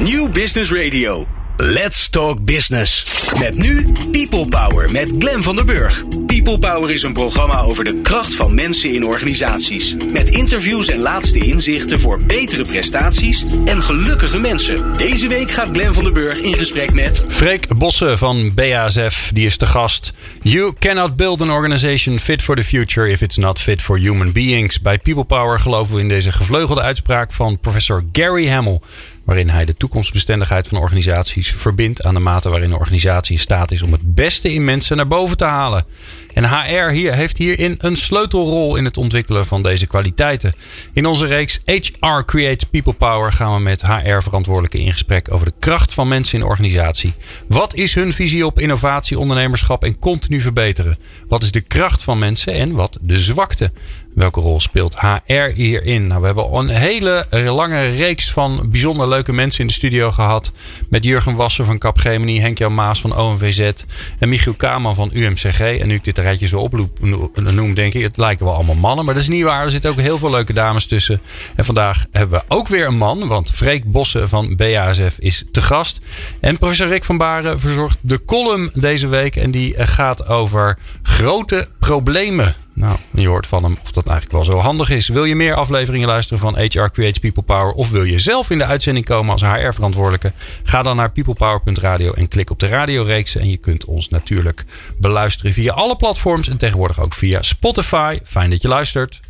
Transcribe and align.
New 0.00 0.28
Business 0.28 0.72
Radio. 0.72 1.26
Let's 1.56 2.08
Talk 2.08 2.44
Business. 2.44 3.04
Met 3.38 3.56
nu 3.56 3.86
People 4.10 4.46
Power 4.48 4.90
met 4.90 5.14
Glen 5.18 5.42
van 5.42 5.56
der 5.56 5.64
Burg. 5.64 6.04
People 6.26 6.58
Power 6.58 6.90
is 6.90 7.02
een 7.02 7.12
programma 7.12 7.60
over 7.60 7.84
de 7.84 8.00
kracht 8.00 8.34
van 8.34 8.54
mensen 8.54 8.94
in 8.94 9.06
organisaties. 9.06 9.96
Met 10.12 10.28
interviews 10.28 10.88
en 10.88 10.98
laatste 10.98 11.38
inzichten 11.38 12.00
voor 12.00 12.20
betere 12.20 12.64
prestaties 12.64 13.44
en 13.64 13.82
gelukkige 13.82 14.40
mensen. 14.40 14.92
Deze 14.96 15.28
week 15.28 15.50
gaat 15.50 15.68
Glen 15.72 15.94
van 15.94 16.04
der 16.04 16.12
Burg 16.12 16.40
in 16.40 16.54
gesprek 16.54 16.92
met... 16.92 17.24
Freek 17.28 17.74
Bossen 17.76 18.18
van 18.18 18.54
BASF, 18.54 19.30
die 19.32 19.46
is 19.46 19.58
de 19.58 19.66
gast. 19.66 20.12
You 20.42 20.72
cannot 20.78 21.16
build 21.16 21.40
an 21.40 21.50
organization 21.50 22.18
fit 22.18 22.42
for 22.42 22.56
the 22.56 22.64
future 22.64 23.10
if 23.10 23.20
it's 23.20 23.36
not 23.36 23.58
fit 23.58 23.82
for 23.82 23.98
human 23.98 24.32
beings. 24.32 24.80
Bij 24.80 24.98
People 24.98 25.24
Power 25.24 25.60
geloven 25.60 25.94
we 25.94 26.00
in 26.00 26.08
deze 26.08 26.32
gevleugelde 26.32 26.80
uitspraak 26.80 27.32
van 27.32 27.58
professor 27.58 28.04
Gary 28.12 28.48
Hamel 28.48 28.82
waarin 29.24 29.50
hij 29.50 29.64
de 29.64 29.76
toekomstbestendigheid 29.76 30.68
van 30.68 30.78
organisaties 30.78 31.52
verbindt 31.52 32.02
aan 32.02 32.14
de 32.14 32.20
mate 32.20 32.48
waarin 32.48 32.70
een 32.70 32.78
organisatie 32.78 33.34
in 33.34 33.40
staat 33.40 33.70
is 33.70 33.82
om 33.82 33.92
het 33.92 34.14
beste 34.14 34.52
in 34.52 34.64
mensen 34.64 34.96
naar 34.96 35.06
boven 35.06 35.36
te 35.36 35.44
halen. 35.44 35.84
En 36.32 36.48
HR 36.48 36.90
hier 36.90 37.14
heeft 37.14 37.38
hierin 37.38 37.74
een 37.78 37.96
sleutelrol 37.96 38.76
in 38.76 38.84
het 38.84 38.96
ontwikkelen 38.96 39.46
van 39.46 39.62
deze 39.62 39.86
kwaliteiten. 39.86 40.54
In 40.92 41.06
onze 41.06 41.26
reeks 41.26 41.60
HR 41.64 42.24
Creates 42.26 42.68
People 42.70 42.92
Power 42.92 43.32
gaan 43.32 43.54
we 43.54 43.60
met 43.60 43.82
HR-verantwoordelijken 43.82 44.80
in 44.80 44.92
gesprek 44.92 45.34
over 45.34 45.46
de 45.46 45.54
kracht 45.58 45.92
van 45.92 46.08
mensen 46.08 46.34
in 46.34 46.40
de 46.40 46.50
organisatie. 46.50 47.14
Wat 47.48 47.74
is 47.74 47.94
hun 47.94 48.12
visie 48.12 48.46
op 48.46 48.58
innovatie, 48.58 49.18
ondernemerschap 49.18 49.84
en 49.84 49.98
continu 49.98 50.40
verbeteren? 50.40 50.98
Wat 51.28 51.42
is 51.42 51.50
de 51.50 51.60
kracht 51.60 52.02
van 52.02 52.18
mensen 52.18 52.52
en 52.52 52.72
wat 52.72 52.98
de 53.00 53.18
zwakte? 53.18 53.72
Welke 54.14 54.40
rol 54.40 54.60
speelt 54.60 54.98
HR 54.98 55.50
hierin? 55.54 56.06
Nou, 56.06 56.20
we 56.20 56.26
hebben 56.26 56.54
een 56.54 56.68
hele 56.68 57.26
lange 57.30 57.86
reeks 57.86 58.32
van 58.32 58.68
bijzonder 58.70 59.08
leuke 59.08 59.32
mensen 59.32 59.60
in 59.60 59.66
de 59.66 59.72
studio 59.72 60.10
gehad. 60.10 60.52
Met 60.88 61.04
Jurgen 61.04 61.34
Wasser 61.34 61.64
van 61.64 61.78
Capgemini, 61.78 62.40
Henk-Jan 62.40 62.74
Maas 62.74 63.00
van 63.00 63.16
OMVZ 63.16 63.72
en 64.18 64.28
Michiel 64.28 64.52
Kaman 64.52 64.94
van 64.94 65.10
UMCG. 65.12 65.60
En 65.60 65.86
nu 65.86 65.94
ik 65.94 66.04
dit 66.04 66.18
rijtje 66.18 66.46
zo 66.46 66.60
opnoem, 66.60 67.74
denk 67.74 67.94
ik, 67.94 68.02
het 68.02 68.16
lijken 68.16 68.44
wel 68.44 68.54
allemaal 68.54 68.74
mannen. 68.74 69.04
Maar 69.04 69.14
dat 69.14 69.22
is 69.22 69.28
niet 69.28 69.42
waar. 69.42 69.64
Er 69.64 69.70
zitten 69.70 69.90
ook 69.90 70.00
heel 70.00 70.18
veel 70.18 70.30
leuke 70.30 70.52
dames 70.52 70.86
tussen. 70.86 71.20
En 71.56 71.64
vandaag 71.64 72.06
hebben 72.10 72.38
we 72.38 72.54
ook 72.54 72.68
weer 72.68 72.86
een 72.86 72.96
man, 72.96 73.28
want 73.28 73.50
Freek 73.50 73.90
Bossen 73.90 74.28
van 74.28 74.56
BASF 74.56 75.18
is 75.18 75.44
te 75.52 75.62
gast. 75.62 76.00
En 76.40 76.58
professor 76.58 76.88
Rick 76.88 77.04
van 77.04 77.16
Baren 77.16 77.60
verzorgt 77.60 77.98
de 78.00 78.24
column 78.24 78.70
deze 78.74 79.06
week. 79.06 79.36
En 79.36 79.50
die 79.50 79.74
gaat 79.76 80.28
over 80.28 80.78
grote 81.02 81.68
problemen. 81.78 82.62
Nou, 82.74 82.98
je 83.10 83.28
hoort 83.28 83.46
van 83.46 83.64
hem 83.64 83.76
of 83.82 83.92
dat 83.92 84.08
eigenlijk 84.08 84.44
wel 84.44 84.54
zo 84.54 84.62
handig 84.62 84.90
is. 84.90 85.08
Wil 85.08 85.24
je 85.24 85.34
meer 85.34 85.54
afleveringen 85.54 86.08
luisteren 86.08 86.38
van 86.38 86.58
HR 86.58 86.86
Creates 86.92 87.18
People 87.18 87.42
Power? 87.42 87.72
Of 87.72 87.90
wil 87.90 88.02
je 88.02 88.18
zelf 88.18 88.50
in 88.50 88.58
de 88.58 88.64
uitzending 88.64 89.06
komen 89.06 89.32
als 89.32 89.42
HR-verantwoordelijke? 89.42 90.32
Ga 90.62 90.82
dan 90.82 90.96
naar 90.96 91.10
peoplepower.radio 91.10 92.12
en 92.12 92.28
klik 92.28 92.50
op 92.50 92.60
de 92.60 92.66
radioreeks. 92.66 93.36
En 93.36 93.50
je 93.50 93.56
kunt 93.56 93.84
ons 93.84 94.08
natuurlijk 94.08 94.64
beluisteren 94.98 95.52
via 95.52 95.72
alle 95.72 95.96
platforms 95.96 96.48
en 96.48 96.56
tegenwoordig 96.56 97.00
ook 97.00 97.14
via 97.14 97.42
Spotify. 97.42 98.18
Fijn 98.24 98.50
dat 98.50 98.62
je 98.62 98.68
luistert. 98.68 99.20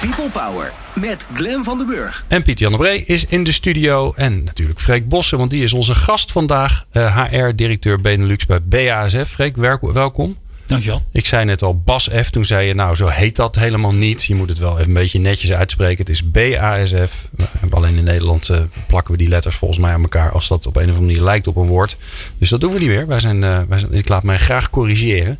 People 0.00 0.28
Power 0.28 0.72
met 0.92 1.26
Glen 1.34 1.64
van 1.64 1.78
den 1.78 1.86
Burg. 1.86 2.24
En 2.28 2.42
Pieter 2.42 2.62
Jan 2.62 2.72
de 2.72 2.78
Bree 2.78 3.04
is 3.04 3.24
in 3.24 3.44
de 3.44 3.52
studio. 3.52 4.12
En 4.16 4.44
natuurlijk 4.44 4.80
Freek 4.80 5.08
Bossen, 5.08 5.38
want 5.38 5.50
die 5.50 5.64
is 5.64 5.72
onze 5.72 5.94
gast 5.94 6.32
vandaag. 6.32 6.84
HR-directeur 6.92 8.00
Benelux 8.00 8.46
bij 8.46 8.62
BASF. 8.62 9.28
Freek, 9.28 9.56
welkom. 9.56 10.36
Dankjewel. 10.66 11.02
Ik 11.12 11.26
zei 11.26 11.44
net 11.44 11.62
al 11.62 11.80
Bas 11.80 12.08
F. 12.22 12.30
Toen 12.30 12.44
zei 12.44 12.66
je, 12.66 12.74
nou 12.74 12.96
zo 12.96 13.06
heet 13.06 13.36
dat 13.36 13.56
helemaal 13.56 13.94
niet. 13.94 14.24
Je 14.24 14.34
moet 14.34 14.48
het 14.48 14.58
wel 14.58 14.72
even 14.72 14.86
een 14.86 14.92
beetje 14.92 15.18
netjes 15.18 15.52
uitspreken. 15.52 15.98
Het 15.98 16.08
is 16.08 16.30
BASF. 16.30 17.28
Alleen 17.70 17.96
in 17.96 18.04
Nederland 18.04 18.48
uh, 18.48 18.60
plakken 18.86 19.12
we 19.12 19.18
die 19.18 19.28
letters 19.28 19.56
volgens 19.56 19.80
mij 19.80 19.92
aan 19.92 20.02
elkaar. 20.02 20.30
Als 20.30 20.48
dat 20.48 20.66
op 20.66 20.76
een 20.76 20.82
of 20.82 20.88
andere 20.88 21.06
manier 21.06 21.22
lijkt 21.22 21.46
op 21.46 21.56
een 21.56 21.66
woord. 21.66 21.96
Dus 22.38 22.48
dat 22.48 22.60
doen 22.60 22.72
we 22.72 22.78
niet 22.78 22.88
meer. 22.88 23.06
Wij 23.06 23.20
zijn, 23.20 23.42
uh, 23.42 23.58
wij 23.68 23.78
zijn 23.78 23.92
ik 23.92 24.08
laat 24.08 24.22
mij 24.22 24.38
graag 24.38 24.70
corrigeren. 24.70 25.38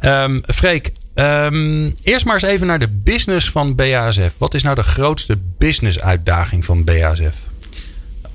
Um, 0.00 0.42
Freek, 0.46 0.92
um, 1.14 1.94
eerst 2.02 2.24
maar 2.24 2.34
eens 2.34 2.42
even 2.42 2.66
naar 2.66 2.78
de 2.78 2.88
business 2.88 3.50
van 3.50 3.74
BASF. 3.74 4.34
Wat 4.38 4.54
is 4.54 4.62
nou 4.62 4.74
de 4.74 4.82
grootste 4.82 5.38
business 5.58 6.00
uitdaging 6.00 6.64
van 6.64 6.84
BASF? 6.84 7.36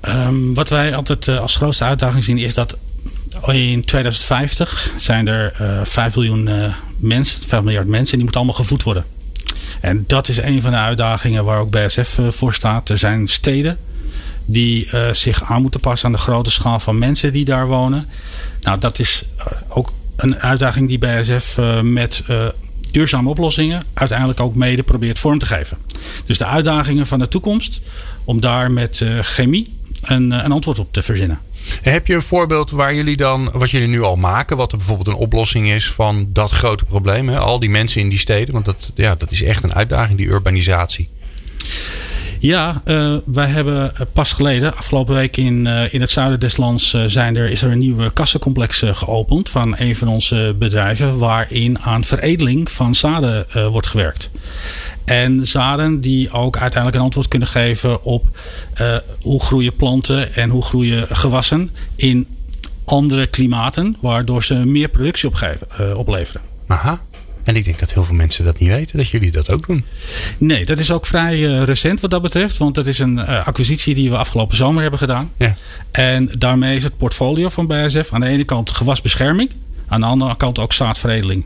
Um, 0.08 0.54
wat 0.54 0.68
wij 0.68 0.94
altijd 0.94 1.26
uh, 1.26 1.40
als 1.40 1.56
grootste 1.56 1.84
uitdaging 1.84 2.24
zien 2.24 2.38
is 2.38 2.54
dat 2.54 2.76
in 3.42 3.84
2050 3.84 4.90
zijn 4.96 5.26
er 5.26 5.52
uh, 5.60 5.80
5 5.84 6.14
miljoen 6.14 6.46
uh, 6.48 6.74
mensen, 6.96 7.42
5 7.48 7.62
miljard 7.62 7.86
mensen, 7.86 8.10
en 8.10 8.12
die 8.12 8.22
moeten 8.22 8.40
allemaal 8.40 8.60
gevoed 8.60 8.82
worden. 8.82 9.04
En 9.80 10.04
dat 10.06 10.28
is 10.28 10.36
een 10.36 10.62
van 10.62 10.70
de 10.70 10.76
uitdagingen 10.76 11.44
waar 11.44 11.58
ook 11.58 11.70
BSF 11.70 12.18
uh, 12.18 12.30
voor 12.30 12.54
staat. 12.54 12.88
Er 12.88 12.98
zijn 12.98 13.28
steden 13.28 13.78
die 14.46 14.88
zich 15.12 15.44
aan 15.44 15.62
moeten 15.62 15.80
passen 15.80 16.06
aan 16.06 16.14
de 16.14 16.18
grote 16.18 16.50
schaal 16.50 16.80
van 16.80 16.98
mensen 16.98 17.32
die 17.32 17.44
daar 17.44 17.66
wonen. 17.66 18.08
Nou, 18.60 18.78
dat 18.78 18.98
is 18.98 19.24
ook 19.68 19.92
een 20.16 20.38
uitdaging 20.40 20.88
die 20.88 20.98
BSF 20.98 21.58
met 21.82 22.24
duurzame 22.90 23.28
oplossingen 23.28 23.82
uiteindelijk 23.94 24.40
ook 24.40 24.54
mede 24.54 24.82
probeert 24.82 25.18
vorm 25.18 25.38
te 25.38 25.46
geven. 25.46 25.76
Dus 26.26 26.38
de 26.38 26.46
uitdagingen 26.46 27.06
van 27.06 27.18
de 27.18 27.28
toekomst 27.28 27.80
om 28.24 28.40
daar 28.40 28.70
met 28.70 29.04
chemie 29.20 29.72
een, 30.02 30.30
een 30.30 30.52
antwoord 30.52 30.78
op 30.78 30.92
te 30.92 31.02
verzinnen. 31.02 31.38
Heb 31.82 32.06
je 32.06 32.14
een 32.14 32.22
voorbeeld 32.22 32.70
waar 32.70 32.94
jullie 32.94 33.16
dan, 33.16 33.50
wat 33.52 33.70
jullie 33.70 33.88
nu 33.88 34.02
al 34.02 34.16
maken, 34.16 34.56
wat 34.56 34.72
er 34.72 34.78
bijvoorbeeld 34.78 35.08
een 35.08 35.14
oplossing 35.14 35.70
is 35.70 35.90
van 35.90 36.28
dat 36.32 36.50
grote 36.50 36.84
probleem? 36.84 37.28
Hè? 37.28 37.38
Al 37.38 37.58
die 37.58 37.70
mensen 37.70 38.00
in 38.00 38.08
die 38.08 38.18
steden, 38.18 38.52
want 38.54 38.64
dat, 38.64 38.92
ja, 38.94 39.14
dat 39.14 39.30
is 39.30 39.42
echt 39.42 39.64
een 39.64 39.74
uitdaging, 39.74 40.18
die 40.18 40.26
urbanisatie. 40.26 41.08
Ja, 42.38 42.82
uh, 42.84 43.14
wij 43.24 43.46
hebben 43.46 43.92
pas 44.12 44.32
geleden, 44.32 44.76
afgelopen 44.76 45.14
week 45.14 45.36
in, 45.36 45.66
uh, 45.66 45.94
in 45.94 46.00
het 46.00 46.10
zuiden 46.10 46.40
des 46.40 46.56
lands, 46.56 46.96
zijn 47.06 47.36
er, 47.36 47.50
is 47.50 47.62
er 47.62 47.70
een 47.70 47.78
nieuwe 47.78 48.12
kassencomplex 48.12 48.82
geopend 48.86 49.48
van 49.48 49.74
een 49.78 49.96
van 49.96 50.08
onze 50.08 50.54
bedrijven, 50.58 51.18
waarin 51.18 51.78
aan 51.78 52.04
veredeling 52.04 52.70
van 52.70 52.94
zaden 52.94 53.46
wordt 53.70 53.86
gewerkt. 53.86 54.30
En 55.04 55.46
zaden 55.46 56.00
die 56.00 56.32
ook 56.32 56.56
uiteindelijk 56.56 56.96
een 56.96 57.04
antwoord 57.04 57.28
kunnen 57.28 57.48
geven 57.48 58.02
op 58.02 58.38
uh, 58.80 58.96
hoe 59.20 59.42
groeien 59.42 59.76
planten 59.76 60.34
en 60.34 60.50
hoe 60.50 60.62
groeien 60.62 61.06
gewassen 61.16 61.70
in 61.96 62.26
andere 62.84 63.26
klimaten, 63.26 63.96
waardoor 64.00 64.44
ze 64.44 64.54
meer 64.54 64.88
productie 64.88 65.28
opgeven, 65.28 65.66
uh, 65.80 65.98
opleveren. 65.98 66.40
Aha. 66.66 67.00
En 67.44 67.56
ik 67.56 67.64
denk 67.64 67.78
dat 67.78 67.92
heel 67.92 68.04
veel 68.04 68.14
mensen 68.14 68.44
dat 68.44 68.58
niet 68.58 68.68
weten, 68.68 68.96
dat 68.96 69.08
jullie 69.08 69.30
dat 69.30 69.52
ook 69.52 69.66
doen. 69.66 69.84
Nee, 70.38 70.64
dat 70.64 70.78
is 70.78 70.90
ook 70.90 71.06
vrij 71.06 71.38
uh, 71.38 71.62
recent 71.62 72.00
wat 72.00 72.10
dat 72.10 72.22
betreft. 72.22 72.56
Want 72.56 72.74
dat 72.74 72.86
is 72.86 72.98
een 72.98 73.18
uh, 73.18 73.46
acquisitie 73.46 73.94
die 73.94 74.10
we 74.10 74.16
afgelopen 74.16 74.56
zomer 74.56 74.82
hebben 74.82 74.98
gedaan. 74.98 75.32
Ja. 75.36 75.54
En 75.90 76.30
daarmee 76.38 76.76
is 76.76 76.84
het 76.84 76.96
portfolio 76.96 77.48
van 77.48 77.66
BASF 77.66 78.12
aan 78.12 78.20
de 78.20 78.26
ene 78.26 78.44
kant 78.44 78.70
gewasbescherming. 78.70 79.50
Aan 79.86 80.00
de 80.00 80.06
andere 80.06 80.36
kant 80.36 80.58
ook 80.58 80.72
zaadveredeling. 80.72 81.44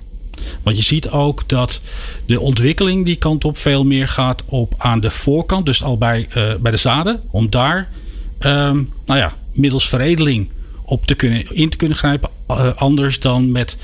Want 0.62 0.76
je 0.76 0.82
ziet 0.82 1.10
ook 1.10 1.48
dat 1.48 1.80
de 2.26 2.40
ontwikkeling 2.40 3.04
die 3.04 3.16
kant 3.16 3.44
op 3.44 3.56
veel 3.56 3.84
meer 3.84 4.08
gaat 4.08 4.42
op 4.46 4.74
aan 4.78 5.00
de 5.00 5.10
voorkant. 5.10 5.66
Dus 5.66 5.82
al 5.82 5.98
bij, 5.98 6.28
uh, 6.36 6.54
bij 6.60 6.70
de 6.70 6.76
zaden. 6.76 7.20
Om 7.30 7.50
daar 7.50 7.88
um, 8.40 8.92
nou 9.06 9.18
ja, 9.18 9.36
middels 9.52 9.88
veredeling 9.88 10.48
op 10.82 11.06
te 11.06 11.14
kunnen, 11.14 11.54
in 11.54 11.68
te 11.68 11.76
kunnen 11.76 11.96
grijpen. 11.96 12.30
Uh, 12.50 12.76
anders 12.76 13.20
dan 13.20 13.52
met 13.52 13.76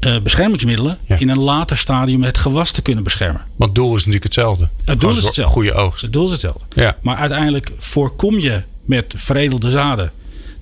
uh, 0.00 0.18
beschermingsmiddelen 0.18 0.98
ja. 1.06 1.18
in 1.18 1.28
een 1.28 1.38
later 1.38 1.76
stadium 1.76 2.22
het 2.22 2.38
gewas 2.38 2.70
te 2.70 2.82
kunnen 2.82 3.04
beschermen. 3.04 3.42
Want 3.56 3.70
het 3.70 3.74
doel 3.74 3.90
is 3.90 3.96
natuurlijk 3.96 4.24
hetzelfde. 4.24 4.68
Het 4.84 5.00
doel 5.00 5.10
is 5.10 5.24
hetzelfde. 5.24 5.52
Goede 5.52 5.72
oogst. 5.72 6.02
Het 6.02 6.12
doel 6.12 6.24
is 6.24 6.30
hetzelfde. 6.30 6.64
Ja. 6.74 6.96
Maar 7.00 7.16
uiteindelijk 7.16 7.72
voorkom 7.76 8.38
je 8.38 8.62
met 8.84 9.14
veredelde 9.16 9.70
zaden 9.70 10.12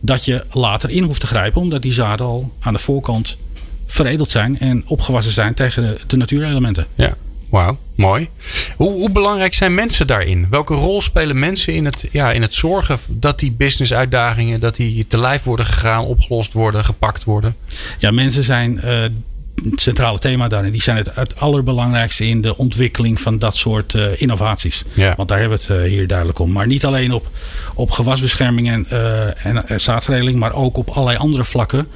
dat 0.01 0.25
je 0.25 0.45
later 0.51 0.91
in 0.91 1.03
hoeft 1.03 1.21
te 1.21 1.27
grijpen, 1.27 1.61
omdat 1.61 1.83
die 1.83 1.93
zaden 1.93 2.27
al 2.27 2.53
aan 2.61 2.73
de 2.73 2.79
voorkant 2.79 3.37
veredeld 3.93 4.31
zijn 4.31 4.59
en 4.59 4.83
opgewassen 4.87 5.33
zijn 5.33 5.55
tegen 5.55 5.83
de, 5.83 6.01
de 6.07 6.17
natuurelementen. 6.17 6.87
Ja, 6.95 7.15
wauw, 7.49 7.79
mooi. 7.95 8.29
Hoe, 8.77 8.91
hoe, 8.91 9.11
belangrijk 9.11 9.55
zijn 9.55 9.75
mensen 9.75 10.07
daarin? 10.07 10.47
Welke 10.51 10.75
rol 10.75 11.03
spelen 11.03 11.39
mensen 11.39 11.75
in 11.75 11.85
het, 11.85 12.09
ja, 12.13 12.33
in 12.33 12.43
het 12.43 12.55
zorgen 12.55 12.99
dat 13.09 13.39
die 13.39 13.53
business-uitdagingen 13.53 14.61
dat 14.61 14.77
die 14.77 15.07
te 15.07 15.19
lijf 15.19 15.43
worden 15.43 15.67
gegaan, 15.67 16.05
opgelost 16.05 16.53
worden, 16.53 16.85
gepakt 16.85 17.25
worden? 17.25 17.57
Ja, 17.99 18.11
mensen 18.11 18.45
zijn 18.45 18.81
uh, 18.85 19.05
het 19.71 19.81
centrale 19.81 20.19
thema 20.19 20.49
daarin. 20.49 20.73
Die 20.73 20.83
zijn 20.83 20.97
het, 20.97 21.15
het 21.15 21.41
allerbelangrijkste 21.41 22.27
in 22.27 22.41
de 22.41 22.57
ontwikkeling 22.57 23.21
van 23.21 23.39
dat 23.39 23.57
soort 23.57 23.95
uh, 23.95 24.21
innovaties. 24.21 24.85
Ja. 24.95 25.15
Want 25.17 25.29
daar 25.29 25.39
hebben 25.39 25.59
we 25.59 25.75
het 25.75 25.85
uh, 25.85 25.91
hier 25.91 26.07
duidelijk 26.07 26.39
om. 26.39 26.53
Maar 26.53 26.67
niet 26.67 26.85
alleen 26.85 27.13
op, 27.13 27.29
op 27.75 27.91
gewasbescherming 27.91 28.69
en, 28.71 28.87
uh, 28.93 29.47
en, 29.47 29.69
en 29.69 29.81
zaadveredeling, 29.81 30.39
maar 30.39 30.55
ook 30.55 30.77
op 30.77 30.91
allerlei 30.91 31.19
andere 31.19 31.45
vlakken 31.45 31.89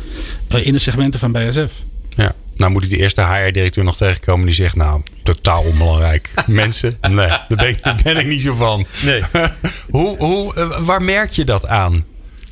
in 0.49 0.73
de 0.73 0.79
segmenten 0.79 1.21
van 1.21 1.33
BSF. 1.33 1.73
Ja. 2.15 2.33
Nou 2.57 2.73
moet 2.73 2.83
ik 2.83 2.91
de 2.91 2.97
eerste 2.97 3.23
HR-directeur 3.23 3.85
nog 3.85 3.97
tegenkomen 3.97 4.47
die 4.47 4.55
zegt... 4.55 4.77
nou, 4.77 5.03
totaal 5.23 5.63
onbelangrijk. 5.63 6.31
Mensen? 6.47 6.99
Nee, 7.01 7.27
daar 7.27 7.47
ben 7.49 7.69
ik, 7.69 7.83
daar 7.83 8.01
ben 8.03 8.17
ik 8.17 8.27
niet 8.27 8.43
zo 8.43 8.55
van. 8.55 8.87
Nee. 9.03 9.23
hoe, 9.91 10.17
hoe, 10.17 10.55
waar 10.81 11.03
merk 11.03 11.31
je 11.31 11.45
dat 11.45 11.67
aan 11.67 12.05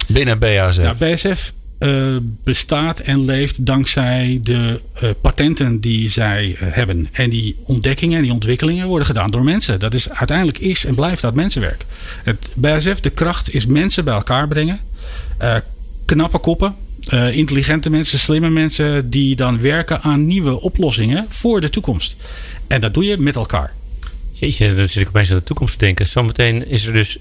binnen 0.06 0.38
BASF? 0.38 0.82
Nou, 0.82 0.96
BASF 0.96 1.52
uh, 1.84 2.16
bestaat 2.44 2.98
en 2.98 3.24
leeft 3.24 3.66
dankzij 3.66 4.40
de 4.42 4.80
uh, 5.02 5.10
patenten 5.20 5.80
die 5.80 6.10
zij 6.10 6.46
uh, 6.46 6.56
hebben. 6.60 7.08
En 7.12 7.30
die 7.30 7.56
ontdekkingen 7.64 8.16
en 8.16 8.22
die 8.22 8.32
ontwikkelingen 8.32 8.86
worden 8.86 9.06
gedaan 9.06 9.30
door 9.30 9.44
mensen. 9.44 9.80
Dat 9.80 9.94
is 9.94 10.10
uiteindelijk 10.10 10.58
is 10.58 10.84
en 10.84 10.94
blijft 10.94 11.22
dat 11.22 11.34
mensenwerk. 11.34 11.84
Het 12.22 12.48
BASF, 12.54 13.00
de 13.00 13.10
kracht 13.10 13.54
is 13.54 13.66
mensen 13.66 14.04
bij 14.04 14.14
elkaar 14.14 14.48
brengen. 14.48 14.80
knappe 16.04 16.38
koppen, 16.38 16.74
intelligente 17.32 17.90
mensen, 17.90 18.18
slimme 18.18 18.50
mensen 18.50 19.10
die 19.10 19.36
dan 19.36 19.60
werken 19.60 20.02
aan 20.02 20.26
nieuwe 20.26 20.60
oplossingen 20.60 21.26
voor 21.28 21.60
de 21.60 21.70
toekomst. 21.70 22.16
En 22.66 22.80
dat 22.80 22.94
doe 22.94 23.04
je 23.04 23.18
met 23.18 23.36
elkaar. 23.36 23.72
Jeetje, 24.32 24.74
dan 24.74 24.88
zit 24.88 25.02
ik 25.02 25.08
opeens 25.08 25.30
aan 25.30 25.36
de 25.36 25.44
toekomst 25.44 25.78
te 25.78 25.84
denken. 25.84 26.06
Zometeen 26.06 26.68
is 26.68 26.86
er 26.86 26.92
dus. 26.92 27.18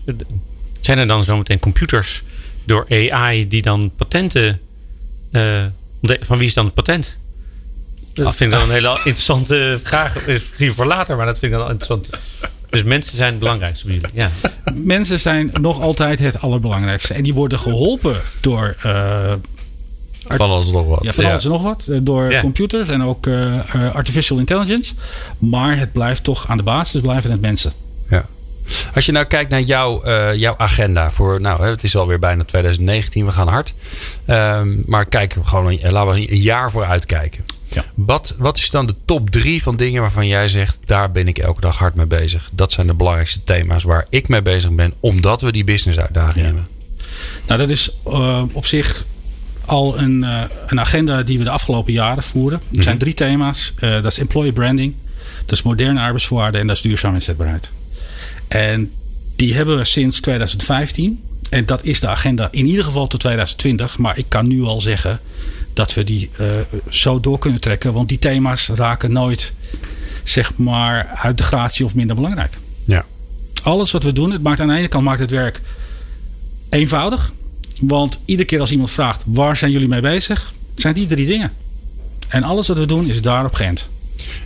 Zijn 0.81 0.97
er 0.97 1.07
dan 1.07 1.23
zometeen 1.23 1.59
computers 1.59 2.23
door 2.63 2.85
AI 2.89 3.47
die 3.47 3.61
dan 3.61 3.91
patenten. 3.95 4.59
Uh, 5.31 5.63
van 6.01 6.37
wie 6.37 6.47
is 6.47 6.53
dan 6.53 6.65
het 6.65 6.73
patent? 6.73 7.17
Dat 8.13 8.35
vind 8.35 8.51
ik 8.51 8.59
dan 8.59 8.67
een 8.67 8.73
hele 8.73 8.89
interessante 8.89 9.79
vraag. 9.83 10.27
Misschien 10.27 10.73
voor 10.73 10.85
later, 10.85 11.15
maar 11.15 11.25
dat 11.25 11.39
vind 11.39 11.53
ik 11.53 11.57
dan 11.57 11.69
interessant. 11.69 12.09
Dus 12.69 12.83
mensen 12.83 13.17
zijn 13.17 13.29
het 13.29 13.39
belangrijkste 13.39 13.85
voor 13.85 13.93
jullie. 13.93 14.09
Ja. 14.13 14.29
Mensen 14.73 15.19
zijn 15.19 15.49
nog 15.61 15.81
altijd 15.81 16.19
het 16.19 16.41
allerbelangrijkste. 16.41 17.13
En 17.13 17.23
die 17.23 17.33
worden 17.33 17.59
geholpen 17.59 18.15
door. 18.41 18.75
Uh, 18.85 19.33
van 20.27 20.49
alles 20.49 20.71
nog 20.71 20.85
wat. 20.85 21.03
Ja, 21.03 21.13
van 21.13 21.25
alles 21.25 21.43
nog 21.43 21.61
wat. 21.63 21.87
Door 22.01 22.31
ja. 22.31 22.41
computers 22.41 22.89
en 22.89 23.03
ook 23.03 23.25
uh, 23.25 23.59
artificial 23.93 24.39
intelligence. 24.39 24.93
Maar 25.37 25.77
het 25.77 25.91
blijft 25.91 26.23
toch 26.23 26.47
aan 26.47 26.57
de 26.57 26.63
basis 26.63 27.01
blijven 27.01 27.31
het 27.31 27.41
mensen. 27.41 27.73
Ja. 28.09 28.25
Als 28.95 29.05
je 29.05 29.11
nou 29.11 29.25
kijkt 29.25 29.49
naar 29.49 29.61
jouw, 29.61 30.05
uh, 30.05 30.33
jouw 30.35 30.55
agenda 30.57 31.11
voor, 31.11 31.41
nou, 31.41 31.65
het 31.65 31.83
is 31.83 31.95
alweer 31.95 32.19
bijna 32.19 32.43
2019, 32.43 33.25
we 33.25 33.31
gaan 33.31 33.47
hard. 33.47 33.73
Um, 34.27 34.83
maar 34.85 35.05
kijk, 35.05 35.35
gewoon, 35.43 35.79
laten 35.81 36.13
we 36.13 36.31
een 36.31 36.37
jaar 36.37 36.71
vooruit 36.71 37.05
kijken. 37.05 37.43
Ja. 37.67 37.85
Wat, 37.93 38.33
wat 38.37 38.57
is 38.57 38.69
dan 38.69 38.85
de 38.85 38.95
top 39.05 39.29
drie 39.29 39.63
van 39.63 39.75
dingen 39.75 40.01
waarvan 40.01 40.27
jij 40.27 40.49
zegt, 40.49 40.77
daar 40.85 41.11
ben 41.11 41.27
ik 41.27 41.37
elke 41.37 41.61
dag 41.61 41.77
hard 41.77 41.95
mee 41.95 42.05
bezig? 42.05 42.49
Dat 42.51 42.71
zijn 42.71 42.87
de 42.87 42.93
belangrijkste 42.93 43.43
thema's 43.43 43.83
waar 43.83 44.05
ik 44.09 44.27
mee 44.27 44.41
bezig 44.41 44.71
ben, 44.71 44.93
omdat 44.99 45.41
we 45.41 45.51
die 45.51 45.63
business 45.63 45.99
uitdaging 45.99 46.37
ja. 46.37 46.43
hebben. 46.43 46.67
Nou, 47.47 47.59
dat 47.59 47.69
is 47.69 47.95
uh, 48.07 48.43
op 48.51 48.65
zich 48.65 49.05
al 49.65 49.97
een, 49.97 50.23
uh, 50.23 50.41
een 50.67 50.79
agenda 50.79 51.23
die 51.23 51.37
we 51.37 51.43
de 51.43 51.49
afgelopen 51.49 51.93
jaren 51.93 52.23
voeren. 52.23 52.61
Er 52.75 52.83
zijn 52.83 52.95
mhm. 52.95 53.03
drie 53.03 53.13
thema's. 53.13 53.73
dat 53.79 54.05
is 54.05 54.19
employee 54.19 54.53
branding, 54.53 54.93
dat 55.45 55.51
is 55.51 55.61
moderne 55.61 55.99
arbeidsvoorwaarden 55.99 56.61
en 56.61 56.67
dat 56.67 56.75
is 56.75 56.81
duurzame 56.81 57.15
inzetbaarheid. 57.15 57.69
En 58.47 58.91
die 59.35 59.53
hebben 59.53 59.77
we 59.77 59.83
sinds 59.83 60.19
2015. 60.19 61.23
En 61.49 61.65
dat 61.65 61.83
is 61.83 61.99
de 61.99 62.07
agenda 62.07 62.47
in 62.51 62.65
ieder 62.65 62.83
geval 62.83 63.07
tot 63.07 63.19
2020. 63.19 63.97
Maar 63.97 64.17
ik 64.17 64.25
kan 64.27 64.47
nu 64.47 64.61
al 64.61 64.81
zeggen 64.81 65.19
dat 65.73 65.93
we 65.93 66.03
die 66.03 66.29
uh, 66.39 66.47
zo 66.89 67.19
door 67.19 67.39
kunnen 67.39 67.61
trekken. 67.61 67.93
Want 67.93 68.09
die 68.09 68.19
thema's 68.19 68.67
raken 68.67 69.11
nooit, 69.11 69.53
zeg 70.23 70.55
maar, 70.55 71.05
uit 71.05 71.37
de 71.37 71.43
gratie 71.43 71.85
of 71.85 71.95
minder 71.95 72.15
belangrijk. 72.15 72.57
Ja. 72.85 73.05
Alles 73.63 73.91
wat 73.91 74.03
we 74.03 74.13
doen, 74.13 74.31
het 74.31 74.43
maakt 74.43 74.59
aan 74.59 74.67
de 74.67 74.75
ene 74.75 74.87
kant 74.87 75.03
maakt 75.03 75.19
het 75.19 75.31
werk 75.31 75.61
eenvoudig. 76.69 77.33
Want 77.79 78.19
iedere 78.25 78.47
keer 78.47 78.59
als 78.59 78.71
iemand 78.71 78.91
vraagt, 78.91 79.23
waar 79.25 79.57
zijn 79.57 79.71
jullie 79.71 79.87
mee 79.87 80.01
bezig? 80.01 80.53
Zijn 80.75 80.93
die 80.93 81.05
drie 81.05 81.25
dingen. 81.25 81.53
En 82.27 82.43
alles 82.43 82.67
wat 82.67 82.77
we 82.77 82.85
doen 82.85 83.09
is 83.09 83.21
daarop 83.21 83.53
geënt. 83.53 83.89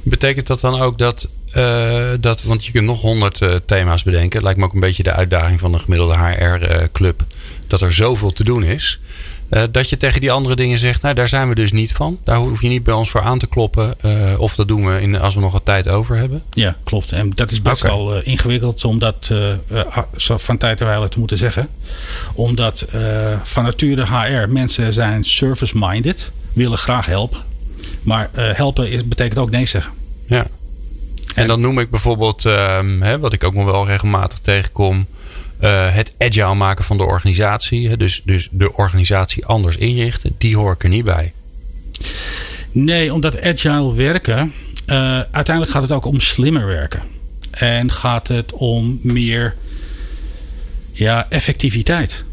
Betekent 0.04 0.48
dat 0.48 0.60
dan 0.60 0.80
ook 0.80 0.98
dat 0.98 1.30
uh, 1.58 2.10
dat, 2.20 2.44
want 2.44 2.66
je 2.66 2.72
kunt 2.72 2.86
nog 2.86 3.02
honderd 3.02 3.42
uh, 3.42 3.56
thema's 3.66 4.04
bedenken. 4.04 4.32
Het 4.32 4.44
lijkt 4.44 4.60
me 4.60 4.66
ook 4.66 4.74
een 4.74 4.80
beetje 4.80 5.04
de 5.04 5.14
uitdaging 5.14 5.60
van 5.60 5.74
een 5.74 5.80
gemiddelde 5.80 6.18
HR-club. 6.18 7.22
Uh, 7.22 7.28
dat 7.68 7.82
er 7.82 7.94
zoveel 7.94 8.32
te 8.32 8.44
doen 8.44 8.64
is. 8.64 9.00
Eh, 9.50 9.64
dat 9.72 9.90
je 9.90 9.98
tegen 9.98 10.22
die 10.22 10.32
andere 10.32 10.56
dingen 10.56 10.78
zegt, 10.78 11.02
nou 11.02 11.16
daar 11.16 11.28
zijn 11.28 11.50
we 11.50 11.56
dus 11.56 11.72
niet 11.72 11.94
van. 11.94 12.20
Daar 12.24 12.38
hoef 12.38 12.62
je 12.62 12.68
niet 12.68 12.84
bij 12.84 12.94
ons 12.94 13.10
voor 13.10 13.22
aan 13.22 13.40
te 13.40 13.48
kloppen. 13.48 13.96
of 14.38 14.56
dat 14.56 14.68
doen 14.68 14.86
we 14.86 15.02
in, 15.02 15.20
als 15.20 15.34
we 15.34 15.40
nog 15.40 15.52
wat 15.52 15.66
tijd 15.66 15.88
over 15.88 16.18
hebben. 16.18 16.44
Ja, 16.54 16.76
klopt. 16.84 17.12
En 17.12 17.30
dat 17.36 17.52
is 17.52 17.62
best 17.62 17.84
okay. 17.84 17.98
wel 17.98 18.22
ingewikkeld 18.22 18.86
om 18.86 19.00
dat 19.00 19.32
van 20.18 20.58
tijd 20.58 20.78
tot 20.78 20.88
wijle 20.88 21.10
te 21.10 21.20
moeten 21.20 21.38
zeggen. 21.38 21.70
Omdat 22.34 22.88
van 23.44 23.64
nature 23.64 24.06
HR 24.06 24.50
mensen 24.50 24.94
zijn 24.94 25.24
service-minded. 25.24 26.32
Willen 26.54 26.78
graag 26.78 27.06
helpen. 27.06 27.40
Maar 28.02 28.30
helpen 28.34 28.90
is, 28.90 29.08
betekent 29.08 29.40
ook 29.40 29.50
nee 29.50 29.66
zeggen. 29.66 29.92
Ja. 30.26 30.48
En 31.38 31.48
dan 31.48 31.62
noem 31.62 31.80
ik 31.80 31.90
bijvoorbeeld, 31.90 32.44
um, 32.44 33.02
hè, 33.02 33.20
wat 33.20 33.34
ik 33.34 33.44
ook 33.44 33.54
nog 33.54 33.66
wel 33.66 33.86
regelmatig 33.86 34.40
tegenkom, 34.40 35.06
uh, 35.62 35.94
het 35.94 36.16
agile 36.18 36.56
maken 36.56 36.84
van 36.84 36.98
de 36.98 37.04
organisatie. 37.04 37.90
Hè, 37.90 37.98
dus, 37.98 38.22
dus 38.26 38.50
de 38.52 38.74
organisatie 38.74 39.46
anders 39.46 39.76
inrichten, 39.76 40.36
die 40.38 40.56
hoor 40.56 40.74
ik 40.74 40.84
er 40.84 40.90
niet 40.90 41.06
bij. 41.06 41.34
Nee, 42.72 43.14
omdat 43.14 43.42
agile 43.42 43.94
werken, 43.94 44.54
uh, 44.88 45.20
uiteindelijk 45.32 45.72
gaat 45.72 45.82
het 45.82 45.92
ook 45.92 46.06
om 46.06 46.20
slimmer 46.20 46.66
werken. 46.66 47.02
En 47.52 47.92
gaat 47.92 48.28
het 48.28 48.54
om 48.54 49.00
meer 49.02 49.56
ja, 50.92 51.28
effectiviteit. 51.30 52.24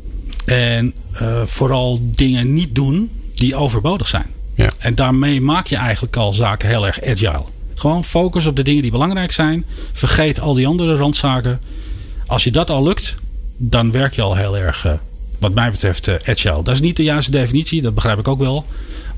En 0.44 0.94
uh, 1.22 1.42
vooral 1.44 1.98
dingen 2.02 2.52
niet 2.52 2.74
doen 2.74 3.10
die 3.34 3.56
overbodig 3.56 4.06
zijn. 4.06 4.26
Ja. 4.54 4.68
En 4.78 4.94
daarmee 4.94 5.40
maak 5.40 5.66
je 5.66 5.76
eigenlijk 5.76 6.16
al 6.16 6.32
zaken 6.32 6.68
heel 6.68 6.86
erg 6.86 7.04
agile. 7.04 7.44
Gewoon 7.74 8.04
focus 8.04 8.46
op 8.46 8.56
de 8.56 8.62
dingen 8.62 8.82
die 8.82 8.90
belangrijk 8.90 9.32
zijn. 9.32 9.64
Vergeet 9.92 10.40
al 10.40 10.54
die 10.54 10.66
andere 10.66 10.96
randzaken. 10.96 11.60
Als 12.26 12.44
je 12.44 12.50
dat 12.50 12.70
al 12.70 12.82
lukt, 12.82 13.14
dan 13.56 13.90
werk 13.90 14.14
je 14.14 14.22
al 14.22 14.36
heel 14.36 14.56
erg, 14.56 14.84
uh, 14.86 14.92
wat 15.38 15.54
mij 15.54 15.70
betreft, 15.70 16.06
uh, 16.06 16.14
agile. 16.24 16.62
Dat 16.62 16.74
is 16.74 16.80
niet 16.80 16.96
de 16.96 17.02
juiste 17.02 17.30
definitie, 17.30 17.82
dat 17.82 17.94
begrijp 17.94 18.18
ik 18.18 18.28
ook 18.28 18.38
wel. 18.38 18.66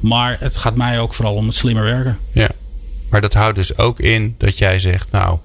Maar 0.01 0.37
het 0.41 0.57
gaat 0.57 0.77
mij 0.77 1.01
ook 1.01 1.15
vooral 1.15 1.35
om 1.35 1.47
het 1.47 1.57
slimmer 1.57 1.85
werken. 1.85 2.19
Ja, 2.33 2.51
maar 3.09 3.21
dat 3.21 3.35
houdt 3.35 3.57
dus 3.57 3.79
ook 3.79 4.01
in 4.01 4.35
dat 4.39 4.59
jij 4.59 4.79
zegt, 4.79 5.11
nou, 5.11 5.39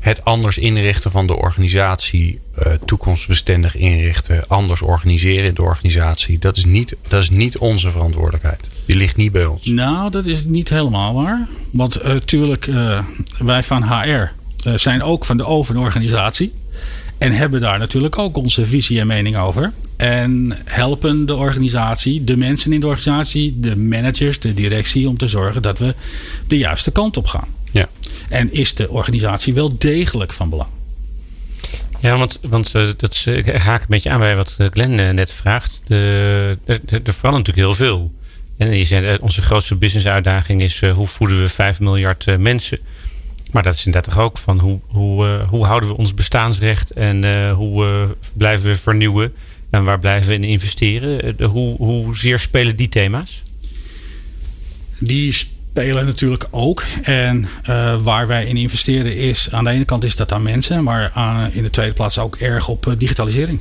het 0.00 0.24
anders 0.24 0.58
inrichten 0.58 1.10
van 1.10 1.26
de 1.26 1.36
organisatie, 1.36 2.40
uh, 2.58 2.72
toekomstbestendig 2.84 3.76
inrichten, 3.76 4.44
anders 4.48 4.82
organiseren 4.82 5.44
in 5.44 5.54
de 5.54 5.62
organisatie, 5.62 6.38
dat 6.38 6.56
is, 6.56 6.64
niet, 6.64 6.96
dat 7.08 7.22
is 7.22 7.30
niet 7.30 7.58
onze 7.58 7.90
verantwoordelijkheid. 7.90 8.68
Die 8.84 8.96
ligt 8.96 9.16
niet 9.16 9.32
bij 9.32 9.46
ons. 9.46 9.66
Nou, 9.66 10.10
dat 10.10 10.26
is 10.26 10.44
niet 10.44 10.68
helemaal 10.68 11.14
waar. 11.14 11.48
Want 11.70 12.02
natuurlijk, 12.02 12.66
uh, 12.66 13.04
wij 13.38 13.62
van 13.62 13.82
HR 13.82 14.30
zijn 14.74 15.02
ook 15.02 15.24
van 15.24 15.36
de 15.36 15.46
overorganisatie. 15.46 16.52
En 17.18 17.32
hebben 17.32 17.60
daar 17.60 17.78
natuurlijk 17.78 18.18
ook 18.18 18.36
onze 18.36 18.66
visie 18.66 19.00
en 19.00 19.06
mening 19.06 19.36
over. 19.36 19.72
En 19.96 20.52
helpen 20.64 21.26
de 21.26 21.34
organisatie, 21.34 22.24
de 22.24 22.36
mensen 22.36 22.72
in 22.72 22.80
de 22.80 22.86
organisatie, 22.86 23.60
de 23.60 23.76
managers, 23.76 24.40
de 24.40 24.54
directie 24.54 25.08
om 25.08 25.16
te 25.16 25.28
zorgen 25.28 25.62
dat 25.62 25.78
we 25.78 25.94
de 26.46 26.58
juiste 26.58 26.90
kant 26.90 27.16
op 27.16 27.26
gaan. 27.26 27.48
En 28.28 28.52
is 28.52 28.74
de 28.74 28.88
organisatie 28.88 29.54
wel 29.54 29.78
degelijk 29.78 30.32
van 30.32 30.50
belang? 30.50 30.70
Ja, 32.00 32.18
want, 32.18 32.38
want 32.42 32.74
uh, 32.74 32.88
dat 32.96 33.26
haak 33.56 33.80
een 33.80 33.86
beetje 33.88 34.10
aan 34.10 34.18
bij 34.18 34.36
wat 34.36 34.56
Glenn 34.70 34.98
uh, 34.98 35.10
net 35.10 35.32
vraagt. 35.32 35.82
De, 35.86 36.58
er, 36.64 36.80
er 37.04 37.14
verandert 37.14 37.46
natuurlijk 37.46 37.56
heel 37.56 37.86
veel. 37.86 38.12
En 38.56 38.76
je 38.76 38.84
zei, 38.84 39.18
onze 39.20 39.42
grootste 39.42 39.76
business 39.76 40.06
uitdaging 40.06 40.62
is 40.62 40.80
uh, 40.80 40.92
hoe 40.92 41.06
voeden 41.06 41.40
we 41.40 41.48
5 41.48 41.80
miljard 41.80 42.38
mensen. 42.38 42.78
Maar 43.50 43.62
dat 43.62 43.74
is 43.74 43.86
inderdaad 43.86 44.14
toch 44.14 44.22
ook 44.22 44.38
van 44.38 44.58
hoe, 44.58 44.80
hoe, 44.86 45.26
hoe 45.48 45.64
houden 45.64 45.88
we 45.88 45.96
ons 45.96 46.14
bestaansrecht 46.14 46.90
en 46.90 47.50
hoe 47.50 48.08
blijven 48.32 48.68
we 48.68 48.76
vernieuwen 48.76 49.34
en 49.70 49.84
waar 49.84 49.98
blijven 49.98 50.28
we 50.28 50.34
in 50.34 50.44
investeren? 50.44 51.42
hoe, 51.44 51.76
hoe 51.76 52.16
zeer 52.16 52.38
spelen 52.38 52.76
die 52.76 52.88
thema's? 52.88 53.42
Die 54.98 55.34
spelen 55.70 56.06
natuurlijk 56.06 56.46
ook. 56.50 56.82
En 57.02 57.48
uh, 57.68 58.02
waar 58.02 58.26
wij 58.26 58.46
in 58.46 58.56
investeren 58.56 59.16
is, 59.16 59.48
aan 59.52 59.64
de 59.64 59.70
ene 59.70 59.84
kant 59.84 60.04
is 60.04 60.16
dat 60.16 60.32
aan 60.32 60.42
mensen, 60.42 60.84
maar 60.84 61.10
aan, 61.14 61.52
in 61.52 61.62
de 61.62 61.70
tweede 61.70 61.92
plaats 61.92 62.18
ook 62.18 62.36
erg 62.36 62.68
op 62.68 62.86
uh, 62.86 62.94
digitalisering. 62.98 63.60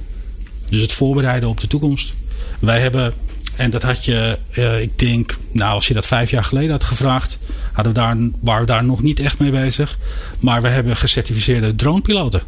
Dus 0.69 0.81
het 0.81 0.91
voorbereiden 0.91 1.49
op 1.49 1.59
de 1.59 1.67
toekomst. 1.67 2.13
Wij 2.59 2.79
hebben, 2.79 3.13
en 3.55 3.69
dat 3.69 3.81
had 3.81 4.05
je, 4.05 4.37
uh, 4.57 4.81
ik 4.81 4.99
denk, 4.99 5.37
nou 5.51 5.73
als 5.73 5.87
je 5.87 5.93
dat 5.93 6.05
vijf 6.05 6.29
jaar 6.29 6.43
geleden 6.43 6.71
had 6.71 6.83
gevraagd, 6.83 7.37
hadden 7.71 7.93
we 7.93 7.99
daar, 7.99 8.17
waren 8.39 8.61
we 8.61 8.71
daar 8.71 8.83
nog 8.83 9.01
niet 9.03 9.19
echt 9.19 9.39
mee 9.39 9.51
bezig. 9.51 9.97
Maar 10.39 10.61
we 10.61 10.67
hebben 10.67 10.95
gecertificeerde 10.95 11.75
dronepiloten. 11.75 12.41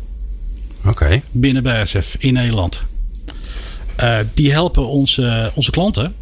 Oké. 0.80 0.90
Okay. 0.90 1.22
Binnen 1.32 1.64
BSF 1.64 2.16
in 2.20 2.34
Nederland. 2.34 2.82
die 4.34 4.52
helpen 4.52 4.88
onze, 4.88 5.52
onze 5.54 5.72
klanten 5.72 6.16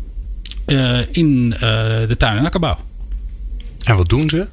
in 1.11 1.49
de 1.49 2.15
tuin- 2.17 2.37
en 2.37 2.45
akkerbouw. 2.45 2.77
En 3.87 3.95
wat 3.95 4.09
doen 4.09 4.29
ze? 4.29 4.47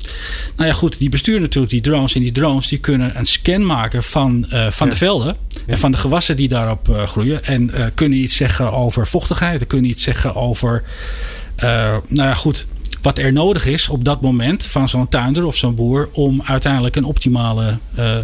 Nou 0.56 0.68
ja, 0.68 0.74
goed, 0.74 0.98
die 0.98 1.08
besturen 1.08 1.40
natuurlijk 1.40 1.72
die 1.72 1.80
drones. 1.80 2.14
En 2.14 2.20
die 2.20 2.32
drones 2.32 2.66
die 2.66 2.78
kunnen 2.78 3.18
een 3.18 3.26
scan 3.26 3.66
maken 3.66 4.02
van, 4.02 4.46
uh, 4.52 4.70
van 4.70 4.88
de 4.88 4.96
velden. 4.96 5.36
En 5.66 5.78
van 5.78 5.90
de 5.90 5.96
gewassen 5.96 6.36
die 6.36 6.48
daarop 6.48 6.88
uh, 6.88 7.02
groeien. 7.02 7.44
En 7.44 7.70
uh, 7.74 7.86
kunnen 7.94 8.18
iets 8.18 8.36
zeggen 8.36 8.72
over 8.72 9.06
vochtigheid. 9.06 9.66
Kunnen 9.66 9.90
iets 9.90 10.02
zeggen 10.02 10.34
over. 10.34 10.82
nou 11.56 12.02
ja, 12.08 12.34
goed. 12.34 12.66
Wat 13.02 13.18
er 13.18 13.32
nodig 13.32 13.66
is 13.66 13.88
op 13.88 14.04
dat 14.04 14.20
moment 14.20 14.64
van 14.64 14.88
zo'n 14.88 15.08
tuinder 15.08 15.44
of 15.44 15.56
zo'n 15.56 15.74
boer. 15.74 16.08
om 16.12 16.42
uiteindelijk 16.44 16.96
een 16.96 17.04
optimale 17.04 17.78
Uh. 17.98 18.16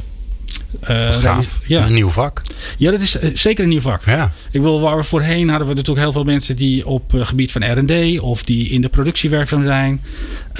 Ja. 1.67 1.87
Een 1.87 1.93
nieuw 1.95 2.09
vak. 2.09 2.43
Ja, 2.77 2.91
dat 2.91 3.01
is 3.01 3.23
uh, 3.23 3.31
zeker 3.35 3.63
een 3.65 3.71
nieuw 3.71 3.81
vak. 3.81 4.05
Ja. 4.05 4.33
Ik 4.51 4.61
wil, 4.61 4.81
waar 4.81 4.97
we 4.97 5.03
voorheen 5.03 5.49
hadden 5.49 5.69
we 5.69 5.75
natuurlijk 5.75 6.01
heel 6.05 6.13
veel 6.13 6.25
mensen 6.25 6.57
die 6.57 6.87
op 6.87 7.13
uh, 7.15 7.27
gebied 7.27 7.53
van 7.53 7.63
R&D 7.79 8.21
of 8.21 8.43
die 8.43 8.69
in 8.69 8.81
de 8.81 8.89
productie 8.89 9.31
werkzaam 9.31 9.65
zijn. 9.65 10.01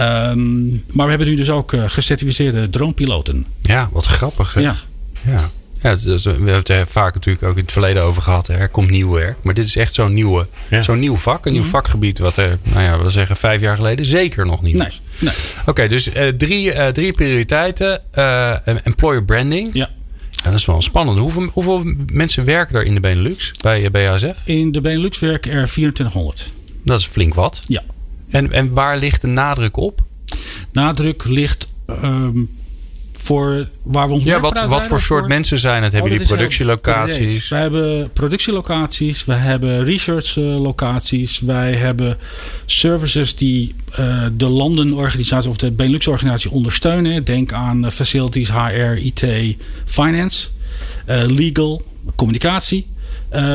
Um, 0.01 0.83
maar 0.93 1.05
we 1.05 1.11
hebben 1.11 1.29
nu 1.29 1.35
dus 1.37 1.51
ook 1.51 1.73
gecertificeerde 1.87 2.71
dronepiloten. 2.71 3.47
Ja, 3.63 3.89
wat 3.93 4.07
grappig 4.07 4.51
zeg. 4.51 4.63
Ja. 4.63 4.77
ja. 5.33 5.51
Ja, 5.83 5.97
we 5.97 6.21
hebben 6.23 6.55
het 6.55 6.69
er 6.69 6.87
vaak 6.87 7.15
natuurlijk 7.15 7.45
ook 7.45 7.57
in 7.57 7.63
het 7.63 7.73
verleden 7.73 8.03
over 8.03 8.23
gehad. 8.23 8.49
Er 8.49 8.69
komt 8.69 8.91
nieuw 8.91 9.11
werk. 9.11 9.37
Maar 9.43 9.55
dit 9.55 9.65
is 9.65 9.77
echt 9.77 9.95
zo'n 9.95 10.15
nieuwe, 10.15 10.47
Ja. 10.71 10.83
zo'n 10.83 10.99
nieuw 10.99 11.17
vak. 11.17 11.47
Een 11.47 11.53
nieuw 11.53 11.61
Mhm. 11.63 11.71
vakgebied 11.71 12.19
wat 12.19 12.37
er, 12.37 12.59
nou 12.63 12.83
ja, 12.83 13.03
we 13.03 13.11
zeggen 13.11 13.37
vijf 13.37 13.61
jaar 13.61 13.77
geleden 13.77 14.07
zeker 14.07 14.47
nog 14.47 14.63
niet 14.63 14.75
Nee, 14.79 14.87
was. 14.87 15.01
nee. 15.19 15.33
Oké, 15.67 15.87
dus 15.87 16.13
eh, 16.13 16.29
drie, 16.29 16.73
eh, 16.73 16.89
drie 16.93 17.13
prioriteiten. 17.13 18.01
Eh, 18.11 18.55
employer 18.85 19.25
branding. 19.25 19.71
Ja. 19.73 19.89
Ja, 20.43 20.51
dat 20.51 20.59
is 20.59 20.65
wel 20.65 20.83
spannend. 20.83 21.19
Hoeveel, 21.19 21.49
hoeveel 21.53 21.83
mensen 22.13 22.45
werken 22.45 22.77
er 22.77 22.85
in 22.85 22.95
de 22.95 23.01
Benelux 23.01 23.53
bij 23.63 23.85
eh, 23.85 23.91
BASF? 23.91 24.37
In 24.45 24.73
de 24.73 24.81
Benelux 24.81 25.19
werken 25.19 25.51
er 25.51 25.69
2400. 25.69 26.51
Dat 26.85 27.01
is 27.01 27.07
flink 27.07 27.35
wat. 27.35 27.61
Ja. 27.67 27.83
En, 28.29 28.53
en 28.53 28.75
waar 28.75 28.99
ligt 28.99 29.21
de 29.21 29.27
nadruk 29.27 29.77
op? 29.77 30.03
Nadruk 30.73 31.25
ligt 31.25 31.69
ehm, 31.87 32.39
voor 33.23 33.69
waar 33.83 34.09
we 34.09 34.15
ons 34.15 34.25
Ja, 34.25 34.41
wat, 34.41 34.59
voor 34.59 34.69
wat 34.69 34.87
voor 34.87 35.01
soort 35.01 35.29
mensen 35.29 35.59
zijn 35.59 35.83
het? 35.83 35.93
Hebben 35.93 36.11
Oh, 36.11 36.17
jullie 36.19 36.35
productielocaties? 36.35 37.49
Wij 37.49 37.61
hebben 37.61 38.11
productielocaties, 38.13 39.25
we 39.25 39.33
hebben 39.33 39.85
researchlocaties, 39.85 41.41
wij 41.41 41.75
hebben 41.75 42.19
services 42.67 43.37
die 43.37 43.75
eh, 43.93 44.23
de 44.37 44.49
landenorganisatie 44.49 45.51
of 45.51 45.57
de 45.57 45.71
Benelux-organisatie 45.71 46.51
ondersteunen. 46.51 47.25
Denk 47.25 47.53
aan 47.53 47.85
eh, 47.85 47.91
facilities, 47.91 48.51
HR, 48.51 48.97
IT, 48.97 49.27
finance, 49.85 50.49
eh, 51.07 51.23
legal, 51.27 51.83
communicatie. 52.17 52.87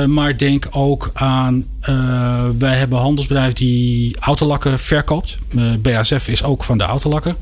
Maar 0.07 0.37
denk 0.37 0.67
ook 0.71 1.09
aan, 1.13 1.65
wij 2.57 2.75
hebben 2.75 2.99
handelsbedrijf 2.99 3.53
die 3.53 4.15
autolakken 4.19 4.79
verkoopt. 4.79 5.37
BASF 5.79 6.27
is 6.27 6.43
ook 6.43 6.63
van 6.63 6.77
de 6.77 6.83
autolakken 6.83 7.35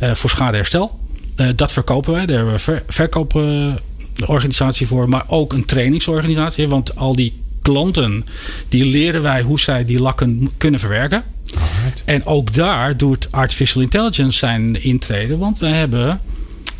voor 0.00 0.30
schadeherstel. 0.30 0.98
Eh, 1.36 1.48
dat 1.56 1.72
verkopen 1.72 2.12
wij. 2.12 2.26
Daar 2.26 2.36
hebben 2.36 2.54
we 2.54 2.60
ver, 2.60 2.82
verkooporganisatie 2.88 4.86
voor. 4.86 5.08
Maar 5.08 5.24
ook 5.26 5.52
een 5.52 5.64
trainingsorganisatie. 5.64 6.68
Want 6.68 6.96
al 6.96 7.16
die 7.16 7.40
klanten, 7.62 8.24
die 8.68 8.86
leren 8.86 9.22
wij 9.22 9.42
hoe 9.42 9.60
zij 9.60 9.84
die 9.84 10.00
lakken 10.00 10.50
kunnen 10.56 10.80
verwerken. 10.80 11.24
Alright. 11.54 12.02
En 12.04 12.26
ook 12.26 12.54
daar 12.54 12.96
doet 12.96 13.28
artificial 13.30 13.82
intelligence 13.82 14.38
zijn 14.38 14.82
intrede. 14.82 15.36
Want 15.36 15.58
wij 15.58 15.72
hebben, 15.72 16.20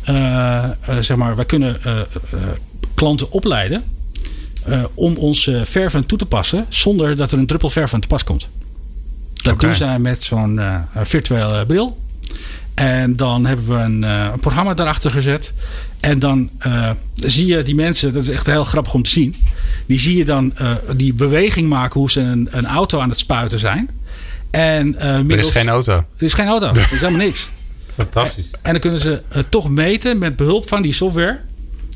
eh, 0.03 0.69
zeg 0.99 1.17
maar, 1.17 1.35
wij 1.35 1.45
kunnen 1.45 1.79
klanten 2.93 3.31
opleiden 3.31 3.83
om 4.93 5.15
onze 5.15 5.61
verven 5.65 6.05
toe 6.05 6.17
te 6.17 6.25
passen 6.25 6.65
zonder 6.69 7.15
dat 7.15 7.31
er 7.31 7.37
een 7.37 7.45
druppel 7.45 7.69
verf 7.69 7.93
aan 7.93 7.99
te 7.99 8.07
pas 8.07 8.23
komt. 8.23 8.47
Dat 9.33 9.59
doen 9.59 9.75
zij 9.75 9.99
met 9.99 10.23
zo'n 10.23 10.59
virtuele 11.03 11.65
bril. 11.65 11.97
En 12.77 13.15
dan 13.15 13.45
hebben 13.45 13.67
we 13.67 13.73
een, 13.73 14.03
eh, 14.03 14.29
een 14.33 14.39
programma 14.39 14.73
daarachter 14.73 15.11
gezet. 15.11 15.53
En 15.99 16.19
dan 16.19 16.49
eh, 16.59 16.89
zie 17.15 17.45
je 17.45 17.63
die 17.63 17.75
mensen, 17.75 18.13
dat 18.13 18.21
is 18.23 18.29
echt 18.29 18.45
heel 18.45 18.63
grappig 18.63 18.93
om 18.93 19.03
te 19.03 19.09
zien. 19.09 19.35
Die 19.85 19.99
zie 19.99 20.17
je 20.17 20.25
dan 20.25 20.55
eh, 20.57 20.71
die 20.95 21.13
beweging 21.13 21.69
maken 21.69 21.99
hoe 21.99 22.11
ze 22.11 22.19
een, 22.19 22.47
een 22.51 22.65
auto 22.65 22.99
aan 22.99 23.09
het 23.09 23.17
spuiten 23.17 23.59
zijn. 23.59 23.89
En, 24.51 24.95
eh, 24.99 25.09
Er 25.13 25.17
is 25.19 25.23
middels- 25.25 25.51
geen 25.51 25.69
auto. 25.69 25.91
er 25.93 26.23
is 26.25 26.33
geen 26.33 26.47
auto. 26.47 26.67
Er 26.67 26.77
is 26.77 26.85
helemaal 26.99 27.25
niks. 27.25 27.49
Fantastisch. 27.95 28.45
En 28.61 28.71
dan 28.71 28.81
kunnen 28.81 28.99
ze 28.99 29.21
toch 29.49 29.69
meten 29.69 30.17
met 30.17 30.35
behulp 30.35 30.67
van 30.67 30.81
die 30.81 30.93
software. 30.93 31.39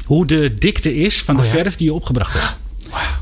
hoe 0.05 0.25
de 0.25 0.55
dikte 0.59 0.95
is 0.95 1.21
van 1.21 1.35
de 1.35 1.41
Oh 1.41 1.47
ja? 1.47 1.53
verf 1.53 1.75
die 1.75 1.87
je 1.87 1.93
opgebracht 1.93 2.33
hebt. 2.33 2.55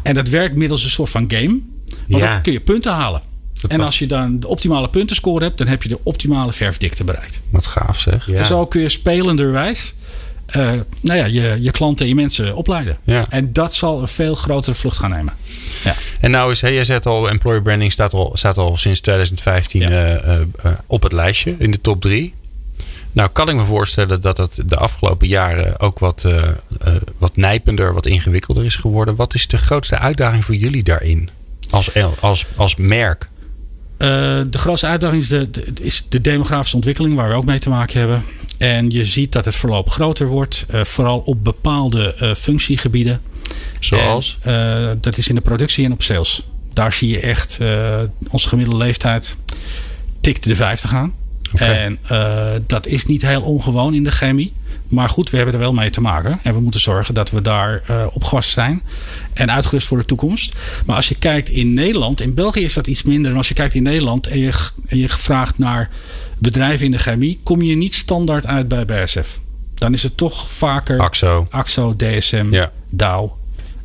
En 0.03 0.13
dat 0.13 0.27
werkt 0.29 0.55
middels 0.55 0.83
een 0.83 0.89
soort 0.89 1.09
van 1.09 1.25
game. 1.27 1.59
Want 2.07 2.23
Ja. 2.23 2.33
dan 2.33 2.41
kun 2.41 2.51
je 2.53 2.59
punten 2.59 2.91
halen. 2.91 3.21
En 3.67 3.81
als 3.81 3.99
je 3.99 4.07
dan 4.07 4.39
de 4.39 4.47
optimale 4.47 4.89
puntenscore 4.89 5.43
hebt, 5.43 5.57
dan 5.57 5.67
heb 5.67 5.83
je 5.83 5.89
de 5.89 5.99
optimale 6.03 6.53
verfdikte 6.53 7.03
bereikt. 7.03 7.39
Wat 7.49 7.65
gaaf 7.65 7.99
zeg. 7.99 8.27
Ja. 8.27 8.37
En 8.37 8.45
zo 8.45 8.65
kun 8.65 8.81
je 8.81 8.89
spelenderwijs 8.89 9.93
eh, 10.45 10.71
nou 11.01 11.17
ja, 11.19 11.25
je, 11.25 11.57
je 11.61 11.71
klanten 11.71 12.05
en 12.05 12.09
je 12.11 12.15
mensen 12.15 12.55
opleiden. 12.55 12.97
Ja. 13.03 13.23
En 13.29 13.53
dat 13.53 13.73
zal 13.73 14.01
een 14.01 14.07
veel 14.07 14.35
grotere 14.35 14.75
vlucht 14.75 14.97
gaan 14.97 15.09
nemen. 15.09 15.33
Ja. 15.83 15.95
En 16.19 16.31
nou 16.31 16.51
is, 16.51 16.61
hey, 16.61 16.73
jij 16.73 16.83
zegt 16.83 17.05
al, 17.05 17.29
employer 17.29 17.61
branding 17.61 17.91
staat 17.91 18.13
al, 18.13 18.31
staat 18.33 18.57
al 18.57 18.77
sinds 18.77 18.99
2015 18.99 19.81
Ja. 19.81 19.89
eh, 19.89 20.13
eh, 20.15 20.41
eh, 20.63 20.71
op 20.85 21.03
het 21.03 21.11
lijstje 21.11 21.55
in 21.57 21.71
de 21.71 21.81
top 21.81 22.01
3. 22.01 22.33
Nou 23.11 23.29
kan 23.29 23.49
ik 23.49 23.55
me 23.55 23.63
voorstellen 23.63 24.21
dat 24.21 24.37
het 24.37 24.61
de 24.65 24.75
afgelopen 24.75 25.27
jaren 25.27 25.79
ook 25.79 25.99
wat, 25.99 26.23
eh, 26.23 26.37
eh, 26.79 26.95
wat 27.17 27.35
nijpender, 27.35 27.93
wat 27.93 28.05
ingewikkelder 28.05 28.65
is 28.65 28.75
geworden. 28.75 29.15
Wat 29.15 29.33
is 29.33 29.47
de 29.47 29.57
grootste 29.57 29.97
uitdaging 29.97 30.45
voor 30.45 30.55
jullie 30.55 30.83
daarin? 30.83 31.29
Als, 31.69 31.91
als, 32.19 32.45
als 32.55 32.75
merk? 32.75 33.27
Eh, 33.99 34.07
de 34.49 34.57
grootste 34.57 34.87
uitdaging 34.87 35.21
is 35.21 35.27
de, 35.27 35.49
de- 35.51 35.63
is 35.81 36.05
de 36.09 36.21
demografische 36.21 36.75
ontwikkeling, 36.75 37.15
waar 37.15 37.29
we 37.29 37.35
ook 37.35 37.45
mee 37.45 37.59
te 37.59 37.69
maken 37.69 37.99
hebben. 37.99 38.23
En 38.57 38.89
je 38.89 39.05
ziet 39.05 39.31
dat 39.31 39.45
het 39.45 39.55
verloop 39.55 39.89
groter 39.89 40.27
wordt, 40.27 40.65
eh, 40.69 40.83
vooral 40.83 41.19
op 41.25 41.43
bepaalde 41.43 42.13
eh, 42.13 42.33
functiegebieden. 42.33 43.21
Zoals? 43.79 44.37
En, 44.41 44.97
dat 45.01 45.17
is 45.17 45.27
in 45.27 45.35
de 45.35 45.41
productie 45.41 45.85
en 45.85 45.91
op 45.91 46.01
sales. 46.03 46.43
Daar 46.73 46.93
zie 46.93 47.09
je 47.09 47.19
echt 47.19 47.59
onze 48.29 48.47
gemiddelde 48.49 48.83
leeftijd 48.83 49.35
tikt 50.21 50.43
de 50.43 50.55
50 50.55 50.93
aan. 50.93 51.13
En 51.55 51.99
dat 52.67 52.87
is 52.87 53.05
niet 53.05 53.21
heel 53.21 53.41
ongewoon 53.41 53.93
in 53.93 54.03
de 54.03 54.11
chemie. 54.11 54.53
Maar 54.89 55.09
goed, 55.09 55.29
we 55.29 55.35
hebben 55.37 55.55
er 55.55 55.59
wel 55.61 55.73
mee 55.73 55.89
te 55.89 56.01
maken. 56.01 56.39
En 56.43 56.53
we 56.53 56.59
moeten 56.59 56.79
zorgen 56.79 57.13
dat 57.13 57.29
we 57.31 57.41
daar 57.41 57.81
eh 57.87 58.05
opgewassen 58.13 58.53
zijn. 58.53 58.81
En 59.33 59.51
uitgerust 59.51 59.87
voor 59.87 59.97
de 59.97 60.05
toekomst. 60.05 60.53
Maar 60.85 60.95
als 60.95 61.07
je 61.09 61.15
kijkt 61.15 61.49
in 61.49 61.73
Nederland. 61.73 62.21
In 62.21 62.33
België 62.33 62.63
is 62.63 62.73
dat 62.73 62.87
iets 62.87 63.03
minder. 63.03 63.31
En 63.31 63.37
als 63.37 63.47
je 63.47 63.53
kijkt 63.53 63.73
in 63.73 63.83
Nederland 63.83 64.27
en 64.27 64.39
je, 64.39 64.51
en 64.87 64.97
je 64.97 65.09
vraagt 65.09 65.57
naar 65.57 65.89
bedrijven 66.37 66.85
in 66.85 66.91
de 66.91 66.97
chemie. 66.99 67.39
Kom 67.43 67.61
je 67.61 67.75
niet 67.75 67.93
standaard 67.93 68.45
uit 68.45 68.67
bij 68.67 68.85
BASF. 68.85 69.39
Dan 69.75 69.93
is 69.93 70.03
het 70.03 70.17
toch 70.17 70.51
vaker 70.51 70.99
Axo. 70.99 71.47
AXO, 71.49 71.95
DSM, 71.95 72.47
Ja. 72.51 72.71
Dow. 72.89 73.31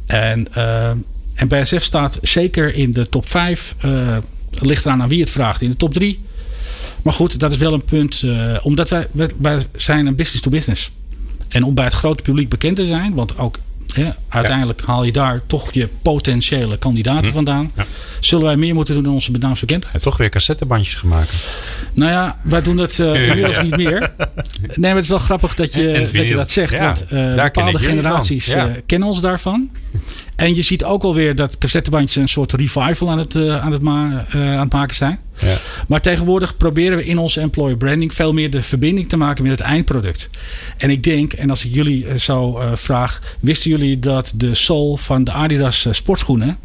En, 0.07 0.55
eh, 0.55 0.89
en 1.35 1.49
BASF 1.49 1.83
staat 1.83 2.19
zeker 2.23 2.75
in 2.75 2.93
de 2.93 3.09
top 3.09 3.29
5. 3.29 3.75
eh 3.81 4.17
ligt 4.61 4.85
eraan 4.87 5.03
aan 5.03 5.09
wie 5.09 5.21
het 5.21 5.31
vraagt. 5.31 5.63
In 5.63 5.71
de 5.71 5.77
top 5.77 5.95
3. 5.95 6.21
Maar 7.05 7.13
goed, 7.13 7.39
dat 7.41 7.53
is 7.53 7.59
wel 7.59 7.73
een 7.73 7.85
punt. 7.85 8.23
eh, 8.23 8.57
omdat 8.63 8.89
wij, 8.89 9.07
wij, 9.13 9.29
wij 9.37 9.63
zijn 9.77 10.07
een 10.07 10.15
business 10.15 10.43
to 10.43 10.51
business. 10.51 10.91
En 11.49 11.63
om 11.65 11.75
bij 11.75 11.85
het 11.85 11.93
grote 11.93 12.23
publiek 12.23 12.49
bekend 12.49 12.77
te 12.77 12.87
zijn. 12.87 13.15
Want 13.15 13.39
ook 13.39 13.59
hè, 13.95 14.11
uiteindelijk 14.29 14.83
haal 14.83 15.05
je 15.05 15.13
daar 15.13 15.43
toch 15.47 15.73
je 15.73 15.89
potentiële 16.03 16.79
kandidaten 16.79 17.33
vandaan. 17.33 17.71
Ja. 17.77 17.87
Zullen 18.25 18.45
wij 18.45 18.57
meer 18.57 18.75
moeten 18.75 18.95
doen 18.95 19.05
in 19.05 19.11
onze 19.11 19.31
naamsbekendheid? 19.31 20.03
Toch 20.03 20.17
weer 20.17 20.29
cassettebandjes 20.29 20.95
gemaakt. 20.95 21.49
Nou 21.93 22.11
ja, 22.11 22.39
wij 22.43 22.63
doen 22.63 22.77
dat 22.77 22.99
eh, 22.99 23.29
inmiddels 23.29 23.63
niet 23.63 23.77
meer. 23.77 24.13
Nee, 24.61 24.77
maar 24.79 24.95
het 24.95 25.03
is 25.03 25.09
wel 25.09 25.19
grappig 25.19 25.55
dat 25.55 25.73
je, 25.75 25.89
En 25.93 26.01
dat, 26.01 26.11
je 26.11 26.19
vinyl. 26.19 26.37
dat 26.37 26.51
zegt. 26.51 26.73
Ja, 26.73 26.85
want 26.85 27.05
ken 27.09 27.35
bepaalde 27.35 27.79
generaties. 27.79 28.47
Ja. 28.47 28.69
eh, 28.69 28.75
kennen 28.87 29.09
ons 29.09 29.21
daarvan. 29.21 29.71
En 30.37 30.55
je 30.55 30.63
ziet 30.63 30.85
ook 30.85 31.03
alweer 31.03 31.35
dat 31.35 31.59
cassettebandjes 31.59 32.17
een 32.23 32.29
soort 32.29 32.53
revival 32.53 33.11
aan 33.11 33.19
het, 33.19 33.37
aan 33.37 33.73
het, 33.73 33.83
ma- 33.83 34.27
aan 34.33 34.59
het 34.61 34.73
maken 34.73 34.95
zijn. 34.97 35.19
Ja. 35.39 35.57
Maar 35.89 36.01
tegenwoordig 36.01 36.57
proberen 36.57 36.97
we 36.99 37.05
in 37.07 37.19
onze 37.19 37.41
employer 37.41 37.77
branding 37.77 38.15
veel 38.15 38.33
meer 38.33 38.51
de 38.51 38.63
verbinding 38.63 39.09
te 39.09 39.17
maken 39.17 39.43
met 39.43 39.53
het 39.59 39.61
eindproduct. 39.61 40.29
En 40.77 40.91
ik 40.91 41.03
denk, 41.03 41.33
en 41.33 41.51
als 41.51 41.65
ik 41.65 41.75
jullie 41.75 42.19
zo 42.19 42.59
eh, 42.59 42.67
vraag, 42.75 43.21
wisten 43.41 43.71
jullie 43.71 43.99
dat 43.99 44.33
de 44.35 44.55
sol 44.55 44.97
van 44.97 45.25
de 45.25 45.31
Adidas 45.33 45.87
sportschoenen, 45.91 46.59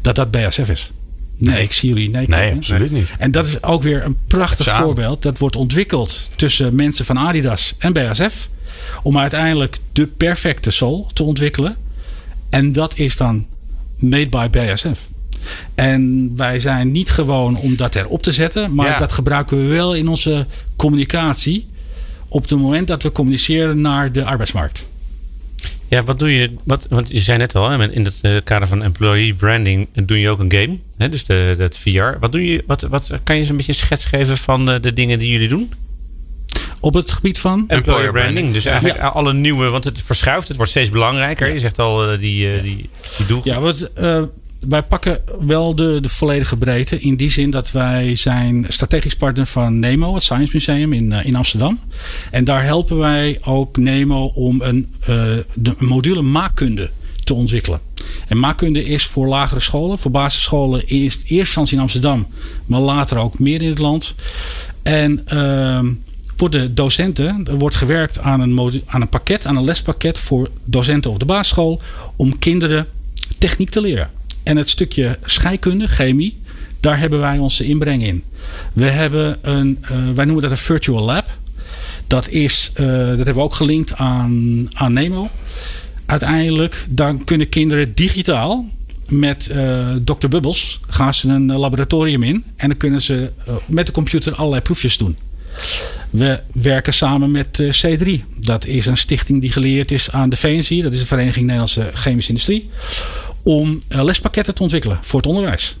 dat 0.00 0.14
dat 0.14 0.30
BASF 0.30 0.68
is? 0.68 0.90
Nee, 1.38 1.62
ik 1.62 1.72
zie 1.72 1.88
jullie 1.88 2.10
nee. 2.10 2.28
Nee, 2.28 2.52
absoluut 2.54 2.90
niet. 2.90 3.08
En 3.18 3.30
dat 3.30 3.46
is 3.46 3.62
ook 3.62 3.82
weer 3.82 4.04
een 4.04 4.16
prachtig 4.26 4.64
Samen. 4.64 4.84
voorbeeld. 4.84 5.22
Dat 5.22 5.38
wordt 5.38 5.56
ontwikkeld 5.56 6.28
tussen 6.36 6.74
mensen 6.74 7.04
van 7.04 7.18
Adidas 7.18 7.74
en 7.78 7.92
BASF. 7.92 8.48
Om 9.02 9.18
uiteindelijk 9.18 9.78
de 9.92 10.06
perfecte 10.06 10.70
sol 10.70 11.06
te 11.14 11.22
ontwikkelen. 11.22 11.76
En 12.50 12.72
dat 12.72 12.98
is 12.98 13.16
dan 13.16 13.46
made 13.96 14.28
by 14.28 14.48
BASF. 14.50 15.08
En 15.74 16.32
wij 16.36 16.60
zijn 16.60 16.90
niet 16.90 17.10
gewoon 17.10 17.56
om 17.56 17.76
dat 17.76 17.94
erop 17.94 18.22
te 18.22 18.32
zetten. 18.32 18.74
Maar 18.74 18.86
Ja. 18.88 18.98
dat 18.98 19.12
gebruiken 19.12 19.56
we 19.56 19.64
wel 19.74 19.94
in 19.94 20.08
onze 20.08 20.46
communicatie. 20.76 21.66
Op 22.28 22.42
het 22.48 22.58
moment 22.58 22.86
dat 22.86 23.02
we 23.02 23.12
communiceren 23.12 23.80
naar 23.80 24.12
de 24.12 24.24
arbeidsmarkt. 24.24 24.86
Ja, 25.88 26.04
wat 26.04 26.18
doe 26.18 26.34
je? 26.34 26.54
Wat, 26.64 26.86
want 26.90 27.08
je 27.08 27.20
zei 27.20 27.38
net 27.38 27.56
al, 27.56 27.70
hè, 27.70 27.90
in 27.92 28.04
het 28.04 28.18
eh, 28.22 28.36
kader 28.44 28.68
van 28.68 28.82
employee 28.82 29.34
branding 29.34 29.88
doe 29.94 30.20
je 30.20 30.28
ook 30.30 30.38
een 30.38 30.52
game. 30.52 30.78
Hè, 30.96 31.08
dus 31.08 31.24
de, 31.24 31.54
dat 31.58 31.76
VR. 31.76 32.18
Wat 32.20 32.32
doe 32.32 32.46
je? 32.52 32.64
Wat, 32.66 32.80
wat, 32.82 33.10
kan 33.24 33.34
je 33.34 33.40
eens 33.40 33.50
een 33.50 33.56
beetje 33.56 33.72
een 33.72 33.78
schets 33.78 34.04
geven 34.04 34.36
van 34.36 34.70
eh, 34.70 34.80
de 34.80 34.92
dingen 34.92 35.18
die 35.18 35.30
jullie 35.30 35.48
doen? 35.48 35.72
Op 36.80 36.94
het 36.94 37.12
gebied 37.12 37.38
van. 37.38 37.64
Employer 37.68 38.12
branding. 38.12 38.52
Dus 38.52 38.64
eigenlijk 38.64 38.98
Ja. 38.98 39.06
alle 39.06 39.32
nieuwe, 39.32 39.68
want 39.68 39.84
het 39.84 40.02
verschuift, 40.02 40.48
het 40.48 40.56
wordt 40.56 40.70
steeds 40.72 40.90
belangrijker. 40.90 41.52
Je 41.52 41.58
zegt 41.58 41.78
al, 41.78 42.10
eh, 42.10 42.18
die, 42.18 42.62
die, 42.62 42.90
die 43.16 43.26
doel. 43.26 43.40
Ja, 43.44 43.60
wat, 43.60 43.90
eh, 43.94 44.22
wij 44.68 44.82
pakken 44.82 45.20
wel 45.40 45.74
de, 45.74 45.98
de 46.00 46.08
volledige 46.08 46.56
breedte. 46.56 47.00
In 47.00 47.16
die 47.16 47.30
zin 47.30 47.50
dat 47.50 47.70
wij 47.70 48.16
zijn 48.16 48.64
strategisch 48.68 49.16
partner 49.16 49.46
van 49.46 49.78
NEMO, 49.78 50.14
het 50.14 50.22
Science 50.22 50.52
Museum 50.52 50.92
in, 50.92 51.12
in 51.12 51.36
Amsterdam. 51.36 51.80
En 52.30 52.44
daar 52.44 52.64
helpen 52.64 52.98
wij 52.98 53.38
ook 53.44 53.76
NEMO 53.76 54.26
om 54.26 54.60
een, 54.60 54.94
de 55.54 55.74
module 55.78 56.22
maakkunde 56.22 56.90
te 57.24 57.34
ontwikkelen. 57.34 57.80
En 58.28 58.38
maakkunde 58.38 58.84
is 58.84 59.06
voor 59.06 59.26
lagere 59.26 59.60
scholen, 59.60 59.98
voor 59.98 60.10
basisscholen 60.10 60.82
eerst, 60.84 61.24
eerst 61.26 61.72
in 61.72 61.78
Amsterdam, 61.78 62.26
maar 62.66 62.80
later 62.80 63.18
ook 63.18 63.38
meer 63.38 63.62
in 63.62 63.68
het 63.68 63.78
land. 63.78 64.14
En 64.82 65.26
uh, 65.32 65.80
voor 66.36 66.50
de 66.50 66.74
docenten 66.74 67.46
er 67.46 67.58
wordt 67.58 67.76
gewerkt 67.76 68.18
aan 68.18 68.40
een, 68.40 68.82
aan 68.86 69.00
een 69.00 69.08
pakket, 69.08 69.46
aan 69.46 69.56
een 69.56 69.64
lespakket 69.64 70.18
voor 70.18 70.50
docenten 70.64 71.10
op 71.10 71.18
de 71.18 71.24
basisschool 71.24 71.80
om 72.16 72.38
kinderen 72.38 72.86
techniek 73.38 73.70
te 73.70 73.80
leren. 73.80 74.10
En 74.48 74.56
het 74.56 74.68
stukje 74.68 75.18
scheikunde, 75.24 75.88
chemie, 75.88 76.38
daar 76.80 76.98
hebben 76.98 77.20
wij 77.20 77.38
onze 77.38 77.64
inbreng 77.64 78.02
in. 78.02 78.24
We 78.72 78.84
hebben 78.84 79.38
een, 79.42 79.78
uh, 79.82 79.88
wij 80.14 80.24
noemen 80.24 80.42
dat 80.42 80.50
een 80.50 80.56
virtual 80.56 81.02
lab. 81.02 81.26
Dat, 82.06 82.28
is, 82.28 82.72
uh, 82.80 82.86
dat 82.86 83.16
hebben 83.16 83.34
we 83.34 83.40
ook 83.40 83.54
gelinkt 83.54 83.94
aan, 83.94 84.66
aan 84.72 84.92
Nemo 84.92 85.30
uiteindelijk 86.06 86.86
dan 86.88 87.24
kunnen 87.24 87.48
kinderen 87.48 87.94
digitaal 87.94 88.66
met 89.08 89.48
uh, 89.52 89.88
Dr. 90.04 90.28
Bubbles 90.28 90.80
gaan 90.88 91.14
ze 91.14 91.28
een 91.28 91.52
laboratorium 91.52 92.22
in 92.22 92.44
en 92.56 92.68
dan 92.68 92.76
kunnen 92.76 93.02
ze 93.02 93.30
met 93.66 93.86
de 93.86 93.92
computer 93.92 94.34
allerlei 94.34 94.62
proefjes 94.62 94.96
doen. 94.96 95.16
We 96.10 96.40
werken 96.52 96.92
samen 96.92 97.30
met 97.30 97.58
uh, 97.58 97.72
C3. 97.72 98.10
Dat 98.36 98.66
is 98.66 98.86
een 98.86 98.96
stichting 98.96 99.40
die 99.40 99.52
geleerd 99.52 99.90
is 99.90 100.10
aan 100.10 100.30
de 100.30 100.36
VNC, 100.36 100.82
dat 100.82 100.92
is 100.92 101.00
de 101.00 101.06
Vereniging 101.06 101.44
Nederlandse 101.44 101.90
Chemische 101.94 102.30
Industrie, 102.30 102.70
om 103.48 103.82
lespakketten 103.88 104.54
te 104.54 104.62
ontwikkelen 104.62 104.98
voor 105.00 105.18
het 105.18 105.28
onderwijs. 105.28 105.76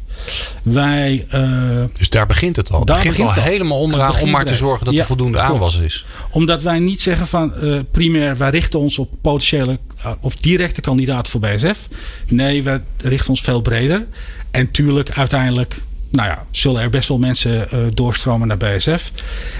Wij, 0.62 1.26
uh, 1.34 1.84
dus 1.98 2.08
daar 2.08 2.26
begint 2.26 2.56
het 2.56 2.72
al. 2.72 2.84
Daar 2.84 3.02
begint, 3.02 3.28
al 3.28 3.42
helemaal 3.42 3.80
onderaan 3.80 4.20
om 4.20 4.30
maar 4.30 4.44
te 4.44 4.54
zorgen 4.54 4.84
dat 4.84 4.94
er 4.94 5.04
voldoende 5.04 5.40
aanwas 5.40 5.78
is. 5.78 6.04
Omdat 6.30 6.62
wij 6.62 6.78
niet 6.78 7.00
zeggen 7.00 7.26
van 7.26 7.52
uh, 7.62 7.78
primair 7.90 8.36
wij 8.36 8.50
richten 8.50 8.78
ons 8.78 8.98
op 8.98 9.10
potentiële 9.20 9.78
uh, 9.98 10.12
of 10.20 10.36
directe 10.36 10.80
kandidaten 10.80 11.32
voor 11.32 11.40
BSF. 11.40 11.88
Nee, 12.26 12.62
we 12.62 12.80
richten 12.96 13.30
ons 13.30 13.40
veel 13.40 13.60
breder. 13.60 14.06
En 14.50 14.70
tuurlijk 14.70 15.10
uiteindelijk 15.10 15.80
nou 16.10 16.28
ja, 16.28 16.44
zullen 16.50 16.82
er 16.82 16.90
best 16.90 17.08
wel 17.08 17.18
mensen 17.18 17.68
doorstromen 17.94 18.48
naar 18.48 18.56
BSF. 18.56 19.12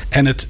En 0.09 0.27
het 0.27 0.47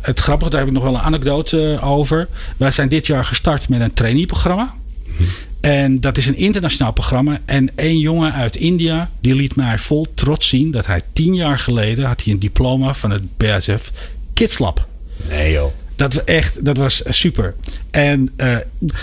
het 0.00 0.20
grappige, 0.20 0.50
daar 0.50 0.60
heb 0.60 0.68
ik 0.68 0.74
nog 0.74 0.84
wel 0.84 0.94
een 0.94 1.00
anekdote 1.00 1.78
over. 1.82 2.28
Wij 2.56 2.70
zijn 2.70 2.88
dit 2.88 3.06
jaar 3.06 3.24
gestart 3.24 3.68
met 3.68 3.80
een 3.80 3.92
traineeprogramma. 3.92 4.74
Mm 5.06 5.26
en 5.62 6.00
dat 6.00 6.16
is 6.16 6.26
een 6.26 6.36
internationaal 6.36 6.92
programma. 6.92 7.40
En 7.44 7.70
één 7.74 7.98
jongen 7.98 8.32
uit 8.32 8.56
India, 8.56 9.10
die 9.20 9.34
liet 9.34 9.56
mij 9.56 9.78
vol 9.78 10.06
trots 10.14 10.48
zien 10.48 10.70
dat 10.70 10.86
hij 10.86 11.00
tien 11.12 11.34
jaar 11.34 11.58
geleden 11.58 12.04
had 12.04 12.24
hij 12.24 12.32
een 12.32 12.38
diploma 12.38 12.94
van 12.94 13.10
het 13.10 13.36
BSF 13.36 13.92
Kids 14.32 14.58
Lab. 14.58 14.86
Nee 15.28 15.52
joh. 15.52 15.72
Dat, 15.96 16.14
was 16.14 16.24
echt, 16.24 16.64
dat 16.64 16.76
was 16.76 17.02
super. 17.08 17.54
En 17.90 18.30
uh, 18.36 18.56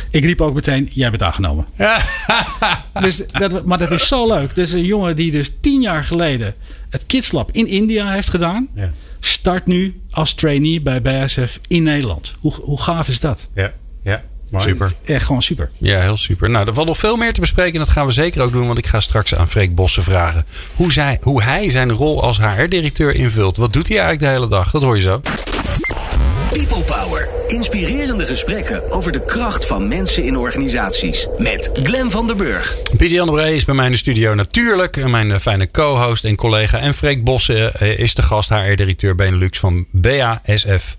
ik 0.10 0.26
riep 0.26 0.42
ook 0.42 0.54
meteen, 0.54 0.90
jij 0.94 1.10
bent 1.10 1.24
aangenomen. 1.24 1.66
dus 3.02 3.22
dat, 3.28 3.66
maar 3.66 3.78
dat 3.78 3.92
is 3.92 4.08
zo 4.08 4.28
leuk. 4.28 4.56
Dus 4.56 4.72
een 4.72 4.86
jongen 4.86 5.16
die 5.16 5.32
dus 5.32 5.52
tien 5.60 5.82
jaar 5.82 6.04
geleden 6.04 6.56
het 6.90 7.06
Kids 7.06 7.32
Lab 7.32 7.52
in 7.52 7.68
India 7.68 8.12
heeft 8.12 8.30
gedaan. 8.30 8.68
Ja. 8.76 8.92
Start 9.20 9.66
nu 9.66 10.02
als 10.10 10.34
trainee 10.34 10.82
bij 10.82 11.02
BSF 11.02 11.60
in 11.68 11.84
Nederland. 11.84 12.34
Hoe, 12.40 12.54
hoe 12.54 12.82
gaaf 12.82 13.08
is 13.08 13.20
dat? 13.20 13.48
Ja, 13.54 13.72
ja. 14.04 14.24
Super. 14.58 14.92
Echt 15.06 15.26
gewoon 15.26 15.42
super. 15.42 15.70
Ja, 15.78 16.00
heel 16.00 16.18
super. 16.18 16.50
Nou, 16.50 16.68
er 16.68 16.74
valt 16.74 16.88
nog 16.88 16.98
veel 16.98 17.16
meer 17.16 17.34
te 17.34 17.40
bespreken. 17.40 17.74
En 17.74 17.80
dat 17.80 17.90
gaan 17.90 18.06
we 18.06 18.12
zeker 18.12 18.42
ook 18.42 18.52
doen. 18.52 18.66
Want 18.66 18.78
ik 18.78 18.88
ga 18.88 19.00
straks 19.00 19.36
aan 19.36 19.50
Freek 19.50 19.76
Bossen 19.76 20.04
vragen 20.04 20.46
hoe, 20.76 20.92
zij, 20.92 21.18
hoe 21.22 21.44
hij 21.44 21.70
zijn 21.70 21.92
rol 21.92 22.24
als 22.24 22.40
HR-directeur 22.40 23.16
invult. 23.16 23.58
Wat 23.58 23.74
doet 23.74 23.88
hij 23.88 23.98
eigenlijk 23.98 24.32
de 24.32 24.40
hele 24.40 24.48
dag? 24.48 24.72
Dat 24.72 24.84
hoor 24.84 24.96
je 24.96 25.02
zo. 25.02 25.22
People 26.50 26.84
Power. 26.84 27.28
Inspirerende 27.48 28.26
gesprekken 28.26 28.92
over 28.92 29.12
de 29.12 29.26
kracht 29.26 29.66
van 29.66 29.88
mensen 29.88 30.24
in 30.24 30.38
organisaties. 30.38 31.28
Met 31.38 31.70
Glen 31.84 32.12
van 32.12 32.28
der 32.28 32.36
Burg. 32.36 32.78
Pieter 32.98 33.08
Jan 33.08 33.36
de 33.36 33.56
is 33.56 33.66
bij 33.66 33.76
mij 33.76 33.86
in 33.86 33.92
de 33.92 33.98
studio 33.98 34.34
natuurlijk. 34.34 34.98
En 34.98 35.10
mijn 35.10 35.40
fijne 35.40 35.72
co-host 35.72 36.24
en 36.24 36.36
collega. 36.36 36.80
En 36.80 36.94
Freek 36.94 37.24
Bossen 37.24 37.74
eh, 37.76 38.00
is 38.00 38.16
de 38.16 38.22
gast 38.22 38.50
HR-directeur 38.50 39.16
Benelux 39.16 39.60
van 39.60 39.86
BASF. 39.92 40.98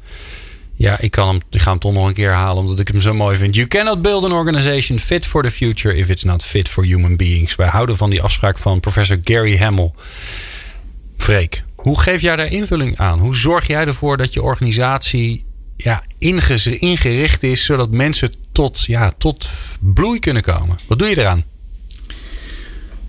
Ja, 0.81 1.01
ik, 1.01 1.11
kan 1.11 1.29
hem, 1.29 1.41
ga 1.51 1.71
hem 1.71 1.79
toch 1.79 1.93
nog 1.93 2.07
een 2.07 2.15
keer 2.15 2.33
halen 2.33 2.63
omdat 2.63 2.81
ik 2.81 2.89
hem 2.89 3.01
zo 3.01 3.15
mooi 3.15 3.37
vind. 3.37 3.55
You 3.55 3.67
cannot 3.67 4.03
build 4.03 4.25
an 4.25 4.33
organization 4.33 4.99
fit 4.99 5.27
for 5.27 5.43
the 5.43 5.51
future 5.51 5.97
if 5.97 6.09
it's 6.09 6.23
not 6.23 6.45
fit 6.45 6.69
for 6.69 6.85
human 6.85 7.17
beings. 7.17 7.55
Wij 7.55 7.69
houden 7.69 7.97
van 7.97 8.11
die 8.11 8.23
afspraak 8.23 8.59
van 8.59 8.81
professor 8.81 9.19
Gary 9.25 9.59
Hamel. 9.59 9.95
Freek, 11.17 11.65
hoe 11.75 12.01
geef 12.01 12.21
jij 12.21 12.37
daar 12.37 12.47
invulling 12.47 12.99
aan? 12.99 13.19
Hoe 13.19 13.37
zorg 13.37 13.67
jij 13.67 13.87
ervoor 13.87 14.17
dat 14.17 14.33
je 14.33 14.43
organisatie 14.43 15.45
ja, 15.77 16.03
ingericht 16.19 17.43
is 17.43 17.65
zodat 17.65 17.91
mensen 17.91 18.35
tot, 18.53 18.81
ja, 18.87 19.13
tot 19.19 19.49
bloei 19.81 20.19
kunnen 20.19 20.43
komen? 20.43 20.79
Wat 20.87 20.99
doe 20.99 21.09
je 21.09 21.19
eraan? 21.19 21.45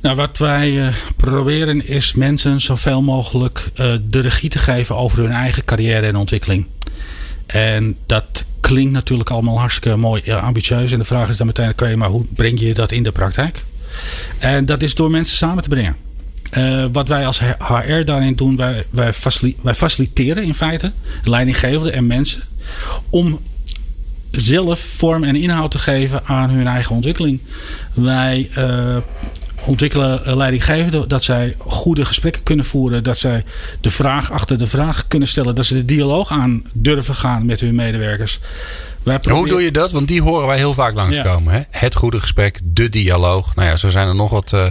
Nou, 0.02 0.16
wat 0.16 0.38
wij 0.38 0.72
uh, 0.72 0.88
proberen 1.16 1.88
is 1.88 2.14
mensen 2.14 2.62
zoveel 2.62 3.02
mogelijk 3.02 3.70
uh, 3.76 3.94
de 4.02 4.20
regie 4.20 4.50
te 4.50 4.60
geven 4.60 4.96
over 4.96 5.20
hun 5.20 5.32
eigen 5.32 5.66
carrière 5.66 6.08
en 6.08 6.16
ontwikkeling. 6.16 6.66
En 7.52 7.98
dat 8.06 8.46
klinkt 8.60 8.92
natuurlijk 8.92 9.30
allemaal 9.30 9.60
hartstikke 9.60 9.98
mooi 9.98 10.22
ja, 10.26 10.40
ambitieus. 10.40 10.92
En 10.92 11.00
de 11.00 11.06
vraag 11.06 11.30
is 11.30 11.38
dan 11.38 11.48
meteen, 11.48 11.98
maar 11.98 12.10
hoe 12.10 12.26
breng 12.34 12.60
je 12.60 12.74
dat 12.74 12.92
in 12.92 13.04
de 13.04 13.12
praktijk? 13.12 13.64
En 14.40 14.66
dat 14.66 14.82
is 14.82 14.96
door 14.96 15.12
mensen 15.12 15.38
samen 15.38 15.64
te 15.64 15.70
brengen. 15.70 15.96
Uh, 16.58 16.86
wat 16.92 17.08
wij 17.08 17.26
als 17.26 17.40
HR 17.58 18.04
daarin 18.06 18.36
doen, 18.36 18.56
wij, 18.56 18.86
wij, 18.90 19.14
faciliteren 19.74 20.44
in 20.44 20.56
feite 20.56 20.92
leidinggevenden 21.24 21.94
en 21.94 22.08
mensen 22.08 22.42
om 23.10 23.40
zelf 24.32 24.80
vorm 24.80 25.24
en 25.24 25.36
inhoud 25.36 25.72
te 25.72 25.80
geven 25.80 26.26
aan 26.26 26.50
hun 26.50 26.68
eigen 26.68 26.96
ontwikkeling. 26.96 27.40
Wij 27.94 28.50
uh, 28.58 28.98
ontwikkelen 29.66 30.38
leidinggevenden. 30.38 31.08
Dat 31.08 31.24
zij 31.24 31.56
goede 31.58 32.06
gesprekken 32.06 32.44
kunnen 32.44 32.66
voeren. 32.66 33.04
Dat 33.04 33.18
zij 33.18 33.44
de 33.82 33.92
vraag 33.92 34.32
achter 34.32 34.58
de 34.58 34.68
vraag 34.68 35.08
kunnen 35.08 35.28
stellen. 35.28 35.56
Dat 35.56 35.66
ze 35.66 35.74
de 35.74 35.86
dialoog 35.86 36.32
aan 36.32 36.64
durven 36.72 37.16
gaan 37.16 37.46
met 37.46 37.60
hun 37.60 37.76
medewerkers. 37.76 38.40
Hoe 39.30 39.48
doe 39.48 39.62
je 39.62 39.72
dat? 39.72 39.92
Want 39.92 40.08
die 40.08 40.22
horen 40.22 40.48
wij 40.48 40.58
heel 40.58 40.74
vaak 40.74 40.94
langskomen. 40.94 41.54
Ja. 41.54 41.66
Het 41.70 41.96
goede 41.96 42.20
gesprek, 42.20 42.60
de 42.64 42.90
dialoog. 42.90 43.56
Nou 43.56 43.68
ja, 43.68 43.76
zo 43.76 43.90
zijn 43.90 44.08
er 44.08 44.16
nog 44.16 44.30
wat 44.30 44.52
uh, 44.52 44.66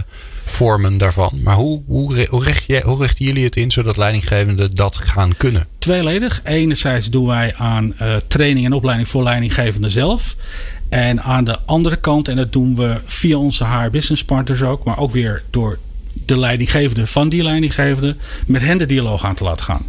vormen 0.45 0.97
daarvan. 0.97 1.39
Maar 1.43 1.55
hoe, 1.55 1.81
hoe, 1.87 2.27
hoe, 2.29 2.43
richt 2.43 2.63
je, 2.67 2.81
hoe 2.85 3.01
richten 3.01 3.25
jullie 3.25 3.43
het 3.43 3.55
in 3.55 3.71
zodat 3.71 3.97
leidinggevenden 3.97 4.75
dat 4.75 4.97
gaan 4.97 5.37
kunnen? 5.37 5.67
Tweeledig. 5.77 6.41
Enerzijds 6.43 7.09
doen 7.09 7.27
wij 7.27 7.53
aan 7.57 7.93
uh, 8.01 8.15
training 8.27 8.65
en 8.65 8.73
opleiding 8.73 9.09
voor 9.09 9.23
leidinggevenden 9.23 9.89
zelf. 9.89 10.35
En 10.91 11.21
aan 11.21 11.43
de 11.43 11.59
andere 11.65 11.95
kant, 11.95 12.27
en 12.27 12.35
dat 12.35 12.53
doen 12.53 12.75
we 12.75 12.95
via 13.05 13.37
onze 13.37 13.65
HR 13.65 13.89
business 13.89 14.25
partners 14.25 14.61
ook, 14.61 14.83
maar 14.83 14.97
ook 14.97 15.11
weer 15.11 15.43
door 15.49 15.79
de 16.25 16.37
leidinggevende 16.37 17.07
van 17.07 17.29
die 17.29 17.43
leidinggevende, 17.43 18.15
met 18.45 18.61
hen 18.61 18.77
de 18.77 18.85
dialoog 18.85 19.25
aan 19.25 19.35
te 19.35 19.43
laten 19.43 19.65
gaan. 19.65 19.85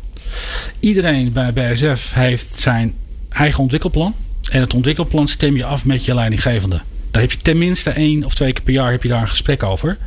Iedereen 0.80 1.32
bij 1.32 1.52
BSF 1.52 2.12
heeft 2.14 2.46
zijn 2.60 2.94
eigen 3.28 3.60
ontwikkelplan. 3.60 4.14
En 4.50 4.60
het 4.60 4.74
ontwikkelplan 4.74 5.28
stem 5.28 5.56
je 5.56 5.64
af 5.64 5.84
met 5.84 6.04
je 6.04 6.14
leidinggevende. 6.14 6.80
Daar 7.10 7.22
heb 7.22 7.30
je 7.30 7.38
tenminste 7.38 7.90
één 7.90 8.24
of 8.24 8.34
twee 8.34 8.52
keer 8.52 8.64
per 8.64 8.72
jaar 8.74 8.90
heb 8.90 9.02
je 9.02 9.08
daar 9.08 9.20
een 9.20 9.28
gesprek 9.28 9.62
over. 9.62 9.98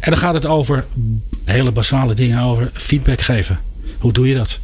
En 0.00 0.10
dan 0.10 0.20
gaat 0.20 0.34
het 0.34 0.46
over 0.46 0.84
hele 1.44 1.72
basale 1.72 2.14
dingen 2.14 2.42
over 2.42 2.70
feedback 2.72 3.20
geven. 3.20 3.60
Hoe 3.98 4.12
doe 4.12 4.28
je 4.28 4.34
dat? 4.34 4.60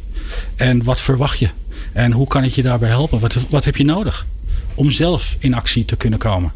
En 0.55 0.83
wat 0.83 1.01
verwacht 1.01 1.39
je? 1.39 1.49
En 1.93 2.11
hoe 2.11 2.27
kan 2.27 2.43
ik 2.43 2.51
je 2.51 2.61
daarbij 2.61 2.89
helpen? 2.89 3.19
Wat, 3.19 3.35
wat 3.49 3.65
heb 3.65 3.75
je 3.77 3.85
nodig? 3.85 4.25
Om 4.79 4.91
zelf 4.91 5.35
in 5.39 5.53
actie 5.53 5.85
te 5.85 5.95
kunnen 5.95 6.19
komen. 6.19 6.51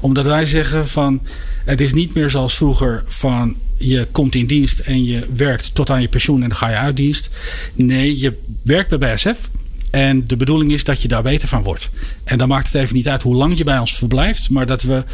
Omdat 0.00 0.24
wij 0.24 0.44
zeggen 0.44 0.88
van 0.88 1.20
het 1.64 1.80
is 1.80 1.92
niet 1.92 2.14
meer 2.14 2.30
zoals 2.30 2.56
vroeger 2.56 3.04
van 3.06 3.56
je 3.76 4.06
komt 4.12 4.34
in 4.34 4.46
dienst 4.46 4.78
en 4.78 5.04
je 5.04 5.26
werkt 5.36 5.74
tot 5.74 5.90
aan 5.90 6.00
je 6.00 6.08
pensioen 6.08 6.42
en 6.42 6.48
dan 6.48 6.58
ga 6.58 6.68
je 6.68 6.76
uit 6.76 6.96
dienst. 6.96 7.30
Nee, 7.74 8.18
je 8.18 8.38
werkt 8.62 8.98
bij 8.98 9.14
BSF. 9.14 9.50
En 9.90 10.26
de 10.26 10.36
bedoeling 10.36 10.72
is 10.72 10.84
dat 10.84 11.02
je 11.02 11.08
daar 11.08 11.22
beter 11.22 11.48
van 11.48 11.62
wordt. 11.62 11.90
En 12.24 12.38
dan 12.38 12.48
maakt 12.48 12.72
het 12.72 12.82
even 12.82 12.96
niet 12.96 13.08
uit 13.08 13.22
hoe 13.22 13.34
lang 13.34 13.58
je 13.58 13.64
bij 13.64 13.78
ons 13.78 13.96
verblijft, 13.96 14.50
maar 14.50 14.66
dat 14.66 14.82
we 14.82 15.04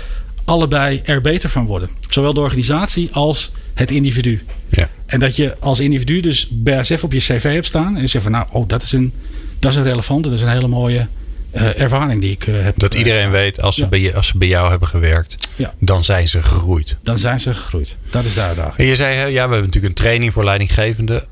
allebei 0.45 1.01
er 1.05 1.21
beter 1.21 1.49
van 1.49 1.67
worden. 1.67 1.89
Zowel 2.09 2.35
de 2.35 2.41
organisatie 2.41 3.09
als 3.13 3.51
het 3.75 3.91
individu. 3.91 4.43
Ja. 4.69 4.89
En 5.07 5.21
dat 5.21 5.37
je 5.37 5.57
als 5.59 5.81
individu 5.81 6.21
dus 6.21 6.49
BSF 6.51 7.05
op 7.05 7.13
je 7.13 7.19
cv 7.19 7.43
hebt 7.43 7.67
staan 7.67 7.95
en 7.95 8.01
je 8.01 8.07
zegt 8.07 8.25
van 8.25 8.33
nou, 8.33 8.47
oh, 8.53 8.69
dat 8.69 8.83
is 8.83 8.93
een, 8.93 9.13
dat 9.59 9.71
is 9.71 9.77
een 9.77 9.83
relevante, 9.83 10.29
dat 10.29 10.39
is 10.39 10.45
een 10.45 10.51
hele 10.51 10.69
mooie 10.69 11.07
ervaring 11.55 12.21
die 12.21 12.31
ik 12.31 12.47
uh, 12.47 12.63
heb. 12.63 12.79
Dat 12.79 12.95
iedereen 12.95 13.31
weet, 13.31 13.61
als 13.61 13.75
ze, 13.75 13.83
ja. 13.83 13.89
bij, 13.89 14.15
als 14.15 14.27
ze 14.27 14.39
bij 14.39 14.49
jou 14.49 14.71
hebben 14.71 14.89
gewerkt, 14.89 15.37
ja. 15.57 15.75
dan 15.79 16.05
zijn 16.05 16.29
ze 16.29 16.43
gegroeid. 16.43 16.97
Dan 17.03 17.19
zijn 17.19 17.41
ze 17.41 17.55
gegroeid. 17.55 17.97
Dat 18.11 18.25
is 18.25 18.35
de 18.35 18.41
uitdaging. 18.41 18.77
En 18.77 18.85
je 18.85 18.97
zei, 18.97 19.15
ja, 19.17 19.33
we 19.33 19.39
hebben 19.39 19.61
natuurlijk 19.61 19.85
een 19.85 20.05
training 20.05 20.33
voor 20.33 20.45
leidinggevenden. 20.45 21.25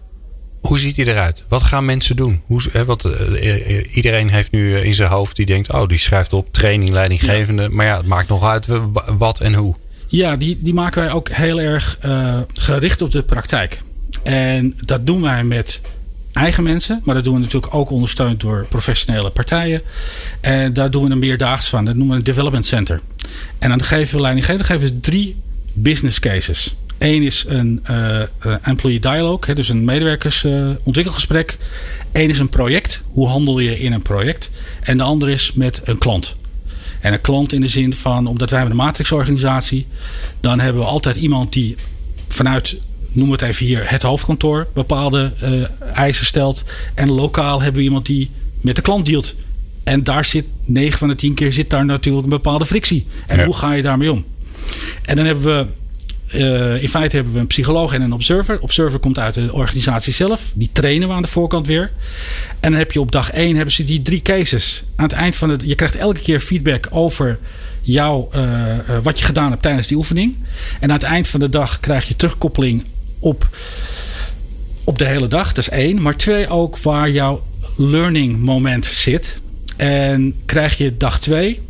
Hoe 0.61 0.79
ziet 0.79 0.95
die 0.95 1.07
eruit? 1.07 1.45
Wat 1.49 1.63
gaan 1.63 1.85
mensen 1.85 2.17
doen? 2.17 2.43
Hoe, 2.47 2.63
hè, 2.73 2.85
wat, 2.85 3.05
uh, 3.05 3.95
iedereen 3.97 4.31
heeft 4.31 4.51
nu 4.51 4.77
in 4.77 4.95
zijn 4.95 5.11
hoofd 5.11 5.37
die 5.37 5.47
denkt, 5.47 5.73
oh, 5.73 5.89
die 5.89 5.99
schrijft 5.99 6.33
op 6.33 6.53
training 6.53 6.91
leidinggevende. 6.91 7.63
Ja. 7.63 7.69
Maar 7.71 7.87
ja, 7.87 7.97
het 7.97 8.07
maakt 8.07 8.29
nog 8.29 8.45
uit 8.45 8.67
wat 9.19 9.41
en 9.41 9.55
hoe. 9.55 9.75
Ja, 10.09 10.37
die, 10.37 10.59
die 10.61 10.75
maken 10.75 11.03
wij 11.03 11.13
ook 11.13 11.29
heel 11.29 11.61
erg 11.61 11.99
uh, 12.05 12.39
gericht 12.53 13.03
op 13.03 13.11
de 13.11 13.23
praktijk. 13.23 13.81
En 14.23 14.77
dat 14.85 15.07
doen 15.07 15.23
wij 15.23 15.45
met 15.45 15.81
eigen 16.33 16.63
mensen. 16.63 17.01
Maar 17.05 17.15
dat 17.15 17.25
doen 17.25 17.35
we 17.35 17.41
natuurlijk 17.41 17.75
ook 17.75 17.91
ondersteund 17.91 18.41
door 18.41 18.67
professionele 18.69 19.31
partijen. 19.31 19.83
En 20.41 20.73
daar 20.73 20.91
doen 20.91 21.05
we 21.05 21.11
een 21.11 21.19
meerdaags 21.19 21.69
van. 21.69 21.85
Dat 21.85 21.95
noemen 21.95 22.13
we 22.13 22.19
een 22.19 22.25
development 22.25 22.67
center. 22.67 23.01
En 23.59 23.69
dan 23.69 23.83
geven 23.83 24.15
we 24.15 24.21
leiding 24.21 24.47
geven, 24.47 24.79
we 24.79 25.01
drie 25.01 25.37
business 25.73 26.19
cases. 26.19 26.75
Eén 26.99 27.23
is 27.23 27.45
een 27.49 27.85
uh, 27.91 28.21
employee 28.63 29.01
dialogue, 29.01 29.55
dus 29.55 29.69
een 29.69 29.85
medewerkersontwikkelgesprek. 29.85 31.59
Eén 32.13 32.29
is 32.29 32.39
een 32.39 32.49
project. 32.49 33.03
Hoe 33.13 33.29
handel 33.29 33.59
je 33.59 33.79
in 33.79 33.93
een 33.93 34.03
project? 34.03 34.51
En 34.83 34.97
de 34.97 35.03
andere 35.03 35.33
is 35.33 35.53
met 35.53 35.81
een 35.85 35.99
klant. 35.99 36.37
En 37.01 37.13
een 37.13 37.21
klant 37.21 37.53
in 37.53 37.61
de 37.61 37.69
zin 37.69 37.95
van, 37.95 38.27
omdat 38.27 38.51
wij 38.51 38.59
hebben 38.59 38.79
een 38.79 38.85
matrixorganisatie, 38.85 39.87
dan 40.41 40.61
hebben 40.61 40.83
we 40.83 40.89
altijd 40.89 41.17
iemand 41.17 41.53
die 41.53 41.77
vanuit, 42.29 42.77
noem 43.13 43.31
het 43.31 43.43
even 43.43 43.67
hier, 43.67 43.91
het 43.91 44.03
hoofdkantoor 44.03 44.67
bepaalde 44.75 45.33
uh, 45.43 45.67
eisen 45.95 46.27
stelt. 46.27 46.65
En 46.95 47.11
lokaal 47.11 47.63
hebben 47.63 47.79
we 47.79 47.87
iemand 47.87 48.07
die 48.07 48.31
met 48.61 48.77
de 48.77 48.83
klant 48.83 49.07
dealt. 49.07 49.35
En 49.85 50.05
daar 50.05 50.25
zit 50.25 50.45
9 50.65 50.99
van 50.99 51.09
de 51.09 51.15
10 51.15 51.35
keer 51.35 51.53
zit 51.53 51.71
daar 51.71 51.85
natuurlijk 51.85 52.25
een 52.25 52.31
bepaalde 52.31 52.67
frictie. 52.67 53.07
En 53.27 53.39
ja. 53.39 53.45
hoe 53.45 53.55
ga 53.55 53.73
je 53.73 53.83
daarmee 53.83 54.13
om? 54.13 54.25
En 55.05 55.17
dan 55.17 55.25
hebben 55.25 55.45
we 55.45 55.67
uh, 56.35 56.83
in 56.83 56.89
feite 56.89 57.17
hebben 57.17 57.35
we 57.35 57.39
een 57.39 57.47
psycholoog 57.47 57.95
en 57.95 58.03
een 58.03 58.13
observer. 58.13 58.61
Observer 58.61 58.99
komt 58.99 59.19
uit 59.19 59.35
de 59.35 59.53
organisatie 59.53 60.13
zelf. 60.13 60.43
Die 60.55 60.71
trainen 60.73 61.09
we 61.09 61.15
aan 61.15 61.23
de 61.23 61.29
voorkant 61.29 61.67
weer. 61.67 61.91
En 62.61 62.71
dan 62.71 62.79
heb 62.79 62.93
je 62.93 63.01
op 63.01 63.13
dag 63.13 63.31
1 63.31 63.57
hebben 63.57 63.75
ze 63.75 63.85
die 63.85 64.03
drie 64.03 64.23
cases. 64.23 64.85
Aan 64.97 65.05
het 65.05 65.15
eind 65.15 65.37
van 65.37 65.51
het, 65.51 65.63
je 65.67 65.75
krijgt 65.75 65.97
elke 65.97 66.21
keer 66.21 66.41
feedback 66.41 66.87
over 66.91 67.39
jou, 67.81 68.27
uh, 68.35 68.43
uh, 68.43 68.79
wat 69.03 69.19
je 69.19 69.25
gedaan 69.25 69.51
hebt 69.51 69.63
tijdens 69.63 69.87
die 69.87 69.97
oefening. 69.97 70.37
En 70.81 70.89
aan 70.89 70.95
het 70.95 71.03
eind 71.03 71.29
van 71.29 71.41
de 71.41 71.49
dag 71.49 71.81
krijg 71.81 72.09
je 72.09 72.17
terugkoppeling 72.17 72.85
op, 73.23 73.49
op 74.85 74.99
de 74.99 75.05
hele 75.05 75.27
dag. 75.27 75.53
Dat 75.53 75.59
is 75.59 75.69
één. 75.69 76.03
Maar 76.03 76.17
twee 76.17 76.49
ook 76.49 76.79
waar 76.79 77.11
jouw 77.11 77.43
learning 77.77 78.41
moment 78.41 78.85
zit. 78.85 79.41
En 79.77 80.35
krijg 80.45 80.79
je 80.79 80.97
dag 80.97 81.21
2, 81.21 81.61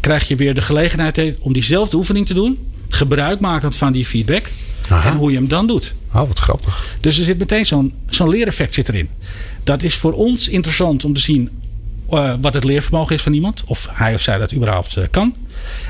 krijg 0.00 0.28
je 0.28 0.36
weer 0.36 0.54
de 0.54 0.62
gelegenheid 0.62 1.36
om 1.38 1.52
diezelfde 1.52 1.96
oefening 1.96 2.26
te 2.26 2.34
doen 2.34 2.58
gebruik 2.88 3.40
makend 3.40 3.76
van 3.76 3.92
die 3.92 4.04
feedback. 4.04 4.50
Aha. 4.88 5.10
En 5.10 5.16
hoe 5.16 5.30
je 5.30 5.36
hem 5.36 5.48
dan 5.48 5.66
doet. 5.66 5.94
Oh, 6.14 6.26
wat 6.28 6.38
grappig. 6.38 6.96
Dus 7.00 7.18
er 7.18 7.24
zit 7.24 7.38
meteen 7.38 7.66
zo'n 7.66 7.94
zo'n 8.08 8.28
leereffect 8.28 8.74
zit 8.74 8.88
erin. 8.88 9.08
Dat 9.62 9.82
is 9.82 9.94
voor 9.94 10.12
ons 10.12 10.48
interessant 10.48 11.04
om 11.04 11.14
te 11.14 11.20
zien 11.20 11.50
uh, 12.10 12.34
wat 12.40 12.54
het 12.54 12.64
leervermogen 12.64 13.14
is 13.14 13.22
van 13.22 13.32
iemand. 13.32 13.62
Of 13.66 13.88
hij 13.92 14.14
of 14.14 14.20
zij 14.20 14.38
dat 14.38 14.54
überhaupt 14.54 14.96
uh, 14.96 15.04
kan. 15.10 15.34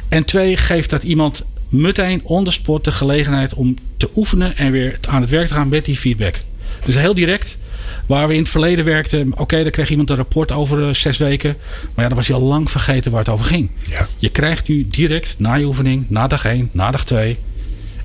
En 0.09 0.25
twee, 0.25 0.57
geeft 0.57 0.91
dat 0.91 1.03
iemand 1.03 1.45
meteen 1.73 2.21
on 2.25 2.45
the 2.45 2.51
spot 2.51 2.85
de 2.85 2.93
gelegenheid 2.93 3.55
om 3.55 3.75
te 3.97 4.09
oefenen 4.17 4.57
en 4.57 4.71
weer 4.71 4.99
aan 5.09 5.21
het 5.21 5.31
werk 5.31 5.47
te 5.47 5.55
gaan 5.55 5.69
met 5.69 5.85
die 5.85 5.97
feedback. 5.97 6.41
Dus 6.85 6.95
heel 6.95 7.15
direct. 7.15 7.59
Waar 8.07 8.29
we 8.29 8.35
in 8.35 8.41
het 8.41 8.49
verleden 8.49 8.85
werkten, 8.85 9.33
oké, 9.33 9.41
okay, 9.41 9.63
dan 9.63 9.73
kreeg 9.73 9.91
iemand 9.91 10.11
een 10.11 10.17
rapport 10.17 10.53
over 10.53 10.79
uh, 10.79 10.95
zes 10.95 11.19
weken. 11.19 11.57
Maar 11.81 12.03
ja, 12.03 12.09
dan 12.09 12.17
was 12.17 12.27
hij 12.27 12.37
al 12.37 12.43
lang 12.43 12.71
vergeten 12.71 13.11
waar 13.11 13.21
het 13.21 13.29
over 13.29 13.47
ging. 13.47 13.71
Ja. 13.91 14.09
Je 14.19 14.29
krijgt 14.29 14.69
nu 14.69 14.87
direct 14.89 15.35
na 15.39 15.55
je 15.55 15.65
oefening, 15.65 16.05
na 16.09 16.27
dag 16.27 16.45
1, 16.45 16.69
na 16.73 16.91
dag 16.91 17.05
2. 17.05 17.39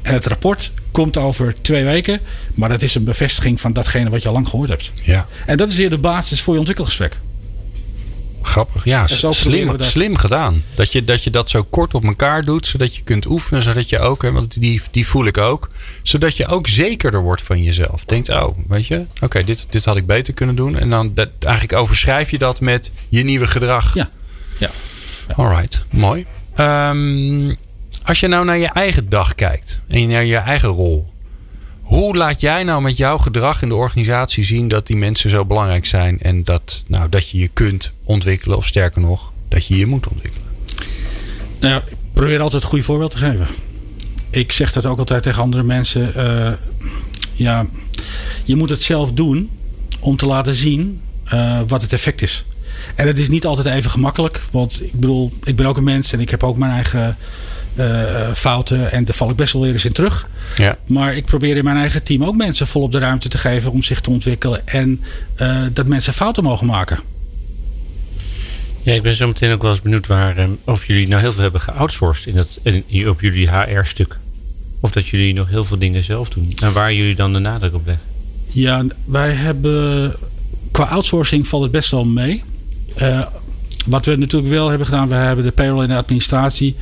En 0.01 0.13
het 0.13 0.25
rapport 0.25 0.71
komt 0.91 1.17
over 1.17 1.55
twee 1.61 1.83
weken. 1.83 2.19
Maar 2.53 2.69
dat 2.69 2.81
is 2.81 2.95
een 2.95 3.03
bevestiging 3.03 3.61
van 3.61 3.73
datgene 3.73 4.09
wat 4.09 4.21
je 4.21 4.27
al 4.27 4.33
lang 4.33 4.47
gehoord 4.47 4.69
hebt. 4.69 4.91
Ja. 5.03 5.27
En 5.45 5.57
dat 5.57 5.69
is 5.69 5.75
weer 5.75 5.89
de 5.89 5.97
basis 5.97 6.41
voor 6.41 6.53
je 6.53 6.59
ontwikkelgesprek. 6.59 7.17
Grappig, 8.47 8.85
ja. 8.85 9.07
Slim, 9.07 9.75
slim 9.79 10.17
gedaan. 10.17 10.63
Dat 10.75 10.91
je, 10.91 11.03
dat 11.03 11.23
je 11.23 11.29
dat 11.29 11.49
zo 11.49 11.63
kort 11.63 11.93
op 11.93 12.03
elkaar 12.03 12.43
doet, 12.43 12.65
zodat 12.65 12.95
je 12.95 13.03
kunt 13.03 13.25
oefenen, 13.25 13.61
zodat 13.61 13.89
je 13.89 13.99
ook, 13.99 14.21
want 14.21 14.61
die, 14.61 14.81
die 14.91 15.07
voel 15.07 15.25
ik 15.25 15.37
ook, 15.37 15.69
zodat 16.01 16.37
je 16.37 16.47
ook 16.47 16.67
zekerder 16.67 17.21
wordt 17.21 17.41
van 17.41 17.63
jezelf. 17.63 18.05
Denkt, 18.05 18.29
oh, 18.29 18.57
weet 18.67 18.87
je, 18.87 19.05
oké, 19.15 19.25
okay, 19.25 19.43
dit, 19.43 19.67
dit 19.69 19.85
had 19.85 19.97
ik 19.97 20.05
beter 20.05 20.33
kunnen 20.33 20.55
doen. 20.55 20.77
En 20.77 20.89
dan 20.89 21.13
dat, 21.13 21.29
eigenlijk 21.39 21.79
overschrijf 21.79 22.31
je 22.31 22.37
dat 22.37 22.61
met 22.61 22.91
je 23.09 23.23
nieuwe 23.23 23.47
gedrag. 23.47 23.93
Ja. 23.93 24.09
ja. 24.57 24.69
ja. 25.27 25.33
Alright, 25.33 25.85
mooi. 25.89 26.25
Um, 26.57 27.57
als 28.03 28.19
je 28.19 28.27
nou 28.27 28.45
naar 28.45 28.57
je 28.57 28.69
eigen 28.69 29.09
dag 29.09 29.35
kijkt 29.35 29.79
en 29.87 30.07
naar 30.07 30.25
je 30.25 30.37
eigen 30.37 30.69
rol. 30.69 31.07
Hoe 31.87 32.15
laat 32.15 32.41
jij 32.41 32.63
nou 32.63 32.81
met 32.81 32.97
jouw 32.97 33.17
gedrag 33.17 33.61
in 33.61 33.69
de 33.69 33.75
organisatie 33.75 34.43
zien 34.43 34.67
dat 34.67 34.87
die 34.87 34.95
mensen 34.95 35.29
zo 35.29 35.45
belangrijk 35.45 35.85
zijn 35.85 36.19
en 36.21 36.43
dat, 36.43 36.83
nou, 36.87 37.09
dat 37.09 37.29
je 37.29 37.37
je 37.37 37.47
kunt 37.47 37.91
ontwikkelen, 38.03 38.57
of 38.57 38.67
sterker 38.67 39.01
nog, 39.01 39.31
dat 39.47 39.65
je 39.65 39.77
je 39.77 39.85
moet 39.85 40.07
ontwikkelen? 40.07 40.47
Nou 41.59 41.73
ja, 41.73 41.79
ik 41.89 41.97
probeer 42.13 42.41
altijd 42.41 42.61
het 42.61 42.71
goede 42.71 42.85
voorbeeld 42.85 43.11
te 43.11 43.17
geven. 43.17 43.47
Ik 44.29 44.51
zeg 44.51 44.73
dat 44.73 44.85
ook 44.85 44.99
altijd 44.99 45.23
tegen 45.23 45.41
andere 45.41 45.63
mensen. 45.63 46.13
Uh, 46.17 46.51
ja, 47.33 47.65
je 48.43 48.55
moet 48.55 48.69
het 48.69 48.81
zelf 48.81 49.11
doen 49.11 49.49
om 49.99 50.15
te 50.15 50.25
laten 50.25 50.55
zien 50.55 51.01
uh, 51.33 51.59
wat 51.67 51.81
het 51.81 51.93
effect 51.93 52.21
is. 52.21 52.45
En 52.95 53.07
het 53.07 53.17
is 53.17 53.29
niet 53.29 53.45
altijd 53.45 53.67
even 53.75 53.91
gemakkelijk. 53.91 54.41
Want 54.51 54.83
ik 54.83 54.93
bedoel, 54.93 55.31
ik 55.43 55.55
ben 55.55 55.65
ook 55.65 55.77
een 55.77 55.83
mens 55.83 56.13
en 56.13 56.19
ik 56.19 56.29
heb 56.29 56.43
ook 56.43 56.57
mijn 56.57 56.71
eigen 56.71 57.17
fouten. 58.33 58.91
En 58.91 59.05
daar 59.05 59.15
val 59.15 59.29
ik 59.29 59.35
best 59.35 59.53
wel 59.53 59.61
weer 59.61 59.73
eens 59.73 59.85
in 59.85 59.91
terug. 59.91 60.27
Ja. 60.55 60.77
Maar 60.85 61.15
ik 61.15 61.25
probeer 61.25 61.57
in 61.57 61.63
mijn 61.63 61.77
eigen 61.77 62.03
team 62.03 62.23
ook 62.23 62.35
mensen 62.35 62.67
volop 62.67 62.91
de 62.91 62.97
ruimte 62.97 63.29
te 63.29 63.37
geven 63.37 63.71
om 63.71 63.83
zich 63.83 64.01
te 64.01 64.09
ontwikkelen. 64.09 64.67
En 64.67 65.01
uh, 65.41 65.61
dat 65.73 65.85
mensen 65.85 66.13
fouten 66.13 66.43
mogen 66.43 66.67
maken. 66.67 66.99
Ja, 68.81 68.93
ik 68.93 69.01
ben 69.01 69.13
zo 69.13 69.27
meteen 69.27 69.53
ook 69.53 69.61
wel 69.61 69.71
eens 69.71 69.81
benieuwd 69.81 70.07
waar, 70.07 70.37
um, 70.37 70.57
of 70.63 70.85
jullie 70.85 71.07
nou 71.07 71.21
heel 71.21 71.31
veel 71.31 71.41
hebben 71.41 71.61
geoutsourced 71.61 72.25
in 72.25 72.35
dat, 72.35 72.59
in, 72.63 73.09
op 73.09 73.21
jullie 73.21 73.49
HR-stuk. 73.49 74.17
Of 74.79 74.91
dat 74.91 75.07
jullie 75.07 75.33
nog 75.33 75.49
heel 75.49 75.65
veel 75.65 75.77
dingen 75.77 76.03
zelf 76.03 76.29
doen. 76.29 76.51
En 76.61 76.73
waar 76.73 76.93
jullie 76.93 77.15
dan 77.15 77.33
de 77.33 77.39
nadruk 77.39 77.73
op 77.73 77.85
leggen. 77.85 78.05
Ja, 78.47 78.85
wij 79.05 79.31
hebben. 79.31 80.15
Qua 80.71 80.83
outsourcing 80.83 81.47
valt 81.47 81.63
het 81.63 81.71
best 81.71 81.91
wel 81.91 82.05
mee. 82.05 82.43
Uh, 83.01 83.25
wat 83.85 84.05
we 84.05 84.15
natuurlijk 84.15 84.51
wel 84.51 84.69
hebben 84.69 84.87
gedaan, 84.87 85.07
we 85.07 85.15
hebben 85.15 85.45
de 85.45 85.51
payroll 85.51 85.81
en 85.81 85.87
de 85.87 85.95
administratie 85.95 86.75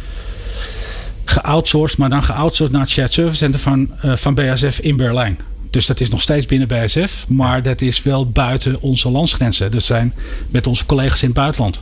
geoutsourced, 1.26 1.98
maar 1.98 2.10
dan 2.10 2.24
geoutsourced 2.24 2.72
naar 2.72 2.86
het 2.86 2.92
Shared 2.92 3.14
Service 3.14 3.38
Center 3.38 3.60
van, 3.60 3.90
uh, 4.06 4.16
van 4.16 4.34
BASF 4.34 4.80
in 4.80 4.96
Berlijn. 4.96 5.38
Dus 5.70 5.86
dat 5.86 6.00
is 6.00 6.10
nog 6.10 6.22
steeds 6.22 6.46
binnen 6.46 6.68
BASF, 6.68 7.26
maar 7.28 7.62
dat 7.64 7.82
is 7.82 8.04
wel 8.04 8.30
buiten 8.30 8.82
onze 8.82 9.10
landsgrenzen. 9.10 9.72
Dat 9.72 9.84
zijn 9.84 10.14
met 10.50 10.68
onze 10.68 10.86
collega's 10.86 11.22
in 11.22 11.28
het 11.28 11.38
buitenland. 11.38 11.82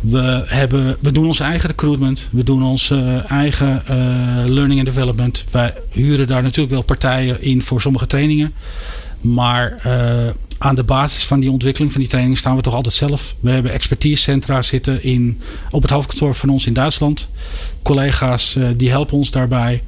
We, 0.00 0.44
hebben, 0.46 0.96
we 1.00 1.12
doen 1.12 1.26
onze 1.26 1.44
eigen 1.44 1.68
recruitment. 1.68 2.28
We 2.30 2.44
doen 2.44 2.62
onze 2.62 2.94
uh, 2.94 3.30
eigen 3.30 3.82
uh, 3.90 3.96
learning 4.44 4.78
and 4.78 4.88
development. 4.88 5.44
Wij 5.50 5.74
huren 5.90 6.26
daar 6.26 6.42
natuurlijk 6.42 6.70
wel 6.70 6.82
partijen 6.82 7.42
in 7.42 7.62
voor 7.62 7.80
sommige 7.80 8.06
trainingen. 8.06 8.52
Maar 9.20 9.82
aan 10.58 10.74
de 10.74 10.84
basis 10.84 11.24
van 11.24 11.40
die 11.40 11.50
ontwikkeling 11.50 11.92
van 11.92 12.00
die 12.00 12.10
training 12.10 12.38
staan 12.38 12.56
we 12.56 12.62
toch 12.62 12.74
altijd 12.74 12.94
zelf. 12.94 13.34
We 13.40 13.50
hebben 13.50 13.72
expertisecentra 13.72 14.62
zitten 14.62 15.02
in, 15.02 15.40
op 15.70 15.82
het 15.82 15.90
hoofdkantoor 15.90 16.34
van 16.34 16.48
ons 16.48 16.66
in 16.66 16.72
Duitsland. 16.72 17.28
Collega's 17.86 18.54
uh, 18.54 18.68
die 18.76 18.90
helpen 18.90 19.16
ons 19.16 19.30
daarbij. 19.30 19.82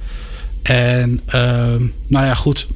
En 0.63 1.21
uh, 1.27 1.35
nou 2.07 2.27
ja, 2.27 2.35
goed. 2.35 2.67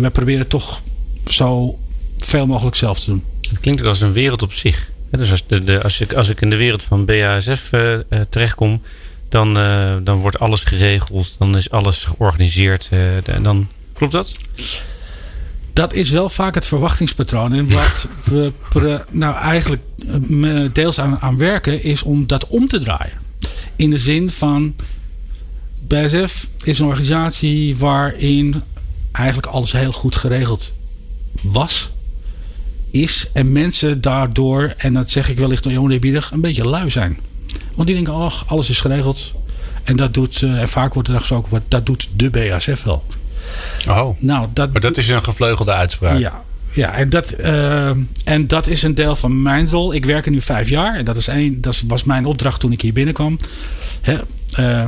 We 0.00 0.10
proberen 0.10 0.48
toch 0.48 0.80
zo 1.24 1.78
veel 2.18 2.46
mogelijk 2.46 2.76
zelf 2.76 3.00
te 3.00 3.06
doen. 3.06 3.24
Het 3.48 3.60
klinkt 3.60 3.80
ook 3.80 3.86
als 3.86 4.00
een 4.00 4.12
wereld 4.12 4.42
op 4.42 4.52
zich. 4.52 4.90
Dus 5.10 5.30
als, 5.30 5.44
de, 5.46 5.64
de, 5.64 5.82
als, 5.82 6.00
ik, 6.00 6.12
als 6.12 6.28
ik 6.28 6.40
in 6.40 6.50
de 6.50 6.56
wereld 6.56 6.82
van 6.82 7.04
BASF 7.04 7.72
uh, 7.72 7.98
terechtkom, 8.30 8.82
dan, 9.28 9.54
dan 10.04 10.16
wordt 10.16 10.38
alles 10.38 10.64
geregeld. 10.64 11.34
Dan 11.38 11.56
is 11.56 11.70
alles 11.70 12.04
georganiseerd. 12.04 12.88
en 13.24 13.42
dan, 13.42 13.68
klopt 13.92 14.12
dat? 14.12 14.32
Dat 15.72 15.94
is 15.94 16.10
wel 16.10 16.28
vaak 16.28 16.54
het 16.54 16.66
verwachtingspatroon. 16.66 17.52
En 17.52 17.70
wat 17.70 18.08
we 18.24 18.52
nou 19.10 19.36
eigenlijk 19.36 19.82
deels 20.72 21.00
aan, 21.00 21.18
aan 21.20 21.38
werken, 21.38 21.82
is 21.82 22.02
om 22.02 22.26
dat 22.26 22.46
om 22.46 22.66
te 22.68 22.78
draaien. 22.78 23.21
In 23.82 23.90
de 23.90 23.98
zin 23.98 24.30
van 24.30 24.74
BSF 25.86 26.48
is 26.64 26.78
een 26.78 26.86
organisatie 26.86 27.76
waarin 27.76 28.62
eigenlijk 29.12 29.46
alles 29.46 29.72
heel 29.72 29.92
goed 29.92 30.16
geregeld 30.16 30.72
was, 31.42 31.90
is. 32.90 33.26
En 33.32 33.52
mensen 33.52 34.00
daardoor, 34.00 34.74
en 34.76 34.92
dat 34.92 35.10
zeg 35.10 35.28
ik 35.28 35.38
wellicht 35.38 35.76
oneerbiedig, 35.76 36.30
een 36.30 36.40
beetje 36.40 36.66
lui 36.66 36.90
zijn. 36.90 37.18
Want 37.74 37.86
die 37.86 37.96
denken, 37.96 38.14
oh, 38.14 38.42
alles 38.46 38.70
is 38.70 38.80
geregeld. 38.80 39.32
En 39.82 39.96
dat 39.96 40.14
doet, 40.14 40.42
en 40.42 40.68
vaak 40.68 40.94
wordt 40.94 41.08
er 41.08 41.18
gesproken, 41.18 41.64
dat 41.68 41.86
doet 41.86 42.08
de 42.16 42.30
BASF 42.30 42.82
wel. 42.82 43.04
Oh, 43.88 44.16
nou, 44.18 44.48
dat, 44.52 44.72
maar 44.72 44.80
dat 44.80 44.96
is 44.96 45.08
een 45.08 45.24
gevleugelde 45.24 45.72
uitspraak. 45.72 46.18
Ja, 46.18 46.42
ja 46.72 46.94
en, 46.94 47.10
dat, 47.10 47.40
uh, 47.40 47.90
en 48.24 48.46
dat 48.46 48.66
is 48.66 48.82
een 48.82 48.94
deel 48.94 49.16
van 49.16 49.42
mijn 49.42 49.68
rol. 49.68 49.94
Ik 49.94 50.04
werk 50.04 50.26
er 50.26 50.32
nu 50.32 50.40
vijf 50.40 50.68
jaar. 50.68 50.94
En 50.94 51.04
dat, 51.04 51.16
is 51.16 51.26
een, 51.26 51.60
dat 51.60 51.82
was 51.86 52.04
mijn 52.04 52.26
opdracht 52.26 52.60
toen 52.60 52.72
ik 52.72 52.80
hier 52.80 52.92
binnenkwam. 52.92 53.38
Hè, 54.00 54.18
uh, 54.58 54.84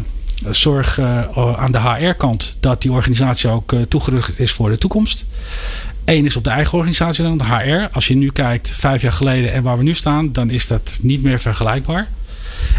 zorg 0.51 0.99
uh, 0.99 1.59
aan 1.59 1.73
de 1.73 1.81
HR-kant 1.81 2.57
dat 2.61 2.83
die 2.83 2.93
organisatie 2.93 3.51
ook 3.51 3.75
toegerust 3.89 4.39
is 4.39 4.53
voor 4.53 4.71
de 4.71 4.79
toekomst. 4.79 5.25
Eén 6.05 6.25
is 6.25 6.37
op 6.37 6.45
de 6.45 6.51
eigen 6.51 6.79
organisatie 6.79 7.25
dan, 7.25 7.39
de 7.39 7.45
HR. 7.45 7.89
Als 7.93 8.09
je 8.09 8.17
nu 8.17 8.31
kijkt, 8.31 8.71
vijf 8.71 9.03
jaar 9.03 9.13
geleden 9.13 9.53
en 9.53 9.63
waar 9.63 9.77
we 9.77 9.83
nu 9.83 9.95
staan, 9.95 10.33
dan 10.33 10.51
is 10.51 10.67
dat 10.67 10.99
niet 11.03 11.23
meer 11.23 11.39
vergelijkbaar. 11.39 12.09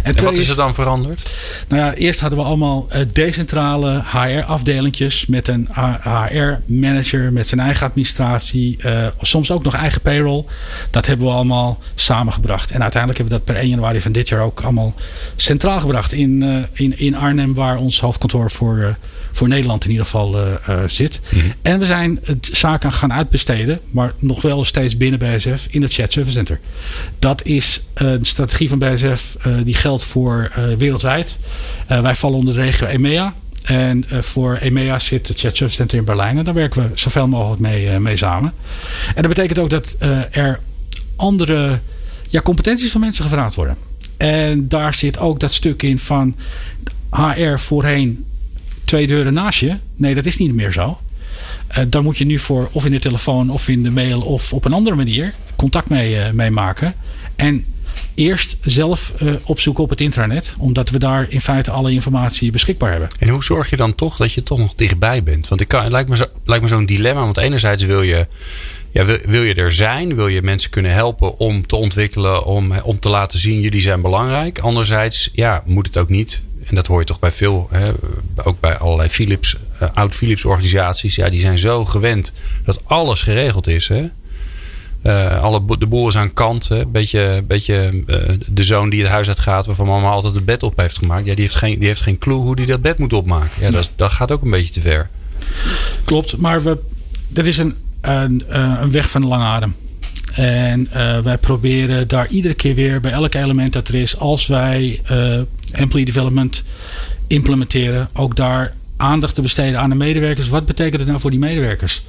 En, 0.04 0.24
wat 0.24 0.38
is 0.38 0.50
er 0.50 0.56
dan 0.56 0.74
veranderd? 0.74 1.30
Nou 1.68 1.82
ja, 1.82 1.94
eerst 1.94 2.20
hadden 2.20 2.40
we 2.40 2.46
allemaal 2.46 2.88
uh, 2.90 3.02
decentrale 3.14 4.04
HR-afdelingjes 4.12 5.26
met 5.26 5.48
een 5.48 5.70
HR-manager 6.04 7.34
met 7.34 7.48
zijn 7.48 7.62
eigen 7.62 7.88
administratie. 7.88 8.78
Uh, 8.86 9.08
soms 9.22 9.52
ook 9.52 9.64
nog 9.64 9.76
eigen 9.76 10.02
payroll. 10.02 10.44
Dat 10.90 11.06
hebben 11.06 11.26
we 11.26 11.34
allemaal 11.34 11.80
samengebracht. 11.96 12.72
En 12.72 12.82
uiteindelijk 12.82 13.22
hebben 13.22 13.38
we 13.38 13.46
dat 13.46 13.56
per 13.56 13.64
1 13.64 13.70
januari 13.70 14.02
van 14.02 14.12
dit 14.12 14.30
jaar 14.30 14.42
ook 14.42 14.62
allemaal 14.62 14.94
centraal 15.36 15.80
gebracht 15.80 16.12
in, 16.12 16.42
uh, 16.44 16.64
in, 16.72 17.00
in 17.00 17.16
Arnhem, 17.16 17.54
waar 17.54 17.78
ons 17.78 18.00
hoofdkantoor 18.00 18.52
voor 18.52 18.96
voor 19.36 19.48
Nederland 19.48 19.84
in 19.84 19.90
ieder 19.90 20.06
geval 20.06 20.40
uh, 20.40 20.56
zit. 20.88 21.20
Mhm. 21.30 21.46
En 21.62 21.80
we 21.80 21.86
zijn 21.86 22.20
het 22.24 22.50
zaken 22.52 22.92
gaan 22.92 23.14
uitbesteden, 23.14 23.80
maar 23.92 24.14
nog 24.20 24.42
wel 24.42 24.64
steeds 24.64 24.98
binnen 24.98 25.20
BSF 25.20 25.68
in 25.70 25.82
het 25.82 25.94
Chat 25.94 26.12
Service 26.12 26.36
Center. 26.36 26.60
Dat 27.20 27.46
is 27.46 27.84
een 27.94 28.26
strategie 28.26 28.70
van 28.70 28.80
BSF 28.80 29.36
uh, 29.48 29.54
die 29.64 29.74
geldt 29.74 30.04
voor 30.04 30.52
wereldwijd. 30.78 31.38
wij 31.88 32.16
vallen 32.16 32.38
onder 32.38 32.54
de 32.54 32.62
regio 32.62 32.88
EMEA. 32.88 33.34
En 33.64 34.06
voor 34.10 34.56
EMEA 34.56 35.00
zit 35.00 35.28
het 35.28 35.40
Chat 35.40 35.56
Service 35.56 35.78
Center 35.78 35.98
in 35.98 36.06
Berlijn. 36.06 36.38
En 36.38 36.44
daar 36.44 36.54
werken 36.54 36.82
we 36.82 36.90
zoveel 36.94 37.28
mogelijk 37.28 37.62
mee, 37.62 38.00
mee 38.00 38.18
samen. 38.18 38.54
En 39.08 39.22
dat 39.22 39.28
betekent 39.28 39.60
ook 39.60 39.70
dat 39.70 39.96
er 40.32 40.60
andere 41.16 41.80
ja, 42.30 42.42
competenties 42.42 42.92
van 42.92 43.02
mensen 43.02 43.24
gevraagd 43.24 43.56
worden. 43.56 43.78
En 44.18 44.68
daar 44.68 44.94
zit 44.94 45.20
ook 45.20 45.40
dat 45.40 45.54
stuk 45.54 45.84
in 45.84 46.00
van 46.00 46.36
HR 47.12 47.58
voorheen 47.58 48.26
twee 48.86 49.08
deuren 49.08 49.34
naast 49.34 49.60
je. 49.60 49.78
Nee, 49.96 50.14
dat 50.14 50.26
is 50.26 50.38
niet 50.38 50.54
meer 50.54 50.72
zo. 50.72 51.00
Uh, 51.78 51.84
daar 51.88 52.04
moet 52.04 52.18
je 52.18 52.26
nu 52.26 52.40
voor 52.40 52.70
of 52.72 52.86
in 52.86 52.92
de 52.92 53.00
telefoon 53.00 53.50
of 53.50 53.68
in 53.68 53.84
de 53.84 53.90
mail 53.92 54.22
of 54.22 54.54
op 54.54 54.66
een 54.66 54.74
andere 54.74 54.96
manier 54.96 55.34
contact 55.56 55.90
mee, 55.90 56.16
uh, 56.34 56.48
maken. 56.48 56.96
En 57.36 57.66
eerst 58.16 58.58
zelf 58.62 59.14
uh, 59.22 59.34
opzoeken 59.44 59.84
op 59.84 59.90
het 59.90 60.02
intranet. 60.02 60.54
Omdat 60.58 60.90
we 60.90 61.00
daar 61.00 61.26
in 61.30 61.42
feite 61.42 61.72
alle 61.72 61.92
informatie 61.92 62.52
beschikbaar 62.52 62.92
hebben. 62.92 63.10
En 63.20 63.30
hoe 63.30 63.44
zorg 63.44 63.70
je 63.70 63.76
dan 63.76 63.96
toch 63.96 64.18
dat 64.18 64.34
je 64.34 64.44
toch 64.44 64.58
nog 64.58 64.76
dichtbij 64.76 65.24
bent? 65.24 65.48
Want 65.48 65.62
ik 65.62 65.72
het 65.72 65.92
lijkt 65.92 66.10
me, 66.10 66.30
lijkt 66.46 66.64
me 66.64 66.70
zo'n 66.70 66.86
dilemma. 66.86 67.22
Want 67.22 67.38
enerzijds 67.38 67.84
wil 67.84 68.02
je, 68.02 68.28
ja, 68.92 69.06
wil, 69.06 69.18
wil, 69.26 69.42
je 69.42 69.54
er 69.54 69.72
zijn. 69.72 70.16
Wil 70.16 70.28
je 70.28 70.42
mensen 70.42 70.70
kunnen 70.70 70.94
helpen 70.94 71.38
om 71.38 71.68
te 71.68 71.76
ontwikkelen. 71.76 72.46
Om, 72.46 72.74
om 72.84 73.00
te 73.00 73.10
laten 73.10 73.40
zien 73.40 73.60
jullie 73.60 73.82
zijn 73.82 74.02
belangrijk. 74.02 74.60
Anderzijds 74.60 75.30
ja, 75.34 75.64
moet 75.66 75.88
het 75.88 75.98
ook 75.98 76.10
niet 76.10 76.42
en 76.66 76.76
dat 76.76 76.88
hoor 76.88 77.00
je 77.00 77.06
toch 77.06 77.20
bij 77.20 77.32
veel, 77.32 77.68
hè, 77.72 77.86
ook 78.44 78.60
bij 78.60 78.78
allerlei 78.78 79.10
Philips, 79.10 79.56
uh, 79.82 79.90
oud-Philips 79.94 80.46
organisaties. 80.46 81.16
Ja, 81.16 81.30
die 81.30 81.40
zijn 81.40 81.58
zo 81.58 81.86
gewend 81.86 82.32
dat 82.66 82.80
alles 82.84 83.22
geregeld 83.22 83.68
is. 83.68 83.88
Hè? 83.88 84.10
Uh, 85.04 85.42
alle 85.42 85.78
de 85.78 85.88
boer 85.88 86.10
is 86.10 86.18
aan 86.18 86.34
kant. 86.34 86.70
Beetje, 86.88 87.44
beetje 87.48 88.04
uh, 88.08 88.18
de 88.48 88.64
zoon 88.64 88.90
die 88.90 89.02
het 89.02 89.10
huis 89.10 89.28
uit 89.28 89.40
gaat, 89.40 89.66
waarvan 89.66 89.88
mama 89.88 90.08
altijd 90.08 90.36
het 90.36 90.46
bed 90.46 90.64
op 90.64 90.80
heeft 90.80 90.98
gemaakt. 90.98 91.26
Ja, 91.26 91.34
die 91.34 91.44
heeft 91.44 91.56
geen, 91.56 91.80
die 91.80 91.88
heeft 91.88 92.02
geen 92.02 92.18
clue 92.18 92.38
hoe 92.38 92.56
die 92.56 92.66
dat 92.66 92.82
bed 92.82 92.98
moet 92.98 93.14
opmaken. 93.14 93.62
Ja, 93.62 93.72
dat, 93.72 93.90
dat 93.96 94.12
gaat 94.12 94.32
ook 94.32 94.42
een 94.42 94.50
beetje 94.50 94.74
te 94.74 94.82
ver. 94.82 95.10
Klopt, 96.04 96.38
maar 96.38 96.64
we, 96.64 96.78
dat 97.28 97.46
is 97.46 97.58
een, 97.58 97.76
een, 98.02 98.44
een 98.82 98.92
weg 98.92 99.10
van 99.10 99.26
lange 99.26 99.44
adem. 99.44 99.76
En 100.34 100.90
wij 101.24 101.38
proberen 101.38 102.08
daar 102.08 102.28
iedere 102.28 102.54
keer 102.54 102.76
weer 102.76 103.00
bij 103.00 103.12
elk 103.12 103.34
element 103.34 103.74
dat 103.74 103.88
er 103.88 103.96
is, 103.96 104.18
als 104.18 104.48
wij 104.48 105.02
employee 105.76 106.06
development 106.06 106.64
implementeren, 107.28 108.10
ook 108.14 108.36
daar 108.36 108.74
aandacht 108.98 109.36
te 109.36 109.42
besteden 109.42 109.80
aan 109.80 109.90
de 109.90 109.96
medewerkers. 109.96 110.50
Wat 110.50 110.66
betekent 110.66 111.00
het 111.00 111.08
nou 111.08 111.20
voor 111.20 111.32
die 111.32 111.40
medewerkers? 111.40 112.04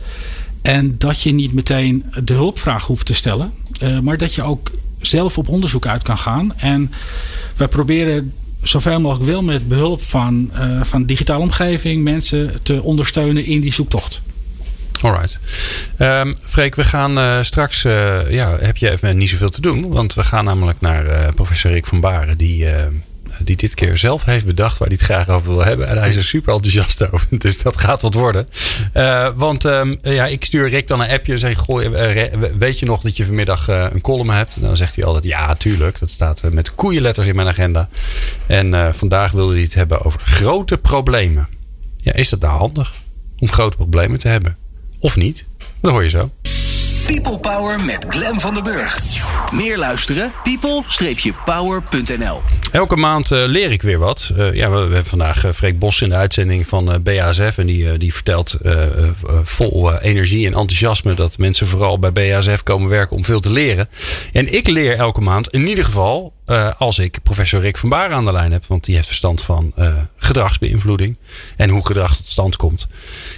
En 0.62 0.94
dat 0.98 1.22
je 1.22 1.32
niet 1.32 1.52
meteen 1.52 2.04
de 2.24 2.32
hulpvraag 2.32 2.84
hoeft 2.84 3.06
te 3.06 3.14
stellen, 3.14 3.52
uh, 3.82 3.98
maar 3.98 4.16
dat 4.16 4.34
je 4.34 4.42
ook 4.42 4.70
zelf 5.00 5.38
op 5.38 5.48
onderzoek 5.48 5.86
uit 5.86 6.02
kan 6.02 6.18
gaan. 6.18 6.52
En 6.56 6.92
wij 7.56 7.68
proberen 7.68 8.32
zoveel 8.62 9.00
mogelijk 9.00 9.30
wel 9.30 9.42
met 9.42 9.68
behulp 9.68 10.02
van, 10.02 10.50
uh, 10.54 10.82
van 10.82 11.04
digitale 11.04 11.42
omgeving 11.42 12.04
mensen 12.04 12.52
te 12.62 12.82
ondersteunen 12.82 13.44
in 13.44 13.60
die 13.60 13.72
zoektocht. 13.72 14.20
Alright. 15.00 15.38
Um, 15.98 16.34
Freek, 16.44 16.74
we 16.74 16.84
gaan 16.84 17.18
uh, 17.18 17.42
straks. 17.42 17.82
Ja, 18.28 18.56
heb 18.60 18.76
je 18.76 18.90
even 18.90 19.16
niet 19.16 19.30
zoveel 19.30 19.50
te 19.50 19.60
doen? 19.60 19.88
Want 19.88 20.14
we 20.14 20.24
gaan 20.24 20.44
namelijk 20.44 20.80
naar 20.80 21.34
professor 21.34 21.70
Rick 21.70 21.86
van 21.86 22.00
Baren. 22.00 22.38
Die, 22.38 22.66
die 23.44 23.56
dit 23.56 23.74
keer 23.74 23.98
zelf 23.98 24.24
heeft 24.24 24.44
bedacht 24.44 24.78
waar 24.78 24.88
hij 24.88 24.96
het 24.96 25.06
graag 25.06 25.28
over 25.28 25.50
wil 25.50 25.64
hebben. 25.64 25.88
En 25.88 25.98
hij 25.98 26.08
is 26.08 26.16
er 26.16 26.24
super 26.24 26.52
enthousiast 26.52 27.12
over. 27.12 27.26
Dus 27.38 27.62
dat 27.62 27.76
gaat 27.76 28.02
wat 28.02 28.14
worden. 28.14 28.48
want 29.36 29.64
um, 29.64 29.98
ja, 30.02 30.26
ik 30.26 30.44
stuur 30.44 30.68
Rick 30.68 30.88
dan 30.88 31.00
een 31.00 31.10
appje 31.10 31.32
en 31.32 31.38
zeg: 31.38 31.58
Gooi, 31.58 31.88
Weet 32.58 32.78
je 32.78 32.86
nog 32.86 33.00
dat 33.00 33.16
je 33.16 33.24
vanmiddag 33.24 33.68
een 33.68 34.00
column 34.00 34.30
hebt? 34.30 34.56
En 34.56 34.62
dan 34.62 34.76
zegt 34.76 34.96
hij 34.96 35.04
altijd: 35.04 35.24
Ja, 35.24 35.54
tuurlijk. 35.54 35.98
Dat 35.98 36.10
staat 36.10 36.42
met 36.50 36.74
koeienletters 36.74 37.26
in 37.26 37.34
mijn 37.34 37.48
agenda. 37.48 37.88
En 38.46 38.94
vandaag 38.94 39.30
wilde 39.30 39.52
hij 39.52 39.62
het 39.62 39.74
hebben 39.74 40.02
over 40.02 40.20
grote 40.20 40.78
problemen. 40.78 41.48
Ja, 41.96 42.12
is 42.12 42.28
dat 42.28 42.40
nou 42.40 42.58
handig? 42.58 42.94
Om 43.38 43.48
grote 43.48 43.76
problemen 43.76 44.18
te 44.18 44.28
hebben? 44.28 44.56
Of 44.98 45.16
niet? 45.16 45.44
Dat 45.80 45.92
hoor 45.92 46.02
je 46.02 46.10
zo. 46.10 46.30
People 47.06 47.38
Power 47.38 47.84
met 47.84 48.06
Glen 48.08 48.40
van 48.40 48.54
der 48.54 48.62
Burg. 48.62 49.02
Meer 49.52 49.78
luisteren? 49.78 50.32
people-power.nl 50.42 52.42
Elke 52.72 52.96
maand 52.96 53.30
uh, 53.30 53.44
leer 53.44 53.70
ik 53.70 53.82
weer 53.82 53.98
wat. 53.98 54.32
Uh, 54.36 54.54
ja, 54.54 54.70
we, 54.70 54.76
we, 54.76 54.80
hebben 54.80 55.04
vandaag 55.04 55.44
uh, 55.44 55.52
Freek 55.52 55.78
Bos 55.78 56.00
in 56.00 56.08
de 56.08 56.14
uitzending 56.14 56.66
van 56.66 57.02
BASF. 57.02 57.58
En 57.58 57.66
die, 57.66 57.98
die 57.98 58.14
vertelt 58.14 58.56
vol 59.44 60.00
energie 60.00 60.46
en 60.46 60.54
enthousiasme 60.54 61.14
dat 61.14 61.38
mensen 61.38 61.66
vooral 61.66 61.98
bij 61.98 62.12
BASF 62.12 62.62
komen 62.62 62.88
werken 62.88 63.16
om 63.16 63.24
veel 63.24 63.40
te 63.40 63.50
leren. 63.50 63.88
En 64.32 64.54
ik 64.54 64.68
leer 64.68 64.96
elke 64.96 65.20
maand 65.20 65.48
in 65.48 65.66
ieder 65.66 65.84
geval 65.84 66.35
als 66.78 66.98
ik 66.98 67.22
professor 67.22 67.60
Rick 67.60 67.76
van 67.76 67.88
Baren 67.88 68.16
aan 68.16 68.24
de 68.24 68.32
lijn 68.32 68.52
heb. 68.52 68.66
Want 68.66 68.84
die 68.84 68.94
heeft 68.94 69.06
verstand 69.06 69.42
van 69.42 69.72
gedragsbeïnvloeding 70.16 71.16
en 71.56 71.68
hoe 71.68 71.86
gedrag 71.86 72.16
tot 72.16 72.28
stand 72.28 72.56
komt. 72.56 72.86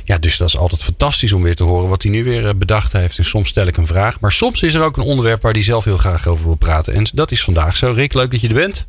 Ja, 0.05 0.19
dus 0.19 0.37
dat 0.37 0.49
is 0.49 0.57
altijd 0.57 0.83
fantastisch 0.83 1.33
om 1.33 1.43
weer 1.43 1.57
te 1.57 1.65
horen 1.65 1.89
wat 1.89 2.03
hij 2.03 2.13
nu 2.13 2.25
weer 2.25 2.57
bedacht 2.57 2.93
heeft. 2.93 3.19
En 3.19 3.25
soms 3.25 3.49
stel 3.49 3.67
ik 3.67 3.77
een 3.77 3.87
vraag. 3.87 4.21
Maar 4.21 4.33
soms 4.33 4.63
is 4.63 4.75
er 4.75 4.85
ook 4.85 4.97
een 4.97 5.03
onderwerp 5.03 5.43
waar 5.43 5.53
hij 5.53 5.63
zelf 5.63 5.85
heel 5.85 5.97
graag 5.97 6.27
over 6.27 6.45
wil 6.45 6.57
praten. 6.57 6.95
En 6.95 7.07
dat 7.15 7.31
is 7.31 7.45
vandaag 7.45 7.77
zo. 7.77 7.93
Rick, 7.93 8.15
leuk 8.15 8.31
dat 8.31 8.41
je 8.41 8.49
er 8.49 8.55
bent. 8.55 8.87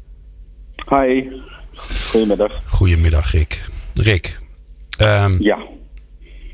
Hi. 0.90 1.24
Goedemiddag. 2.10 2.52
Goedemiddag, 2.66 3.32
Rick. 3.32 3.70
Rick. 3.94 4.40
Um, 5.02 5.44
ja. 5.44 5.58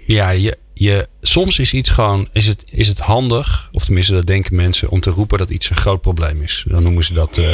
Ja, 0.05 0.29
je, 0.29 0.57
je, 0.77 1.07
soms 1.21 1.59
is 1.59 1.73
iets 1.73 1.89
gewoon, 1.89 2.27
is 2.31 2.47
het, 2.47 2.63
is 2.71 2.87
het 2.87 2.99
handig, 2.99 3.69
of 3.71 3.85
tenminste 3.85 4.13
dat 4.13 4.25
denken 4.25 4.55
mensen, 4.55 4.89
om 4.89 4.99
te 4.99 5.09
roepen 5.09 5.37
dat 5.37 5.49
iets 5.49 5.69
een 5.69 5.75
groot 5.75 6.01
probleem 6.01 6.41
is. 6.41 6.65
Dan 6.67 6.83
noemen 6.83 7.03
ze 7.03 7.13
dat 7.13 7.37
uh, 7.37 7.45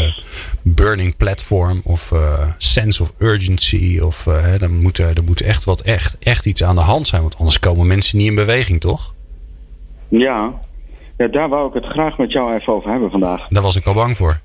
burning 0.61 1.17
platform 1.17 1.81
of 1.83 2.11
uh, 2.11 2.47
sense 2.57 3.01
of 3.01 3.13
urgency. 3.17 3.99
Of 3.99 4.25
uh, 4.25 4.57
dan, 4.57 4.81
moet 4.81 4.97
er, 4.97 5.17
er 5.17 5.23
moet 5.23 5.41
echt 5.41 5.63
wat 5.63 5.81
echt, 5.81 6.17
echt 6.19 6.45
iets 6.45 6.63
aan 6.63 6.75
de 6.75 6.81
hand 6.81 7.07
zijn, 7.07 7.21
want 7.21 7.37
anders 7.37 7.59
komen 7.59 7.87
mensen 7.87 8.17
niet 8.17 8.27
in 8.27 8.35
beweging, 8.35 8.79
toch? 8.79 9.13
Ja. 10.07 10.53
ja, 11.17 11.27
daar 11.27 11.49
wou 11.49 11.67
ik 11.67 11.73
het 11.73 11.85
graag 11.85 12.17
met 12.17 12.31
jou 12.31 12.55
even 12.55 12.73
over 12.73 12.91
hebben 12.91 13.11
vandaag. 13.11 13.47
Daar 13.47 13.63
was 13.63 13.75
ik 13.75 13.85
al 13.85 13.93
bang 13.93 14.17
voor. 14.17 14.39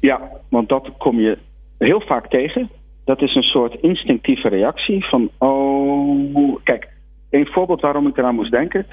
Ja, 0.00 0.20
want 0.48 0.68
dat 0.68 0.90
kom 0.98 1.20
je 1.20 1.38
heel 1.78 2.00
vaak 2.00 2.28
tegen. 2.28 2.70
Dat 3.04 3.22
is 3.22 3.34
een 3.34 3.42
soort 3.42 3.76
instinctieve 3.80 4.48
reactie 4.48 5.04
van, 5.04 5.30
oh, 5.38 6.56
kijk, 6.64 6.91
een 7.32 7.46
voorbeeld 7.46 7.80
waarom 7.80 8.06
ik 8.06 8.16
eraan 8.16 8.34
moest 8.34 8.50
denken, 8.50 8.86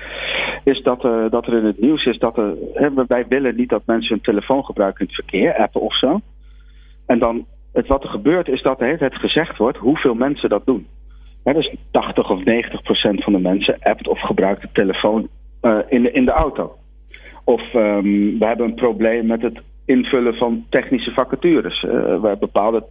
is 0.63 0.82
dat, 0.82 1.04
uh, 1.04 1.30
dat 1.30 1.47
er 1.47 1.58
in 1.58 1.65
het 1.65 1.82
nieuws 1.82 2.06
is 2.06 2.17
dat 2.17 2.38
er, 2.38 2.54
hè, 2.73 2.89
wij 3.08 3.25
willen 3.28 3.56
niet 3.56 3.69
dat 3.69 3.86
mensen 3.86 4.13
hun 4.13 4.23
telefoon 4.23 4.65
gebruiken 4.65 4.99
in 4.99 5.06
het 5.06 5.15
verkeer, 5.15 5.58
appen 5.58 5.82
of 5.82 5.97
zo. 5.97 6.19
En 7.06 7.19
dan, 7.19 7.45
het, 7.73 7.88
wat 7.88 8.04
er 8.04 8.10
gebeurt 8.10 8.47
is 8.47 8.62
dat 8.62 8.82
er 8.82 8.99
het 8.99 9.15
gezegd 9.15 9.58
wordt 9.58 9.78
hoeveel 9.78 10.13
mensen 10.13 10.49
dat 10.49 10.65
doen. 10.65 10.88
Hè, 11.43 11.54
dus 11.54 11.75
80 11.91 12.30
of 12.30 12.43
90 12.43 12.82
procent 12.82 13.23
van 13.23 13.34
de 13.34 13.39
mensen 13.39 13.78
appt 13.80 14.08
of 14.08 14.19
gebruikt 14.19 14.62
de 14.62 14.69
telefoon 14.73 15.28
uh, 15.62 15.78
in, 15.88 16.04
de, 16.04 16.12
in 16.12 16.25
de 16.25 16.32
auto. 16.32 16.75
Of 17.43 17.73
um, 17.73 18.39
we 18.39 18.45
hebben 18.45 18.65
een 18.65 18.75
probleem 18.75 19.25
met 19.25 19.41
het 19.41 19.60
invullen 19.86 20.34
van 20.34 20.65
technische 20.69 21.12
vacatures. 21.12 21.84
Uh, 21.84 22.19
waar 22.19 22.38
bepaalde 22.38 22.84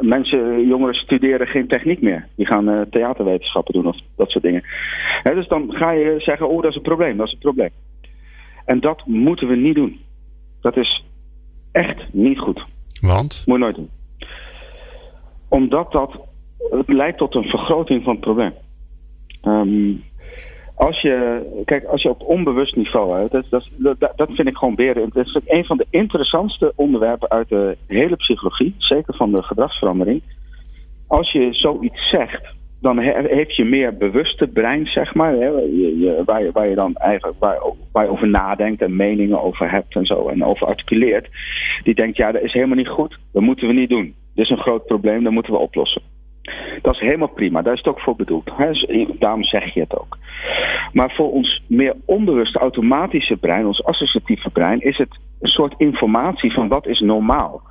mensen, 0.00 0.66
jongeren 0.66 0.94
studeren 0.94 1.46
geen 1.46 1.66
techniek 1.66 2.00
meer. 2.00 2.26
Die 2.36 2.46
gaan 2.46 2.68
uh, 2.68 2.80
theaterwetenschappen 2.90 3.74
doen 3.74 3.86
of 3.86 3.96
dat 4.16 4.30
soort 4.30 4.44
dingen. 4.44 4.62
He, 5.22 5.34
dus 5.34 5.48
dan 5.48 5.72
ga 5.72 5.90
je 5.90 6.14
zeggen, 6.18 6.48
oh 6.48 6.62
dat 6.62 6.70
is 6.70 6.76
een 6.76 6.82
probleem, 6.82 7.16
dat 7.16 7.26
is 7.26 7.32
een 7.32 7.38
probleem. 7.38 7.70
En 8.64 8.80
dat 8.80 9.06
moeten 9.06 9.48
we 9.48 9.56
niet 9.56 9.74
doen. 9.74 10.00
Dat 10.60 10.76
is 10.76 11.04
echt 11.72 12.12
niet 12.12 12.38
goed. 12.38 12.62
Want? 13.00 13.42
Moet 13.46 13.56
je 13.56 13.62
nooit 13.62 13.76
doen. 13.76 13.90
Omdat 15.48 15.92
dat 15.92 16.20
het 16.70 16.88
leidt 16.88 17.18
tot 17.18 17.34
een 17.34 17.48
vergroting 17.48 18.02
van 18.02 18.12
het 18.12 18.20
probleem. 18.20 18.52
Um, 19.42 20.04
als 20.78 21.00
je, 21.00 21.42
kijk, 21.64 21.84
als 21.84 22.02
je 22.02 22.08
op 22.08 22.22
onbewust 22.22 22.76
niveau, 22.76 23.28
dat, 23.30 23.44
dat, 23.50 23.68
dat, 23.76 24.12
dat 24.16 24.30
vind 24.32 24.48
ik 24.48 24.56
gewoon 24.56 24.74
weer. 24.74 24.94
Dat 24.94 25.26
is 25.26 25.40
een 25.46 25.64
van 25.64 25.76
de 25.76 25.86
interessantste 25.90 26.72
onderwerpen 26.76 27.28
uit 27.28 27.48
de 27.48 27.76
hele 27.86 28.16
psychologie, 28.16 28.74
zeker 28.78 29.14
van 29.14 29.32
de 29.32 29.42
gedragsverandering. 29.42 30.22
Als 31.06 31.32
je 31.32 31.48
zoiets 31.52 32.08
zegt, 32.10 32.54
dan 32.80 32.98
heeft 32.98 33.56
je 33.56 33.64
meer 33.64 33.96
bewuste 33.96 34.46
brein, 34.46 34.86
zeg 34.86 35.14
maar. 35.14 35.32
Hè, 35.32 35.48
je, 35.48 36.22
waar, 36.24 36.42
je, 36.42 36.52
waar 36.52 36.68
je 36.68 36.74
dan 36.74 36.94
eigenlijk 36.94 37.38
waar, 37.38 37.58
waar 37.92 38.04
je 38.04 38.10
over 38.10 38.28
nadenkt 38.28 38.82
en 38.82 38.96
meningen 38.96 39.42
over 39.42 39.70
hebt 39.70 39.94
en 39.94 40.06
zo. 40.06 40.28
En 40.28 40.44
over 40.44 40.66
articuleert. 40.66 41.28
Die 41.82 41.94
denkt, 41.94 42.16
ja, 42.16 42.32
dat 42.32 42.42
is 42.42 42.52
helemaal 42.52 42.76
niet 42.76 42.88
goed. 42.88 43.18
Dat 43.32 43.42
moeten 43.42 43.66
we 43.66 43.72
niet 43.72 43.88
doen. 43.88 44.14
Dit 44.34 44.44
is 44.44 44.50
een 44.50 44.62
groot 44.62 44.86
probleem, 44.86 45.24
dat 45.24 45.32
moeten 45.32 45.52
we 45.52 45.58
oplossen. 45.58 46.02
Dat 46.82 46.94
is 46.94 47.00
helemaal 47.00 47.28
prima, 47.28 47.62
daar 47.62 47.72
is 47.72 47.78
het 47.78 47.88
ook 47.88 48.00
voor 48.00 48.16
bedoeld. 48.16 48.50
Dus 48.56 48.86
daarom 49.18 49.44
zeg 49.44 49.74
je 49.74 49.80
het 49.80 49.98
ook. 49.98 50.18
Maar 50.92 51.10
voor 51.10 51.32
ons 51.32 51.62
meer 51.66 51.94
onbewuste 52.04 52.58
automatische 52.58 53.36
brein, 53.36 53.66
ons 53.66 53.84
associatieve 53.84 54.50
brein, 54.50 54.80
is 54.80 54.96
het 54.96 55.18
een 55.40 55.48
soort 55.48 55.74
informatie 55.78 56.52
van 56.52 56.68
wat 56.68 56.86
is 56.86 57.00
normaal. 57.00 57.62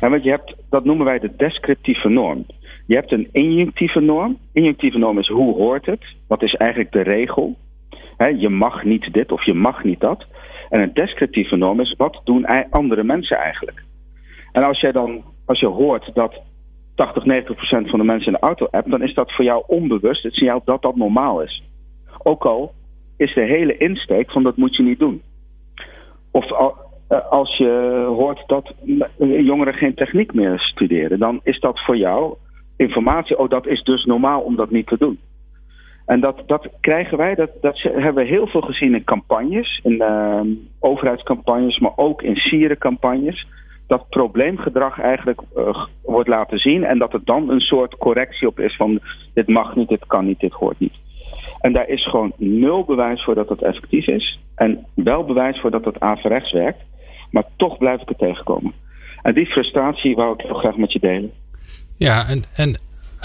En 0.00 0.10
want 0.10 0.24
je 0.24 0.30
hebt, 0.30 0.54
dat 0.70 0.84
noemen 0.84 1.06
wij 1.06 1.18
de 1.18 1.36
descriptieve 1.36 2.08
norm. 2.08 2.46
Je 2.86 2.94
hebt 2.94 3.12
een 3.12 3.28
injunctieve 3.32 4.00
norm. 4.00 4.38
Injunctieve 4.52 4.98
norm 4.98 5.18
is 5.18 5.28
hoe 5.28 5.54
hoort 5.54 5.86
het? 5.86 6.04
Wat 6.28 6.42
is 6.42 6.54
eigenlijk 6.54 6.92
de 6.92 7.02
regel? 7.02 7.56
je 8.38 8.48
mag 8.48 8.84
niet 8.84 9.12
dit 9.12 9.32
of 9.32 9.44
je 9.44 9.54
mag 9.54 9.84
niet 9.84 10.00
dat. 10.00 10.26
En 10.70 10.80
een 10.80 10.94
descriptieve 10.94 11.56
norm 11.56 11.80
is 11.80 11.94
wat 11.96 12.20
doen 12.24 12.70
andere 12.70 13.02
mensen 13.02 13.36
eigenlijk? 13.36 13.82
En 14.52 14.62
als 14.62 14.80
jij 14.80 14.92
dan, 14.92 15.22
als 15.46 15.60
je 15.60 15.66
hoort 15.66 16.10
dat 16.14 16.40
80, 17.00 17.24
90 17.24 17.56
procent 17.56 17.90
van 17.90 17.98
de 17.98 18.04
mensen 18.04 18.26
in 18.26 18.38
de 18.40 18.46
auto 18.46 18.68
hebt, 18.70 18.90
dan 18.90 19.02
is 19.02 19.14
dat 19.14 19.32
voor 19.32 19.44
jou 19.44 19.64
onbewust 19.66 20.22
het 20.22 20.34
signaal 20.34 20.62
dat 20.64 20.82
dat 20.82 20.96
normaal 20.96 21.42
is. 21.42 21.62
Ook 22.22 22.44
al 22.44 22.72
is 23.16 23.34
de 23.34 23.40
hele 23.40 23.76
insteek 23.76 24.30
van 24.30 24.42
dat 24.42 24.56
moet 24.56 24.76
je 24.76 24.82
niet 24.82 24.98
doen. 24.98 25.22
Of 26.30 26.50
eh, 26.50 27.30
als 27.30 27.56
je 27.56 28.04
hoort 28.08 28.42
dat 28.46 28.72
jongeren 29.18 29.74
geen 29.74 29.94
techniek 29.94 30.34
meer 30.34 30.58
studeren, 30.58 31.18
dan 31.18 31.40
is 31.42 31.60
dat 31.60 31.80
voor 31.84 31.96
jou 31.96 32.36
informatie. 32.76 33.38
Oh, 33.38 33.48
dat 33.48 33.66
is 33.66 33.82
dus 33.82 34.04
normaal 34.04 34.40
om 34.40 34.56
dat 34.56 34.70
niet 34.70 34.86
te 34.86 34.98
doen. 34.98 35.18
En 36.06 36.20
dat, 36.20 36.42
dat 36.46 36.68
krijgen 36.80 37.18
wij, 37.18 37.34
dat, 37.34 37.50
dat 37.60 37.82
hebben 37.82 38.24
we 38.24 38.30
heel 38.30 38.46
veel 38.46 38.60
gezien 38.60 38.94
in 38.94 39.04
campagnes, 39.04 39.80
in 39.82 39.92
uh, 39.92 40.40
overheidscampagnes, 40.80 41.78
maar 41.78 41.96
ook 41.96 42.22
in 42.22 42.36
sierencampagnes. 42.36 43.46
Dat 43.90 44.08
probleemgedrag 44.08 45.00
eigenlijk 45.00 45.40
uh, 45.56 45.86
wordt 46.02 46.28
laten 46.28 46.58
zien 46.58 46.84
en 46.84 46.98
dat 46.98 47.12
er 47.12 47.20
dan 47.24 47.50
een 47.50 47.60
soort 47.60 47.96
correctie 47.96 48.48
op 48.48 48.60
is 48.60 48.76
van 48.76 49.00
dit 49.34 49.48
mag 49.48 49.76
niet, 49.76 49.88
dit 49.88 50.06
kan 50.06 50.26
niet, 50.26 50.40
dit 50.40 50.52
hoort 50.52 50.78
niet. 50.78 50.94
En 51.60 51.72
daar 51.72 51.88
is 51.88 52.08
gewoon 52.08 52.32
nul 52.36 52.84
bewijs 52.84 53.24
voor 53.24 53.34
dat 53.34 53.48
het 53.48 53.62
effectief 53.62 54.06
is. 54.06 54.40
En 54.54 54.86
wel 54.94 55.24
bewijs 55.24 55.60
voor 55.60 55.70
dat 55.70 55.84
het 55.84 56.00
averechts 56.00 56.52
werkt. 56.52 56.78
Maar 57.30 57.44
toch 57.56 57.78
blijf 57.78 58.00
ik 58.00 58.08
het 58.08 58.18
tegenkomen. 58.18 58.72
En 59.22 59.34
die 59.34 59.46
frustratie 59.46 60.14
wou 60.16 60.34
ik 60.34 60.40
heel 60.40 60.58
graag 60.58 60.76
met 60.76 60.92
je 60.92 61.00
delen. 61.00 61.32
Ja, 61.96 62.28
en, 62.28 62.42
en 62.54 62.68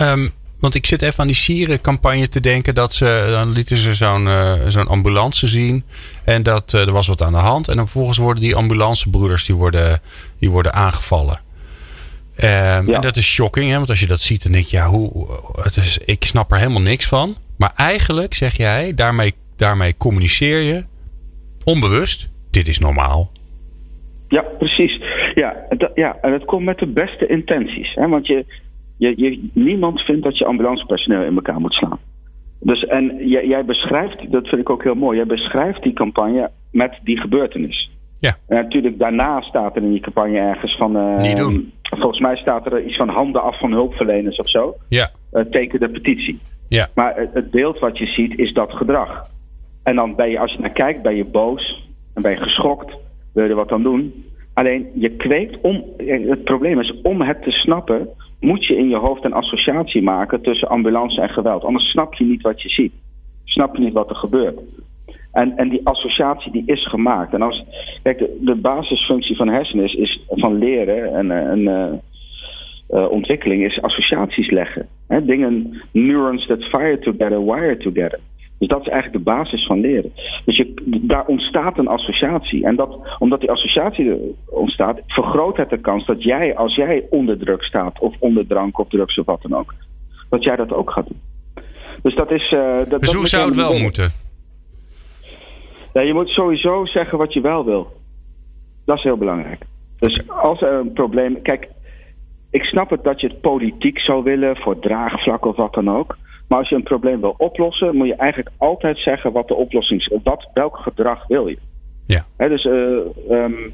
um, 0.01 0.30
want 0.65 0.78
ik 0.78 0.86
zit 0.86 1.01
even 1.01 1.19
aan 1.19 1.28
die 1.28 1.36
sierencampagne 1.36 2.28
te 2.28 2.39
denken. 2.39 2.75
Dat 2.75 2.93
ze, 2.93 3.28
dan 3.30 3.51
lieten 3.51 3.78
ze 3.78 3.93
zo'n 3.93 4.25
uh, 4.25 4.54
zo'n 4.67 4.88
ambulance 4.88 5.47
zien. 5.47 5.84
En 6.23 6.43
dat 6.43 6.73
uh, 6.73 6.82
er 6.82 6.91
was 6.91 7.08
wat 7.08 7.21
aan 7.21 7.34
de 7.34 7.39
hand. 7.39 7.67
En 7.67 7.75
dan 7.75 7.86
vervolgens 7.86 8.17
worden 8.17 8.43
die 8.43 8.56
ambulancebroeders 8.56 9.45
die 9.45 9.56
worden, 9.56 10.01
die 10.39 10.49
worden 10.49 10.73
aangevallen. 10.73 11.39
Um, 12.43 12.45
ja. 12.45 12.84
En 12.86 13.01
dat 13.01 13.15
is 13.15 13.25
shocking, 13.25 13.69
hè? 13.69 13.75
want 13.75 13.89
als 13.89 13.99
je 13.99 14.08
dat 14.08 14.21
ziet, 14.21 14.43
dan 14.43 14.51
denk 14.51 14.65
je, 14.65 14.78
ja, 14.78 14.88
hoe, 14.88 15.28
het 15.62 15.78
is, 15.78 15.97
ik 15.97 16.23
snap 16.23 16.51
er 16.51 16.58
helemaal 16.58 16.82
niks 16.82 17.06
van. 17.06 17.36
Maar 17.58 17.71
eigenlijk 17.75 18.34
zeg 18.34 18.58
jij, 18.58 18.93
daarmee, 18.93 19.34
daarmee 19.58 19.97
communiceer 19.97 20.62
je 20.62 20.84
onbewust, 21.63 22.30
dit 22.51 22.67
is 22.67 22.80
normaal. 22.80 23.32
Ja, 24.28 24.41
precies. 24.41 25.01
Ja, 25.36 25.56
dat, 25.78 25.91
ja, 25.95 26.17
en 26.21 26.34
het 26.34 26.45
komt 26.45 26.65
met 26.65 26.78
de 26.78 26.88
beste 26.88 27.28
intenties. 27.28 27.93
Hè? 27.93 28.08
Want 28.08 28.28
je, 28.28 28.45
je, 28.97 29.13
je, 29.15 29.49
niemand 29.53 30.01
vindt 30.01 30.23
dat 30.23 30.38
je 30.38 30.45
ambulancepersoneel 30.45 31.23
in 31.23 31.36
elkaar 31.36 31.60
moet 31.60 31.73
slaan. 31.73 31.99
Dus, 32.60 32.86
en 32.86 33.27
jij, 33.27 33.47
jij, 33.47 33.65
beschrijft, 33.65 34.31
dat 34.31 34.47
vind 34.47 34.62
ik 34.62 34.69
ook 34.69 34.84
heel 34.84 34.95
mooi, 34.95 35.17
jij 35.17 35.25
beschrijft 35.25 35.84
die 35.84 35.93
campagne 35.93 36.51
met 36.71 36.99
die 37.03 37.19
gebeurtenis. 37.19 37.89
Ja. 38.19 38.38
En 38.47 38.55
natuurlijk, 38.55 38.99
daarna 38.99 39.41
staat 39.41 39.75
er 39.75 39.84
in 39.84 39.91
die 39.91 39.99
campagne 40.01 40.38
ergens 40.38 40.77
van. 40.77 40.97
Uh, 40.97 41.21
Niet 41.21 41.38
doen. 41.38 41.73
Volgens 41.81 42.19
mij 42.19 42.36
staat 42.36 42.65
er 42.65 42.86
iets 42.86 42.95
van 42.95 43.10
handen 43.10 43.41
af 43.41 43.60
van 43.60 43.71
hulpverleners 43.71 44.38
of 44.38 44.49
zo. 44.49 44.75
Ja. 44.89 45.10
Uh, 45.34 45.41
teken 45.41 45.79
de 45.79 45.89
petitie. 45.89 46.39
Ja. 46.67 46.88
Maar 46.95 47.27
het 47.34 47.51
beeld 47.51 47.79
wat 47.79 47.97
je 47.97 48.05
ziet 48.05 48.39
is 48.39 48.53
dat 48.53 48.71
gedrag. 48.71 49.27
En 49.84 49.95
dan 49.95 50.15
ben 50.15 50.29
je, 50.29 50.39
als 50.39 50.51
je 50.51 50.60
naar 50.60 50.71
kijkt, 50.71 51.01
ben 51.01 51.15
je 51.15 51.25
boos 51.25 51.88
en 52.13 52.21
ben 52.21 52.31
je 52.31 52.38
geschokt. 52.38 52.95
Wil 53.34 53.43
je 53.43 53.49
er 53.49 53.55
wat 53.55 53.71
aan 53.71 53.84
doen? 53.84 54.25
Alleen 54.53 54.88
je 54.93 55.10
kweekt 55.10 55.62
om. 55.62 55.84
Het 56.08 56.43
probleem 56.43 56.79
is, 56.79 57.01
om 57.01 57.21
het 57.21 57.43
te 57.43 57.51
snappen, 57.51 58.10
moet 58.45 58.65
je 58.65 58.77
in 58.77 58.89
je 58.89 58.95
hoofd 58.95 59.23
een 59.23 59.34
associatie 59.34 60.01
maken 60.01 60.41
tussen 60.41 60.67
ambulance 60.67 61.21
en 61.21 61.29
geweld. 61.29 61.63
Anders 61.63 61.89
snap 61.89 62.13
je 62.13 62.23
niet 62.23 62.41
wat 62.41 62.62
je 62.62 62.69
ziet. 62.69 62.93
Snap 63.43 63.75
je 63.75 63.84
niet 63.84 63.93
wat 63.93 64.10
er 64.10 64.15
gebeurt. 64.15 64.60
En, 65.31 65.58
en 65.58 65.69
die 65.69 65.81
associatie 65.84 66.51
die 66.51 66.63
is 66.65 66.88
gemaakt. 66.88 67.34
En 67.34 67.41
als, 67.41 67.63
kijk, 68.03 68.25
de, 68.39 68.55
basisfunctie 68.55 69.36
van 69.36 69.47
hersenen 69.47 69.99
is, 69.99 70.19
van 70.27 70.58
leren 70.58 71.13
en, 71.13 71.31
en 71.31 71.60
uh, 71.60 71.93
uh, 72.99 73.12
ontwikkeling 73.12 73.63
is 73.63 73.81
associaties 73.81 74.49
leggen. 74.49 74.88
Dingen, 75.08 75.81
neurons 75.91 76.47
that 76.47 76.63
fire 76.63 76.99
together, 76.99 77.45
wire 77.45 77.77
together. 77.77 78.19
Dus 78.59 78.67
dat 78.67 78.81
is 78.81 78.87
eigenlijk 78.87 79.25
de 79.25 79.31
basis 79.31 79.65
van 79.65 79.79
leren. 79.79 80.11
Dus 80.45 80.57
je, 80.57 80.73
daar 81.01 81.25
ontstaat 81.25 81.77
een 81.77 81.87
associatie. 81.87 82.65
En 82.65 82.75
dat, 82.75 82.97
omdat 83.19 83.39
die 83.39 83.51
associatie 83.51 84.35
ontstaat, 84.45 85.01
vergroot 85.07 85.57
het 85.57 85.69
de 85.69 85.77
kans 85.77 86.05
dat 86.05 86.23
jij, 86.23 86.55
als 86.55 86.75
jij 86.75 87.05
onder 87.09 87.37
druk 87.37 87.63
staat, 87.63 87.99
of 87.99 88.15
onder 88.19 88.47
drank 88.47 88.79
of 88.79 88.87
drugs 88.87 89.19
of 89.19 89.25
wat 89.25 89.41
dan 89.41 89.55
ook, 89.55 89.73
dat 90.29 90.43
jij 90.43 90.55
dat 90.55 90.73
ook 90.73 90.91
gaat 90.91 91.07
doen. 91.07 91.21
Dus 92.01 92.15
dat 92.15 92.31
is. 92.31 92.51
Uh, 92.51 92.77
dat, 92.77 92.89
dus 92.89 92.99
dat 92.99 93.13
hoe 93.13 93.27
zou 93.27 93.45
het 93.45 93.55
wel 93.55 93.79
moeten? 93.79 94.11
Ja, 95.93 96.01
je 96.01 96.13
moet 96.13 96.29
sowieso 96.29 96.85
zeggen 96.85 97.17
wat 97.17 97.33
je 97.33 97.41
wel 97.41 97.65
wil. 97.65 97.87
Dat 98.85 98.97
is 98.97 99.03
heel 99.03 99.17
belangrijk. 99.17 99.65
Dus 99.99 100.29
als 100.29 100.61
er 100.61 100.73
een 100.73 100.93
probleem. 100.93 101.41
Kijk, 101.41 101.67
ik 102.51 102.63
snap 102.63 102.89
het 102.89 103.03
dat 103.03 103.21
je 103.21 103.27
het 103.27 103.41
politiek 103.41 103.99
zou 103.99 104.23
willen 104.23 104.57
voor 104.57 104.79
draagvlak 104.79 105.45
of 105.45 105.55
wat 105.55 105.73
dan 105.73 105.89
ook. 105.89 106.17
Maar 106.47 106.60
als 106.60 106.69
je 106.69 106.75
een 106.75 106.84
probleem 106.84 107.21
wil 107.21 107.36
oplossen, 107.38 107.95
moet 107.95 108.08
je 108.08 108.15
eigenlijk 108.15 108.55
altijd 108.58 108.97
zeggen 108.97 109.31
wat 109.31 109.47
de 109.47 109.55
oplossing 109.55 109.99
is. 109.99 110.19
Wat, 110.23 110.49
welk 110.53 110.77
gedrag 110.77 111.27
wil 111.27 111.47
je? 111.47 111.58
Ja. 112.05 112.25
He, 112.38 112.49
dus 112.49 112.65
uh, 112.65 112.99
um, 113.29 113.73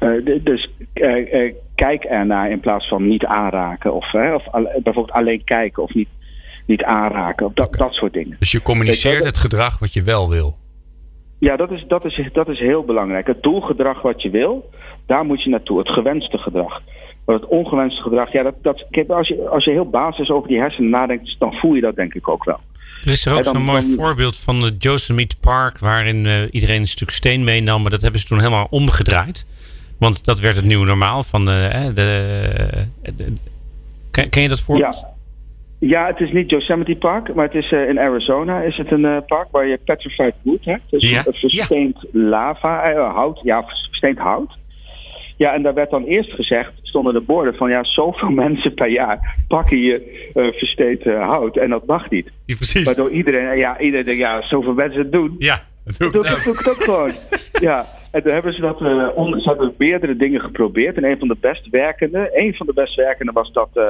uh, 0.00 0.38
dus 0.42 0.70
uh, 0.94 1.54
kijk 1.74 2.04
ernaar 2.04 2.50
in 2.50 2.60
plaats 2.60 2.88
van 2.88 3.08
niet 3.08 3.24
aanraken. 3.24 3.94
Of, 3.94 4.14
of 4.14 4.44
bijvoorbeeld 4.52 5.10
alleen 5.10 5.44
kijken 5.44 5.82
of 5.82 5.94
niet, 5.94 6.08
niet 6.66 6.82
aanraken. 6.82 7.46
Of 7.46 7.52
dat, 7.52 7.66
okay. 7.66 7.86
dat 7.86 7.94
soort 7.94 8.12
dingen. 8.12 8.36
Dus 8.38 8.52
je 8.52 8.62
communiceert 8.62 9.24
het 9.24 9.38
gedrag 9.38 9.78
wat 9.78 9.92
je 9.92 10.02
wel 10.02 10.28
wil. 10.28 10.58
Ja, 11.38 11.56
dat 11.56 11.70
is, 11.70 11.84
dat, 11.88 12.04
is, 12.04 12.28
dat 12.32 12.48
is 12.48 12.58
heel 12.58 12.84
belangrijk. 12.84 13.26
Het 13.26 13.42
doelgedrag 13.42 14.02
wat 14.02 14.22
je 14.22 14.30
wil, 14.30 14.70
daar 15.06 15.24
moet 15.24 15.42
je 15.42 15.50
naartoe. 15.50 15.78
Het 15.78 15.88
gewenste 15.88 16.38
gedrag. 16.38 16.82
Maar 17.30 17.40
het 17.40 17.48
ongewenste 17.48 18.02
gedrag, 18.02 18.32
ja, 18.32 18.42
dat, 18.42 18.54
dat, 18.62 18.84
kijk, 18.90 19.10
als, 19.10 19.28
je, 19.28 19.48
als 19.48 19.64
je 19.64 19.70
heel 19.70 19.90
basis 19.90 20.30
over 20.30 20.48
die 20.48 20.58
hersenen 20.58 20.90
nadenkt, 20.90 21.36
dan 21.38 21.52
voel 21.52 21.74
je 21.74 21.80
dat 21.80 21.96
denk 21.96 22.14
ik 22.14 22.28
ook 22.28 22.44
wel. 22.44 22.60
Er 23.02 23.10
is 23.10 23.26
er 23.26 23.36
ook 23.36 23.44
zo'n 23.44 23.62
mooi 23.62 23.80
dan, 23.80 23.94
voorbeeld 23.96 24.36
van 24.36 24.60
de 24.60 24.74
Yosemite 24.78 25.36
Park, 25.40 25.78
waarin 25.78 26.24
uh, 26.24 26.34
iedereen 26.50 26.80
een 26.80 26.86
stuk 26.86 27.10
steen 27.10 27.44
meenam, 27.44 27.82
maar 27.82 27.90
dat 27.90 28.00
hebben 28.00 28.20
ze 28.20 28.26
toen 28.26 28.38
helemaal 28.38 28.66
omgedraaid. 28.70 29.46
Want 29.98 30.24
dat 30.24 30.40
werd 30.40 30.56
het 30.56 30.64
nieuwe 30.64 30.86
normaal 30.86 31.22
van 31.22 31.48
uh, 31.48 31.84
de, 31.86 31.92
de, 31.94 33.14
de, 33.16 33.32
ken, 34.10 34.28
ken, 34.28 34.42
je 34.42 34.48
dat 34.48 34.60
voorbeeld? 34.60 34.94
Ja. 35.00 35.08
Ja, 35.78 36.06
het 36.06 36.20
is 36.20 36.32
niet 36.32 36.50
Yosemite 36.50 36.96
Park, 36.96 37.34
maar 37.34 37.44
het 37.44 37.54
is 37.54 37.70
uh, 37.70 37.88
in 37.88 37.98
Arizona 37.98 38.60
is 38.60 38.76
het 38.76 38.92
een 38.92 39.04
uh, 39.04 39.16
park 39.26 39.48
waar 39.50 39.66
je 39.66 39.78
petrified 39.84 40.34
wood 40.42 40.64
hebt. 40.64 40.90
Dus 40.90 41.10
ja. 41.10 41.22
versteend 41.22 41.98
ja. 42.00 42.20
lava, 42.20 42.92
uh, 42.94 43.14
hout, 43.14 43.40
ja, 43.42 43.64
versteend 43.64 44.18
hout. 44.18 44.58
Ja, 45.40 45.54
en 45.54 45.62
daar 45.62 45.74
werd 45.74 45.90
dan 45.90 46.04
eerst 46.04 46.32
gezegd, 46.32 46.72
stonden 46.82 47.12
de 47.12 47.20
borden 47.20 47.54
van 47.54 47.70
ja, 47.70 47.84
zoveel 47.84 48.30
mensen 48.44 48.74
per 48.74 48.88
jaar 48.88 49.36
pakken 49.48 49.78
je 49.78 50.30
uh, 50.34 50.52
versteend 50.52 51.04
hout 51.04 51.56
en 51.56 51.70
dat 51.70 51.86
mag 51.86 52.10
niet. 52.10 52.30
Ja, 52.44 52.54
precies. 52.54 52.84
Waardoor 52.84 53.10
iedereen, 53.10 53.58
ja, 53.58 53.80
iedereen 53.80 54.04
denkt, 54.04 54.20
ja, 54.20 54.42
zoveel 54.42 54.74
mensen 54.74 55.00
het 55.00 55.12
doen. 55.12 55.34
Ja, 55.38 55.62
dat 55.84 55.96
doe 55.96 56.06
ik, 56.06 56.12
doe, 56.12 56.22
doe 56.22 56.54
ik 56.60 56.68
ook 56.68 56.82
gewoon. 56.82 57.12
ja, 57.68 57.86
en 58.10 58.22
toen 58.22 58.32
hebben 58.32 58.52
ze 58.52 58.60
dat, 58.60 58.80
uh, 58.80 59.08
on, 59.14 59.40
ze 59.40 59.48
hebben 59.48 59.74
meerdere 59.78 60.16
dingen 60.16 60.40
geprobeerd. 60.40 60.96
En 60.96 61.04
een 61.04 61.18
van 61.18 61.28
de 61.28 61.36
best 61.40 61.68
werkende, 61.70 62.30
een 62.32 62.54
van 62.54 62.66
de 62.66 62.72
best 62.72 62.94
werkende 62.94 63.32
was 63.32 63.52
dat 63.52 63.68
uh, 63.74 63.84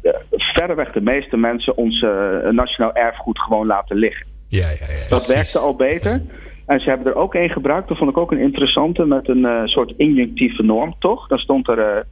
de, 0.00 0.18
verreweg 0.30 0.92
de 0.92 1.00
meeste 1.00 1.36
mensen 1.36 1.76
ons 1.76 2.04
nationaal 2.50 2.94
erfgoed 2.94 3.38
gewoon 3.38 3.66
laten 3.66 3.96
liggen. 3.96 4.26
Ja, 4.48 4.68
ja, 4.68 4.86
ja. 4.88 5.08
Dat 5.08 5.26
werkte 5.26 5.58
al 5.58 5.74
beter. 5.76 6.22
En 6.72 6.80
ze 6.80 6.88
hebben 6.88 7.06
er 7.06 7.18
ook 7.18 7.34
één 7.34 7.50
gebruikt, 7.50 7.88
dat 7.88 7.96
vond 7.98 8.10
ik 8.10 8.16
ook 8.16 8.32
een 8.32 8.38
interessante, 8.38 9.04
met 9.04 9.28
een 9.28 9.44
uh, 9.44 9.64
soort 9.64 9.92
injunctieve 9.96 10.62
norm, 10.62 10.94
toch? 10.98 11.28
Daar 11.28 11.38
stond 11.38 11.68
er, 11.68 11.78
uh, 11.78 12.02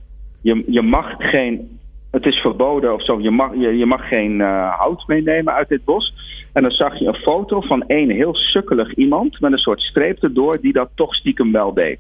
je, 0.41 0.65
je 0.67 0.83
mag 0.83 1.15
geen, 1.19 1.79
het 2.11 2.27
is 2.27 2.37
verboden 2.37 2.95
of 2.95 3.05
zo, 3.05 3.21
je 3.21 3.31
mag, 3.31 3.55
je, 3.55 3.77
je 3.77 3.87
mag 3.87 4.09
geen 4.09 4.39
uh, 4.39 4.79
hout 4.79 5.07
meenemen 5.07 5.55
uit 5.55 5.69
dit 5.69 5.85
bos. 5.85 6.15
En 6.53 6.63
dan 6.63 6.71
zag 6.71 6.99
je 6.99 7.07
een 7.07 7.15
foto 7.15 7.61
van 7.61 7.87
één 7.87 8.11
heel 8.11 8.35
sukkelig 8.35 8.95
iemand 8.95 9.41
met 9.41 9.53
een 9.53 9.59
soort 9.59 9.81
streep 9.81 10.23
erdoor 10.23 10.61
die 10.61 10.73
dat 10.73 10.89
toch 10.95 11.15
stiekem 11.15 11.53
wel 11.53 11.75
deed. 11.75 11.99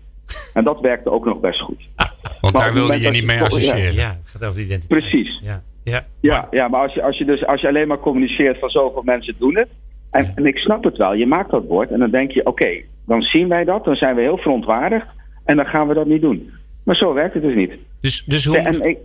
En 0.54 0.64
dat 0.64 0.80
werkte 0.80 1.10
ook 1.10 1.24
nog 1.24 1.40
best 1.40 1.60
goed. 1.60 1.88
Want 2.40 2.54
Maar 2.54 2.64
daar 2.64 2.72
wilde 2.72 3.00
je 3.00 3.10
niet 3.10 3.26
mee 3.26 3.40
associëren. 3.40 3.94
Ja, 3.94 4.08
het 4.08 4.30
gaat 4.30 4.42
over 4.44 4.56
de 4.56 4.64
identiteit. 4.64 5.00
Precies. 5.00 5.40
Ja, 5.42 5.62
ja. 5.84 6.06
Ja, 6.20 6.48
ja 6.50 6.68
maar 6.68 6.80
als 6.80 6.94
je, 6.94 7.02
als, 7.02 7.18
je 7.18 7.24
dus, 7.24 7.46
als 7.46 7.60
je 7.60 7.68
alleen 7.68 7.88
maar 7.88 8.00
communiceert 8.00 8.58
van 8.58 8.68
zoveel 8.68 9.02
mensen 9.02 9.34
doen 9.38 9.56
het. 9.56 9.68
En, 10.10 10.32
en 10.34 10.46
ik 10.46 10.58
snap 10.58 10.84
het 10.84 10.96
wel, 10.96 11.14
je 11.14 11.26
maakt 11.26 11.50
dat 11.50 11.64
woord 11.64 11.90
en 11.90 11.98
dan 11.98 12.10
denk 12.10 12.30
je: 12.30 12.46
oké, 12.46 12.68
dan 13.06 13.22
zien 13.22 13.48
wij 13.48 13.64
dat, 13.64 13.84
dan 13.84 13.94
zijn 13.96 14.14
we 14.14 14.20
heel 14.20 14.38
verontwaardigd 14.38 15.06
en 15.44 15.56
dan 15.56 15.66
gaan 15.66 15.88
we 15.88 15.94
dat 15.94 16.06
niet 16.06 16.20
doen. 16.20 16.50
Maar 16.84 16.96
zo 16.96 17.14
werkt 17.14 17.34
het 17.34 17.42
dus 17.42 17.54
niet. 17.54 17.72
Dus, 18.00 18.24
dus 18.26 18.44
hoe, 18.44 18.58
En 18.58 18.88
ik, 18.88 18.98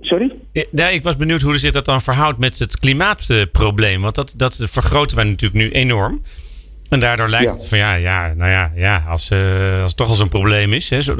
sorry? 0.00 0.34
Ja, 0.70 0.88
ik 0.88 1.02
was 1.02 1.16
benieuwd 1.16 1.40
hoe 1.40 1.58
zich 1.58 1.72
dat 1.72 1.84
dan 1.84 2.00
verhoudt 2.00 2.38
met 2.38 2.58
het 2.58 2.78
klimaatprobleem. 2.78 4.02
Want 4.02 4.14
dat, 4.14 4.34
dat 4.36 4.56
vergroten 4.60 5.16
wij 5.16 5.24
natuurlijk 5.24 5.62
nu 5.62 5.70
enorm. 5.70 6.22
En 6.90 7.00
daardoor 7.00 7.28
lijkt 7.28 7.50
Ja. 7.50 7.56
het 7.56 7.68
van 7.68 7.78
ja, 7.78 7.94
ja, 7.94 8.34
nou 8.34 8.50
ja, 8.50 8.72
ja 8.74 9.04
als, 9.08 9.30
eh, 9.30 9.80
als 9.82 9.90
het 9.90 9.96
toch 9.96 10.08
al 10.08 10.14
zo'n 10.14 10.28
probleem 10.28 10.72
is. 10.72 10.90
Hè, 10.90 11.00
zo, 11.00 11.14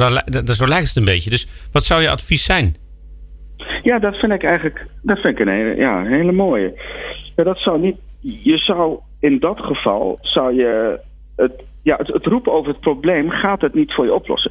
zo 0.44 0.66
lijkt 0.66 0.86
het 0.86 0.96
een 0.96 1.04
beetje. 1.04 1.30
Dus 1.30 1.48
wat 1.72 1.84
zou 1.84 2.02
je 2.02 2.11
advies 2.11 2.44
zijn? 2.44 2.76
Ja, 3.82 3.98
dat 3.98 4.14
vind 4.16 4.32
ik 4.32 4.44
eigenlijk 4.44 4.86
dat 5.02 5.18
vind 5.18 5.38
ik 5.38 5.46
een 5.46 5.52
hele, 5.52 5.76
ja, 5.76 6.00
een 6.00 6.12
hele 6.12 6.32
mooie. 6.32 6.80
Ja, 7.36 7.44
dat 7.44 7.59
zou 7.59 7.80
niet. 7.80 7.96
Je 8.20 8.58
zou 8.58 8.98
in 9.20 9.38
dat 9.38 9.60
geval 9.60 10.18
zou 10.20 10.54
je 10.54 11.00
het, 11.36 11.62
ja, 11.82 11.96
het, 11.96 12.26
roepen 12.26 12.52
over 12.52 12.70
het 12.70 12.80
probleem 12.80 13.30
gaat 13.30 13.60
het 13.60 13.74
niet 13.74 13.94
voor 13.94 14.04
je 14.04 14.14
oplossen. 14.14 14.50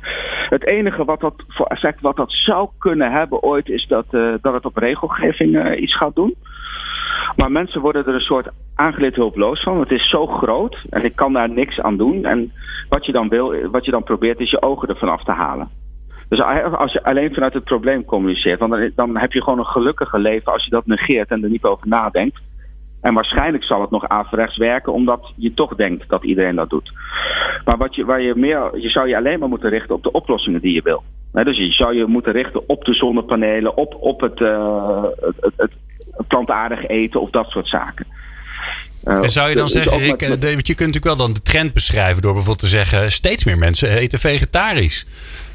Het 0.49 0.67
enige 0.67 1.05
wat 1.05 1.19
dat 1.19 1.33
voor 1.47 1.65
effect 1.65 2.01
wat 2.01 2.15
dat 2.15 2.31
zou 2.31 2.69
kunnen 2.77 3.11
hebben 3.11 3.43
ooit 3.43 3.69
is 3.69 3.87
dat, 3.87 4.05
eh, 4.09 4.33
dat 4.41 4.53
het 4.53 4.65
op 4.65 4.77
regelgeving 4.77 5.57
eh, 5.57 5.81
iets 5.81 5.97
gaat 5.97 6.15
doen. 6.15 6.35
Maar 7.35 7.51
mensen 7.51 7.81
worden 7.81 8.05
er 8.05 8.13
een 8.13 8.19
soort 8.19 8.49
aangeleerd 8.75 9.15
hulpeloos 9.15 9.63
van. 9.63 9.79
Het 9.79 9.91
is 9.91 10.09
zo 10.09 10.27
groot 10.27 10.77
en 10.89 11.03
ik 11.03 11.15
kan 11.15 11.33
daar 11.33 11.49
niks 11.49 11.79
aan 11.79 11.97
doen. 11.97 12.25
En 12.25 12.51
wat 12.89 13.05
je 13.05 13.11
dan 13.11 13.29
wil, 13.29 13.69
wat 13.71 13.85
je 13.85 13.91
dan 13.91 14.03
probeert, 14.03 14.39
is 14.39 14.51
je 14.51 14.61
ogen 14.61 14.89
ervan 14.89 15.09
af 15.09 15.23
te 15.23 15.31
halen. 15.31 15.69
Dus 16.29 16.41
als 16.77 16.93
je 16.93 17.03
alleen 17.03 17.33
vanuit 17.33 17.53
het 17.53 17.63
probleem 17.63 18.05
communiceert, 18.05 18.59
dan, 18.59 18.91
dan 18.95 19.17
heb 19.17 19.31
je 19.31 19.43
gewoon 19.43 19.59
een 19.59 19.65
gelukkiger 19.65 20.19
leven 20.19 20.51
als 20.53 20.63
je 20.63 20.69
dat 20.69 20.85
negeert 20.85 21.29
en 21.29 21.43
er 21.43 21.49
niet 21.49 21.63
over 21.63 21.87
nadenkt. 21.87 22.39
En 23.07 23.13
waarschijnlijk 23.13 23.63
zal 23.63 23.81
het 23.81 23.89
nog 23.89 24.07
averechts 24.07 24.57
werken, 24.57 24.93
omdat 24.93 25.31
je 25.35 25.53
toch 25.53 25.75
denkt 25.75 26.09
dat 26.09 26.23
iedereen 26.23 26.55
dat 26.55 26.69
doet. 26.69 26.91
Maar 27.65 27.77
wat 27.77 27.95
je, 27.95 28.05
waar 28.05 28.21
je, 28.21 28.33
meer, 28.35 28.69
je 28.79 28.89
zou 28.89 29.07
je 29.07 29.15
alleen 29.17 29.39
maar 29.39 29.49
moeten 29.49 29.69
richten 29.69 29.95
op 29.95 30.03
de 30.03 30.11
oplossingen 30.11 30.61
die 30.61 30.73
je 30.73 30.81
wil. 30.81 31.03
Dus 31.31 31.57
je 31.57 31.71
zou 31.71 31.95
je 31.95 32.05
moeten 32.05 32.31
richten 32.31 32.69
op 32.69 32.83
de 32.85 32.93
zonnepanelen, 32.93 33.77
op, 33.77 33.97
op 33.99 34.21
het, 34.21 34.41
eh, 34.41 35.03
het, 35.19 35.35
het, 35.57 35.71
het 36.17 36.27
plantaardig 36.27 36.87
eten 36.87 37.21
of 37.21 37.29
dat 37.29 37.49
soort 37.49 37.67
zaken. 37.67 38.05
Eh, 39.03 39.15
En 39.23 39.29
zou 39.29 39.49
je 39.49 39.55
dan 39.55 39.69
zeggen, 39.69 39.97
Rick, 39.97 40.19
met- 40.19 40.29
met- 40.29 40.43
eh, 40.45 40.53
want 40.53 40.67
je 40.67 40.75
kunt 40.75 40.93
natuurlijk 40.93 41.17
wel 41.17 41.25
dan 41.25 41.33
de 41.33 41.41
trend 41.41 41.73
beschrijven 41.73 42.21
door 42.21 42.33
bijvoorbeeld 42.33 42.59
te 42.69 42.77
zeggen, 42.77 43.11
steeds 43.11 43.45
meer 43.45 43.57
mensen 43.57 43.89
eten 43.89 44.19
vegetarisch. 44.19 45.05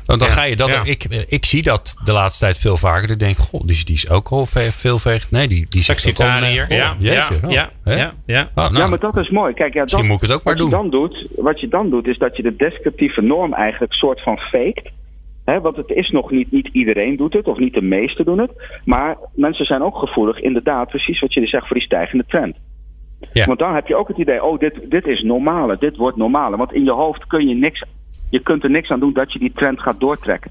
Want 0.07 0.21
dan 0.21 0.29
Ja, 0.29 0.35
ga 0.35 0.43
je 0.45 0.57
dat, 0.57 0.69
ja. 0.69 0.83
ik, 0.85 1.05
ik 1.29 1.45
zie 1.45 1.63
dat 1.63 1.97
de 2.05 2.13
laatste 2.13 2.45
tijd 2.45 2.59
veel 2.59 2.77
vaker. 2.77 3.11
Ik 3.11 3.19
denk, 3.19 3.37
goh, 3.39 3.61
die, 3.67 3.85
die 3.85 3.95
is 3.95 4.11
ook 4.11 4.29
al 4.29 4.47
ve- 4.47 4.73
veel 4.73 4.99
vegetarisch. 4.99 5.31
Nee, 5.31 5.49
die, 5.49 5.67
die 5.69 5.83
zegt 5.83 6.09
ook 6.09 6.21
al, 6.27 6.41
nee, 6.41 6.55
Ja, 6.55 6.65
ja, 6.69 6.97
jeetje, 6.99 7.35
oh, 7.45 7.51
ja, 7.51 7.71
ja, 7.85 8.13
ja. 8.27 8.43
Oh, 8.55 8.57
nou, 8.65 8.77
ja, 8.79 8.87
maar 8.87 8.99
dat 8.99 9.17
is 9.17 9.31
mooi. 9.31 9.55
Kijk, 9.55 9.73
ja, 9.75 9.81
dat, 9.81 9.83
Misschien 9.83 10.07
moet 10.07 10.23
ik 10.23 10.29
het 10.29 10.33
ook 10.37 10.45
maar 10.45 10.55
wat 10.57 10.63
doen. 10.63 10.71
Je 10.71 10.77
dan 10.77 10.91
doet, 10.91 11.27
wat 11.37 11.61
je 11.61 11.69
dan 11.69 11.91
doet, 11.91 12.07
is 12.07 12.19
dat 12.19 12.37
je 12.37 12.43
de 12.43 12.57
descriptieve 12.57 13.21
norm 13.21 13.53
eigenlijk 13.53 13.93
soort 13.93 14.23
van 14.23 14.39
faked. 14.39 14.91
Hè, 15.45 15.61
want 15.61 15.77
het 15.77 15.91
is 15.91 16.11
nog 16.11 16.31
niet, 16.31 16.53
niet 16.53 16.69
iedereen 16.73 17.17
doet 17.17 17.33
het, 17.33 17.47
of 17.47 17.59
niet 17.59 17.75
de 17.75 17.83
meesten 17.83 18.25
doen 18.25 18.39
het. 18.39 18.51
Maar 18.85 19.17
mensen 19.35 19.65
zijn 19.67 19.83
ook 19.83 19.97
gevoelig, 19.97 20.41
inderdaad, 20.41 20.89
precies 20.89 21.21
wat 21.21 21.35
je 21.35 21.47
zegt 21.47 21.67
voor 21.67 21.77
die 21.77 21.85
stijgende 21.85 22.25
trend. 22.29 22.57
Ja. 23.33 23.45
Want 23.45 23.59
dan 23.59 23.75
heb 23.75 23.87
je 23.87 23.97
ook 23.97 24.09
het 24.09 24.19
idee, 24.19 24.45
oh, 24.45 24.59
dit, 24.59 24.75
dit 24.91 25.07
is 25.07 25.23
normale, 25.23 25.77
dit 25.79 25.97
wordt 25.97 26.17
normale. 26.17 26.57
Want 26.57 26.73
in 26.73 26.85
je 26.85 26.91
hoofd 26.91 27.27
kun 27.27 27.49
je 27.49 27.55
niks, 27.55 27.85
je 28.33 28.41
kunt 28.43 28.65
er 28.65 28.71
niks 28.71 28.91
aan 28.91 29.01
doen 29.01 29.13
dat 29.13 29.33
je 29.33 29.39
die 29.39 29.53
trend 29.55 29.81
gaat 29.81 30.01
doortrekken. 30.01 30.51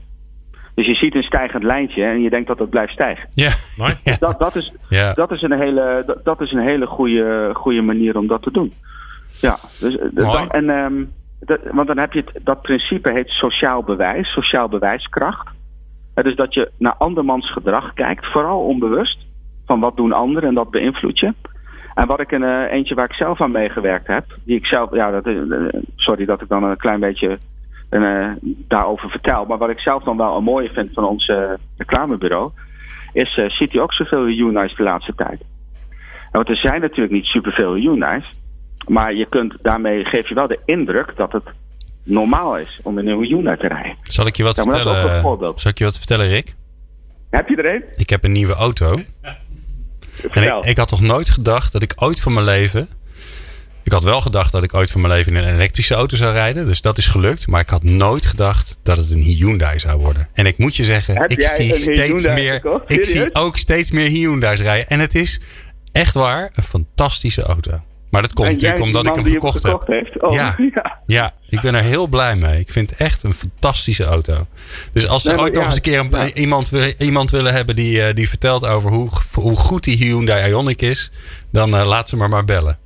Dus 0.75 0.85
je 0.85 0.95
ziet 0.95 1.15
een 1.15 1.23
stijgend 1.23 1.63
lijntje 1.63 2.03
en 2.03 2.21
je 2.21 2.29
denkt 2.29 2.47
dat 2.47 2.59
het 2.59 2.69
blijft 2.69 2.93
stijgen. 2.93 3.27
Ja. 3.31 3.49
Mooi. 3.77 3.93
Ja. 4.03 4.15
Dat, 4.19 4.39
dat, 4.39 4.55
is, 4.55 4.73
Ja. 4.89 5.13
dat 5.13 5.31
is 5.31 5.41
een 5.41 5.59
hele, 5.59 6.03
dat, 6.05 6.23
dat 6.25 6.41
is 6.41 6.51
een 6.51 6.67
hele 6.67 6.85
goede, 6.85 7.49
goede 7.53 7.81
manier 7.81 8.17
om 8.17 8.27
dat 8.27 8.41
te 8.41 8.51
doen. 8.51 8.73
Ja, 9.39 9.55
dus, 9.79 9.97
eh, 9.97 10.09
Mooi. 10.13 10.31
dan, 10.31 10.49
en, 10.49 10.69
ehm, 10.69 11.03
dat, 11.39 11.59
want 11.71 11.87
dan 11.87 11.97
heb 11.97 12.13
je 12.13 12.23
het, 12.25 12.45
dat 12.45 12.61
principe 12.61 13.11
heet 13.11 13.27
sociaal 13.29 13.83
bewijs, 13.83 14.27
sociaal 14.33 14.67
bewijskracht. 14.69 15.47
Eh, 16.13 16.23
dus 16.23 16.35
dat 16.35 16.53
je 16.53 16.71
naar 16.77 16.95
andermans 16.97 17.51
gedrag 17.51 17.93
kijkt, 17.93 18.25
vooral 18.31 18.59
onbewust, 18.59 19.17
van 19.65 19.79
wat 19.79 19.95
doen 19.97 20.11
anderen 20.11 20.49
en 20.49 20.55
dat 20.55 20.71
beïnvloedt 20.71 21.19
je. 21.19 21.33
En 21.93 22.07
wat 22.07 22.19
ik 22.19 22.31
een 22.31 22.43
eh, 22.43 22.71
eentje 22.71 22.95
waar 22.95 23.05
ik 23.09 23.13
zelf 23.15 23.41
aan 23.41 23.51
meegewerkt 23.51 24.07
heb, 24.07 24.25
die 24.45 24.55
ik 24.57 24.65
zelf, 24.65 24.93
ja, 24.93 25.11
dat, 25.11 25.25
is- 25.27 25.37
sorry 25.95 26.25
dat 26.25 26.41
ik 26.41 26.47
dan 26.47 26.63
een 26.63 26.77
klein 26.77 26.99
beetje 26.99 27.37
eh, 27.91 28.31
daarover 28.67 29.09
vertel, 29.09 29.45
maar 29.45 29.57
wat 29.57 29.69
ik 29.69 29.79
zelf 29.79 30.03
dan 30.03 30.17
wel 30.17 30.37
een 30.37 30.43
mooie 30.43 30.69
vind 30.69 30.93
van 30.93 31.03
ons 31.03 31.27
eh, 31.27 31.51
reclamebureau, 31.77 32.51
is, 33.13 33.37
eh, 33.37 33.49
ziet 33.49 33.73
u 33.73 33.79
ook 33.79 33.93
zoveel 33.93 34.25
Hyundai's 34.25 34.75
de 34.75 34.83
laatste 34.83 35.15
tijd? 35.15 35.39
Nou, 35.39 36.29
Want 36.31 36.49
er 36.49 36.55
zijn 36.55 36.81
natuurlijk 36.81 37.13
niet 37.13 37.25
superveel 37.25 37.73
Hyundai's, 37.73 38.33
maar 38.87 39.13
je 39.13 39.25
kunt, 39.25 39.55
daarmee 39.61 40.05
geef 40.05 40.29
je 40.29 40.35
wel 40.35 40.47
de 40.47 40.59
indruk 40.65 41.13
dat 41.15 41.31
het 41.31 41.43
normaal 42.03 42.57
is 42.57 42.79
om 42.83 42.99
in 42.99 43.07
een 43.07 43.23
Hyundai 43.23 43.57
te 43.57 43.67
rijden. 43.67 43.95
Zal 44.03 44.27
ik 44.27 44.35
je 44.35 44.43
wat 44.43 44.55
Ja, 44.55 44.63
vertellen? 44.63 45.59
Zal 45.59 45.71
ik 45.71 45.77
je 45.77 45.83
wat 45.83 45.97
vertellen, 45.97 46.27
Rick? 46.27 46.55
Heb 47.29 47.47
je 47.47 47.55
er 47.55 47.75
een? 47.75 47.83
Ik 47.95 48.09
heb 48.09 48.23
een 48.23 48.31
nieuwe 48.31 48.53
auto. 48.53 48.93
En 50.31 50.43
ik, 50.43 50.65
ik 50.65 50.77
had 50.77 50.87
toch 50.87 51.01
nooit 51.01 51.29
gedacht 51.29 51.71
dat 51.71 51.81
ik 51.81 51.93
ooit 51.95 52.21
van 52.21 52.33
mijn 52.33 52.45
leven. 52.45 52.87
Ik 53.91 53.97
had 53.97 54.05
wel 54.05 54.21
gedacht 54.21 54.51
dat 54.51 54.63
ik 54.63 54.73
ooit 54.73 54.91
van 54.91 55.01
mijn 55.01 55.13
leven 55.13 55.35
in 55.35 55.43
een 55.43 55.53
elektrische 55.53 55.93
auto 55.93 56.15
zou 56.15 56.33
rijden. 56.33 56.65
Dus 56.67 56.81
dat 56.81 56.97
is 56.97 57.07
gelukt. 57.07 57.47
Maar 57.47 57.61
ik 57.61 57.69
had 57.69 57.83
nooit 57.83 58.25
gedacht 58.25 58.77
dat 58.83 58.97
het 58.97 59.11
een 59.11 59.21
Hyundai 59.21 59.79
zou 59.79 59.99
worden. 59.99 60.27
En 60.33 60.45
ik 60.45 60.57
moet 60.57 60.75
je 60.75 60.83
zeggen, 60.83 61.17
Heb 61.17 61.31
ik 61.31 61.41
zie 61.43 61.73
steeds 61.75 61.97
Hyundai 61.99 62.33
meer. 62.43 62.53
gekocht? 62.53 62.83
Ik 62.91 63.05
Serieus? 63.05 63.23
zie 63.23 63.35
ook 63.35 63.57
steeds 63.57 63.91
meer 63.91 64.07
Hyundai's 64.07 64.59
rijden. 64.61 64.89
En 64.89 64.99
het 64.99 65.15
is 65.15 65.41
echt 65.91 66.13
waar 66.13 66.51
een 66.55 66.63
fantastische 66.63 67.41
auto. 67.41 67.81
Maar 68.09 68.21
dat 68.21 68.33
komt 68.33 68.47
En 68.47 68.53
natuurlijk 68.53 68.81
omdat 68.81 69.05
ik 69.05 69.15
hem 69.15 69.25
gekocht, 69.25 69.63
heb. 69.63 69.83
heeft. 69.87 70.21
Oh, 70.21 70.33
Ja. 70.33 70.55
ja. 70.75 70.99
Ja, 71.05 71.33
ik 71.49 71.61
ben 71.61 71.75
er 71.75 71.83
heel 71.83 72.07
blij 72.07 72.35
mee. 72.35 72.59
Ik 72.59 72.69
vind 72.69 72.89
het 72.89 72.99
echt 72.99 73.23
een 73.23 73.33
fantastische 73.33 74.03
auto. 74.03 74.47
Dus 74.93 75.07
als 75.07 75.23
ze 75.23 75.29
Nee, 75.31 75.39
ooit 75.39 75.53
nog 75.53 75.65
eens 75.65 75.75
een 75.75 75.81
keer 75.81 75.99
een, 75.99 76.09
ja. 76.11 76.33
iemand, 76.33 76.71
iemand 76.97 77.31
willen 77.31 77.53
hebben 77.53 77.75
die, 77.75 78.03
eh, 78.03 78.13
die 78.15 78.29
vertelt 78.29 78.65
over 78.65 78.89
hoe, 78.91 79.09
hoe 79.33 79.55
goed 79.55 79.83
die 79.83 79.97
Hyundai 79.97 80.51
Ioniq 80.53 80.75
is, 80.75 81.11
dan 81.51 81.75
eh, 81.75 81.87
laat 81.87 82.09
ze 82.09 82.15
maar 82.15 82.29
maar 82.29 82.45
bellen. 82.45 82.77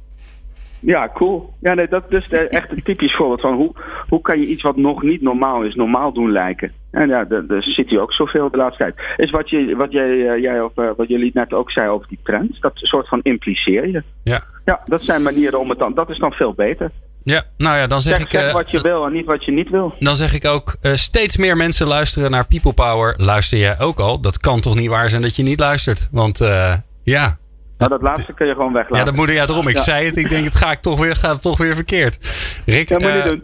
Ja, 0.85 1.09
cool. 1.13 1.53
Ja, 1.61 1.73
nee, 1.73 1.87
dat 1.87 2.13
is 2.13 2.29
echt 2.29 2.71
een 2.71 2.83
typisch 2.83 3.15
voorbeeld 3.15 3.41
van 3.41 3.55
hoe, 3.55 3.71
hoe 4.07 4.21
kan 4.21 4.39
je 4.39 4.47
iets 4.47 4.61
wat 4.61 4.75
nog 4.75 5.01
niet 5.03 5.21
normaal 5.21 5.63
is, 5.63 5.75
normaal 5.75 6.13
doen 6.13 6.31
lijken. 6.31 6.71
En 6.91 7.07
ja, 7.07 7.23
daar 7.23 7.63
zit 7.63 7.89
hij 7.89 7.99
ook 7.99 8.13
zoveel 8.13 8.51
de 8.51 8.57
laatste 8.57 8.83
tijd. 8.83 8.95
Is 9.17 9.31
wat, 9.31 9.49
je, 9.49 9.75
wat, 9.75 9.91
jij, 9.91 10.27
eh, 10.27 10.41
jij 10.41 10.61
of, 10.61 10.77
eh, 10.77 10.89
wat 10.97 11.07
jullie 11.07 11.31
net 11.33 11.53
ook 11.53 11.71
zei 11.71 11.89
over 11.89 12.07
die 12.07 12.19
trends, 12.23 12.59
dat 12.59 12.71
soort 12.75 13.07
van 13.07 13.19
impliceer 13.23 13.87
je. 13.87 14.03
Ja. 14.23 14.41
Ja, 14.65 14.81
dat 14.85 15.03
zijn 15.03 15.21
manieren 15.23 15.59
om 15.59 15.69
het 15.69 15.79
dan, 15.79 15.93
dat 15.93 16.09
is 16.09 16.17
dan 16.17 16.31
veel 16.31 16.53
beter. 16.53 16.91
Ja, 17.23 17.43
nou 17.57 17.77
ja, 17.77 17.87
dan 17.87 18.01
zeg, 18.01 18.15
Zeg, 18.15 18.23
ik, 18.23 18.31
zeg 18.31 18.47
eh, 18.47 18.53
wat 18.53 18.71
je 18.71 18.81
wil 18.81 19.05
en 19.05 19.13
niet 19.13 19.25
wat 19.25 19.45
je 19.45 19.51
niet 19.51 19.69
wil. 19.69 19.93
dan 19.99 20.15
zeg 20.15 20.33
ik 20.33 20.45
ook, 20.45 20.75
steeds 20.81 21.37
meer 21.37 21.57
mensen 21.57 21.87
luisteren 21.87 22.31
naar 22.31 22.47
People 22.47 22.73
Power. 22.73 23.13
Luister 23.17 23.57
jij 23.57 23.79
ook 23.79 23.99
al? 23.99 24.19
Dat 24.21 24.37
kan 24.37 24.59
toch 24.59 24.75
niet 24.75 24.89
waar 24.89 25.09
zijn 25.09 25.21
dat 25.21 25.35
je 25.35 25.43
niet 25.43 25.59
luistert? 25.59 26.09
Want 26.11 26.39
ja, 27.03 27.37
Nou, 27.77 27.91
dat 27.91 28.01
laatste 28.01 28.33
kun 28.33 28.47
je 28.47 28.53
gewoon 28.53 28.73
weglaten. 28.73 28.97
ja, 28.97 29.03
dat 29.03 29.15
moet, 29.15 29.29
ja, 29.29 29.45
daarom. 29.45 29.67
Ik 29.67 29.75
Ja. 29.77 29.83
zei 29.83 30.05
het. 30.05 30.17
Ik 30.17 30.29
denk, 30.29 30.45
het 30.45 30.55
ga 30.55 30.71
ik 30.71 30.79
toch 30.79 30.99
weer, 30.99 31.15
gaat 31.15 31.31
het 31.33 31.41
toch 31.41 31.57
weer 31.57 31.75
verkeerd. 31.75 32.17
Rick, 32.65 32.87
Dat 32.87 32.99
moet 33.01 33.09
je 33.11 33.17
eh, 33.17 33.25
doen. 33.25 33.43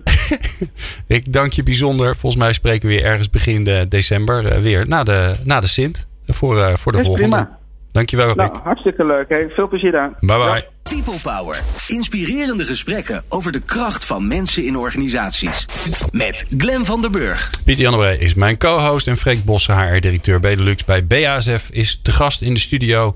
Rick, 1.07 1.33
dank 1.33 1.53
je 1.53 1.63
bijzonder. 1.63 2.15
Volgens 2.15 2.41
mij 2.43 2.53
spreken 2.53 2.87
we 2.89 2.95
weer 2.95 3.05
ergens 3.05 3.29
begin 3.29 3.63
de 3.63 3.85
december 3.89 4.47
eh, 4.47 4.61
weer 4.61 4.87
na 4.87 5.03
de, 5.03 5.35
na 5.43 5.59
de 5.59 5.67
Sint. 5.67 6.07
Voor, 6.27 6.59
eh, 6.61 6.73
voor 6.75 6.91
de 6.91 6.97
Is 6.97 7.03
volgende. 7.05 7.27
prima. 7.29 7.59
Dankjewel, 7.91 8.27
Rick. 8.27 8.35
Nou, 8.35 8.51
hartstikke 8.63 9.05
leuk. 9.05 9.29
Hè. 9.29 9.47
Veel 9.49 9.67
plezier 9.67 9.91
daar. 9.91 10.09
bye 10.19 10.37
bye. 10.37 10.45
Ja. 10.45 10.63
People 10.83 11.19
Power. 11.23 11.61
Inspirerende 11.87 12.65
gesprekken 12.65 13.23
over 13.29 13.51
de 13.51 13.59
kracht 13.61 14.05
van 14.05 14.27
mensen 14.27 14.65
in 14.65 14.77
organisaties. 14.77 15.65
Met 16.11 16.45
Glen 16.57 16.85
van 16.85 17.01
der 17.01 17.09
Burg. 17.09 17.49
Pieter 17.65 17.83
Jannebree 17.83 18.17
is 18.17 18.33
mijn 18.33 18.57
co-host 18.57 19.07
en 19.07 19.17
Freek 19.17 19.45
Bossen, 19.45 19.77
HR-directeur 19.89 20.39
Benelux 20.39 20.85
bij 20.85 21.05
BASF, 21.05 21.69
is 21.69 21.99
te 22.03 22.11
gast 22.11 22.41
in 22.41 22.53
de 22.53 22.59
studio. 22.59 23.15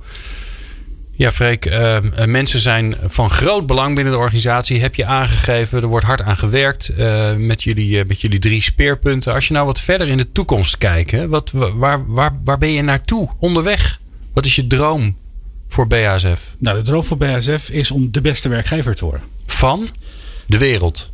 Ja, 1.17 1.31
Freek, 1.31 1.65
eh, 1.65 1.95
eh, 1.97 2.27
mensen 2.27 2.59
zijn 2.59 2.95
van 3.05 3.29
groot 3.29 3.67
belang 3.67 3.95
binnen 3.95 4.13
de 4.13 4.19
organisatie. 4.19 4.81
Heb 4.81 4.95
je 4.95 5.05
aangegeven, 5.05 5.81
er 5.81 5.87
wordt 5.87 6.05
hard 6.05 6.21
aan 6.21 6.37
gewerkt 6.37 6.89
eh, 6.89 7.35
met, 7.35 7.63
jullie, 7.63 7.99
eh, 7.99 8.05
met 8.05 8.21
jullie 8.21 8.39
drie 8.39 8.61
speerpunten. 8.61 9.33
Als 9.33 9.47
je 9.47 9.53
nou 9.53 9.65
wat 9.65 9.79
verder 9.79 10.07
in 10.07 10.17
de 10.17 10.31
toekomst 10.31 10.77
kijkt, 10.77 11.11
hè, 11.11 11.27
wat, 11.27 11.51
waar, 11.51 12.05
waar, 12.07 12.39
waar 12.43 12.57
ben 12.57 12.71
je 12.71 12.81
naartoe 12.81 13.29
onderweg? 13.39 13.99
Wat 14.33 14.45
is 14.45 14.55
je 14.55 14.67
droom 14.67 15.15
voor 15.67 15.87
BASF? 15.87 16.55
Nou, 16.57 16.77
de 16.77 16.83
droom 16.83 17.03
voor 17.03 17.17
BASF 17.17 17.69
is 17.69 17.91
om 17.91 18.11
de 18.11 18.21
beste 18.21 18.49
werkgever 18.49 18.95
te 18.95 19.05
worden. 19.05 19.21
Van 19.45 19.87
de 20.45 20.57
wereld. 20.57 21.13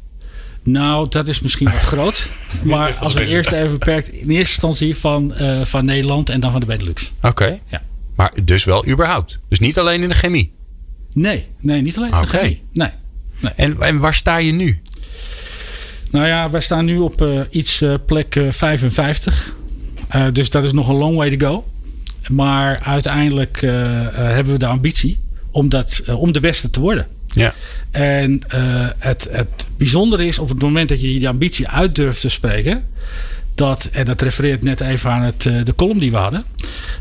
Nou, 0.64 1.10
dat 1.10 1.28
is 1.28 1.42
misschien 1.42 1.72
wat 1.72 1.84
groot. 1.94 2.28
Maar 2.64 2.96
als 2.96 3.14
we 3.14 3.26
eerst 3.26 3.52
even 3.52 3.72
beperkt 3.72 4.08
in 4.08 4.30
eerste 4.30 4.36
instantie 4.36 4.98
van, 4.98 5.34
van 5.64 5.86
Nederland 5.86 6.30
en 6.30 6.40
dan 6.40 6.52
van 6.52 6.60
de 6.60 6.66
Benelux. 6.66 7.12
Oké. 7.22 7.60
Ja. 7.68 7.82
Maar 8.22 8.34
dus 8.44 8.64
wel 8.64 8.88
überhaupt. 8.88 9.40
Dus 9.50 9.60
niet 9.60 9.80
alleen 9.80 10.02
in 10.02 10.08
de 10.08 10.16
chemie. 10.16 10.52
Nee, 11.14 11.48
nee, 11.60 11.82
niet 11.82 11.98
alleen. 11.98 12.14
Oké. 12.14 12.22
de 12.22 12.28
chemie. 12.28 12.62
Nee. 12.74 12.90
En, 13.56 13.82
en 13.82 14.00
waar 14.00 14.14
sta 14.14 14.38
je 14.38 14.52
nu? 14.52 14.82
Nou 16.12 16.28
ja, 16.28 16.50
wij 16.50 16.62
staan 16.62 16.86
nu 16.86 16.98
op 16.98 17.22
uh, 17.22 17.42
iets 17.50 17.82
uh, 17.82 17.94
plek 18.06 18.36
uh, 18.36 18.52
55. 18.52 19.54
dus 20.34 20.50
dat 20.50 20.64
is 20.64 20.72
nog 20.72 20.88
een 20.88 20.96
long 20.96 21.16
way 21.16 21.38
to 21.38 21.48
go. 21.48 21.68
Maar 22.28 22.80
uiteindelijk 22.80 23.62
hebben 24.12 24.54
we 24.54 24.60
de 24.60 24.66
ambitie 24.66 25.20
om, 25.52 25.70
dat, 25.70 26.04
om 26.16 26.32
de 26.32 26.40
beste 26.40 26.70
te 26.70 26.80
worden. 26.80 27.08
Ja. 27.28 27.54
En 27.92 28.42
het, 28.98 29.28
het 29.32 29.66
bijzondere 29.78 30.26
is 30.26 30.40
op 30.40 30.50
het 30.50 30.62
moment 30.62 30.90
dat 30.90 31.02
je 31.02 31.08
die 31.08 31.28
ambitie 31.28 31.68
uit 31.68 31.96
durft 31.96 32.22
te 32.22 32.30
spreken. 32.30 32.84
Dat, 33.62 33.90
en 33.92 34.06
dat 34.06 34.22
refereert 34.22 34.64
net 34.64 34.82
even 34.82 35.12
aan 35.12 35.22
het, 35.22 35.42
de 35.42 35.74
column 35.76 36.00
die 36.00 36.12
we 36.12 36.18
hadden. 36.18 36.44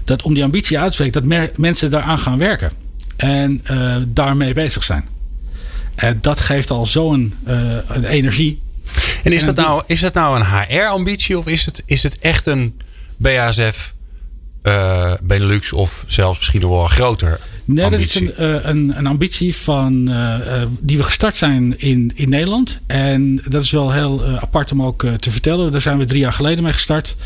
Dat 0.04 0.22
om 0.22 0.34
die 0.34 0.44
ambitie 0.44 0.78
uit 0.78 0.88
te 0.88 0.94
spreken, 0.94 1.28
dat 1.28 1.56
mensen 1.56 1.90
daaraan 1.90 2.18
gaan 2.18 2.38
werken. 2.38 2.70
En 3.16 3.62
daarmee 4.06 4.54
bezig 4.54 4.84
zijn. 4.84 5.08
En 5.94 6.18
dat 6.20 6.40
geeft 6.40 6.70
al 6.70 6.86
zo'n 6.86 7.34
een 7.88 8.04
energie 8.04 8.60
en 9.22 9.32
is, 9.32 9.44
dat, 9.44 9.56
nou, 9.56 9.82
is 9.86 10.00
dat 10.00 10.14
nou 10.14 10.40
een 10.40 10.46
HR-ambitie 10.46 11.38
of 11.38 11.46
is 11.46 11.64
het, 11.64 11.82
is 11.86 12.02
het 12.02 12.18
echt 12.18 12.46
een 12.46 12.80
BASF, 13.16 13.94
uh, 14.62 15.12
Benelux 15.22 15.72
of 15.72 16.04
zelfs 16.06 16.38
misschien 16.38 16.60
nog 16.60 16.70
wel 16.70 16.86
groter 16.86 17.40
Nee, 17.74 17.84
ambitie? 17.84 18.24
dat 18.24 18.32
is 18.32 18.44
een, 18.44 18.68
een, 18.68 18.98
een 18.98 19.06
ambitie 19.06 19.56
van, 19.56 20.10
uh, 20.10 20.62
die 20.80 20.96
we 20.96 21.02
gestart 21.02 21.36
zijn 21.36 21.78
in, 21.78 22.12
in 22.14 22.28
Nederland. 22.28 22.78
En 22.86 23.42
dat 23.48 23.62
is 23.62 23.70
wel 23.70 23.92
heel 23.92 24.24
apart 24.24 24.72
om 24.72 24.82
ook 24.82 25.06
te 25.16 25.30
vertellen. 25.30 25.72
Daar 25.72 25.80
zijn 25.80 25.98
we 25.98 26.04
drie 26.04 26.20
jaar 26.20 26.32
geleden 26.32 26.64
mee 26.64 26.72
gestart. 26.72 27.16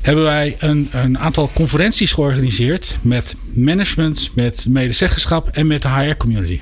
Hebben 0.00 0.24
wij 0.24 0.56
een, 0.58 0.88
een 0.92 1.18
aantal 1.18 1.50
conferenties 1.54 2.12
georganiseerd 2.12 2.96
met 3.02 3.34
management, 3.52 4.30
met 4.34 4.66
medezeggenschap 4.68 5.48
en 5.48 5.66
met 5.66 5.82
de 5.82 5.88
HR-community. 5.88 6.60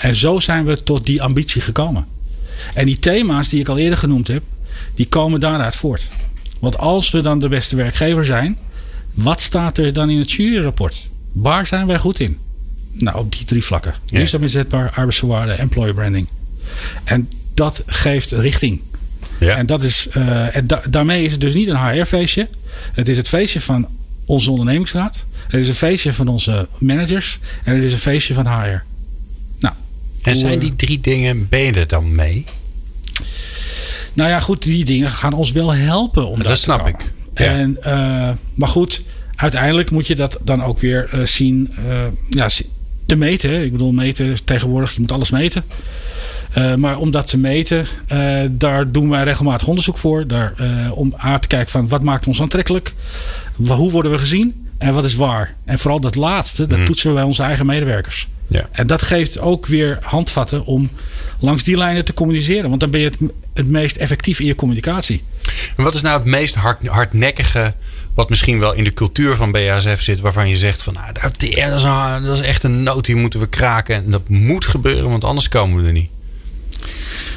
En 0.00 0.14
zo 0.14 0.38
zijn 0.38 0.64
we 0.64 0.82
tot 0.82 1.06
die 1.06 1.22
ambitie 1.22 1.60
gekomen. 1.60 2.06
En 2.74 2.86
die 2.86 2.98
thema's 2.98 3.48
die 3.48 3.60
ik 3.60 3.68
al 3.68 3.78
eerder 3.78 3.98
genoemd 3.98 4.28
heb, 4.28 4.42
die 4.94 5.06
komen 5.06 5.40
daaruit 5.40 5.76
voort. 5.76 6.06
Want 6.58 6.78
als 6.78 7.10
we 7.10 7.20
dan 7.20 7.38
de 7.38 7.48
beste 7.48 7.76
werkgever 7.76 8.24
zijn, 8.24 8.58
wat 9.14 9.40
staat 9.40 9.78
er 9.78 9.92
dan 9.92 10.10
in 10.10 10.18
het 10.18 10.32
juryrapport? 10.32 11.08
Waar 11.34 11.66
zijn 11.66 11.86
wij 11.86 11.98
goed 11.98 12.20
in? 12.20 12.38
Nou, 12.92 13.18
op 13.18 13.32
die 13.32 13.44
drie 13.44 13.64
vlakken. 13.64 13.94
Ja. 14.04 14.16
Duurzaam 14.18 14.42
inzetbaar, 14.42 14.90
arbeidsvoorwaarden, 14.90 15.58
employer 15.58 15.94
branding. 15.94 16.26
En 17.04 17.28
dat 17.54 17.82
geeft 17.86 18.30
richting. 18.30 18.80
Ja. 19.40 19.56
En, 19.56 19.66
dat 19.66 19.82
is, 19.82 20.08
uh, 20.16 20.56
en 20.56 20.66
da 20.66 20.82
daarmee 20.88 21.24
is 21.24 21.32
het 21.32 21.40
dus 21.40 21.54
niet 21.54 21.68
een 21.68 21.88
HR-feestje. 21.88 22.48
Het 22.92 23.08
is 23.08 23.16
het 23.16 23.28
feestje 23.28 23.60
van 23.60 23.88
onze 24.24 24.50
ondernemingsraad. 24.50 25.24
Het 25.48 25.60
is 25.60 25.68
een 25.68 25.74
feestje 25.74 26.12
van 26.12 26.28
onze 26.28 26.68
managers. 26.78 27.38
En 27.64 27.74
het 27.74 27.84
is 27.84 27.92
een 27.92 27.98
feestje 27.98 28.34
van 28.34 28.46
HR. 28.46 28.82
En 30.24 30.36
zijn 30.36 30.58
die 30.58 30.76
drie 30.76 31.00
dingen, 31.00 31.48
ben 31.48 31.60
je 31.60 31.72
er 31.72 31.86
dan 31.86 32.14
mee? 32.14 32.44
Nou 34.12 34.30
ja, 34.30 34.40
goed, 34.40 34.62
die 34.62 34.84
dingen 34.84 35.10
gaan 35.10 35.32
ons 35.32 35.52
wel 35.52 35.74
helpen 35.74 36.26
om 36.26 36.38
dat, 36.38 36.46
dat 36.46 36.58
snap 36.58 36.88
ik. 36.88 37.12
Ja. 37.34 37.44
En, 37.44 37.76
uh, 37.78 38.30
maar 38.54 38.68
goed, 38.68 39.02
uiteindelijk 39.36 39.90
moet 39.90 40.06
je 40.06 40.14
dat 40.14 40.38
dan 40.42 40.62
ook 40.62 40.80
weer 40.80 41.10
uh, 41.14 41.26
zien 41.26 41.74
uh, 41.88 41.94
ja, 42.28 42.48
te 43.06 43.16
meten. 43.16 43.64
Ik 43.64 43.72
bedoel, 43.72 43.92
meten 43.92 44.44
tegenwoordig, 44.44 44.92
je 44.92 45.00
moet 45.00 45.12
alles 45.12 45.30
meten. 45.30 45.64
maar 46.76 46.98
om 46.98 47.10
dat 47.10 47.26
te 47.26 47.38
meten, 47.38 47.86
daar 48.50 48.90
doen 48.90 49.08
wij 49.10 49.24
regelmatig 49.24 49.68
onderzoek 49.68 49.98
voor. 49.98 50.26
Daar, 50.26 50.54
om 50.90 51.12
aan 51.16 51.40
te 51.40 51.48
kijken 51.48 51.70
van 51.70 51.88
wat 51.88 52.02
maakt 52.02 52.26
ons 52.26 52.40
aantrekkelijk? 52.40 52.92
Hoe 53.56 53.90
worden 53.90 54.12
we 54.12 54.18
gezien? 54.18 54.66
En 54.78 54.94
wat 54.94 55.04
is 55.04 55.14
waar? 55.14 55.54
En 55.64 55.78
vooral 55.78 56.00
dat 56.00 56.14
laatste, 56.14 56.66
dat 56.66 56.78
mm. 56.78 56.84
toetsen 56.84 57.08
we 57.08 57.14
bij 57.14 57.24
onze 57.24 57.42
eigen 57.42 57.66
medewerkers. 57.66 58.28
Ja. 58.54 58.68
En 58.72 58.86
dat 58.86 59.02
geeft 59.02 59.40
ook 59.40 59.66
weer 59.66 59.98
handvatten 60.02 60.64
om 60.64 60.90
langs 61.38 61.62
die 61.62 61.76
lijnen 61.76 62.04
te 62.04 62.14
communiceren. 62.14 62.68
Want 62.68 62.80
dan 62.80 62.90
ben 62.90 63.00
je 63.00 63.06
het, 63.06 63.18
het 63.54 63.66
meest 63.66 63.96
effectief 63.96 64.40
in 64.40 64.46
je 64.46 64.54
communicatie. 64.54 65.22
En 65.76 65.84
wat 65.84 65.94
is 65.94 66.02
nou 66.02 66.18
het 66.18 66.26
meest 66.26 66.54
hard, 66.54 66.86
hardnekkige 66.86 67.74
wat 68.14 68.28
misschien 68.28 68.58
wel 68.58 68.72
in 68.72 68.84
de 68.84 68.94
cultuur 68.94 69.36
van 69.36 69.52
BASF 69.52 70.02
zit, 70.02 70.20
waarvan 70.20 70.48
je 70.48 70.56
zegt 70.56 70.82
van 70.82 70.94
nou, 70.94 71.12
dat 71.12 71.42
is, 71.42 71.82
een, 71.82 72.24
dat 72.24 72.38
is 72.38 72.46
echt 72.46 72.62
een 72.62 72.82
noot, 72.82 73.04
die 73.04 73.14
moeten 73.14 73.40
we 73.40 73.46
kraken. 73.46 73.94
En 73.94 74.10
dat 74.10 74.28
moet 74.28 74.64
gebeuren, 74.64 75.10
want 75.10 75.24
anders 75.24 75.48
komen 75.48 75.80
we 75.80 75.86
er 75.86 75.92
niet. 75.92 76.10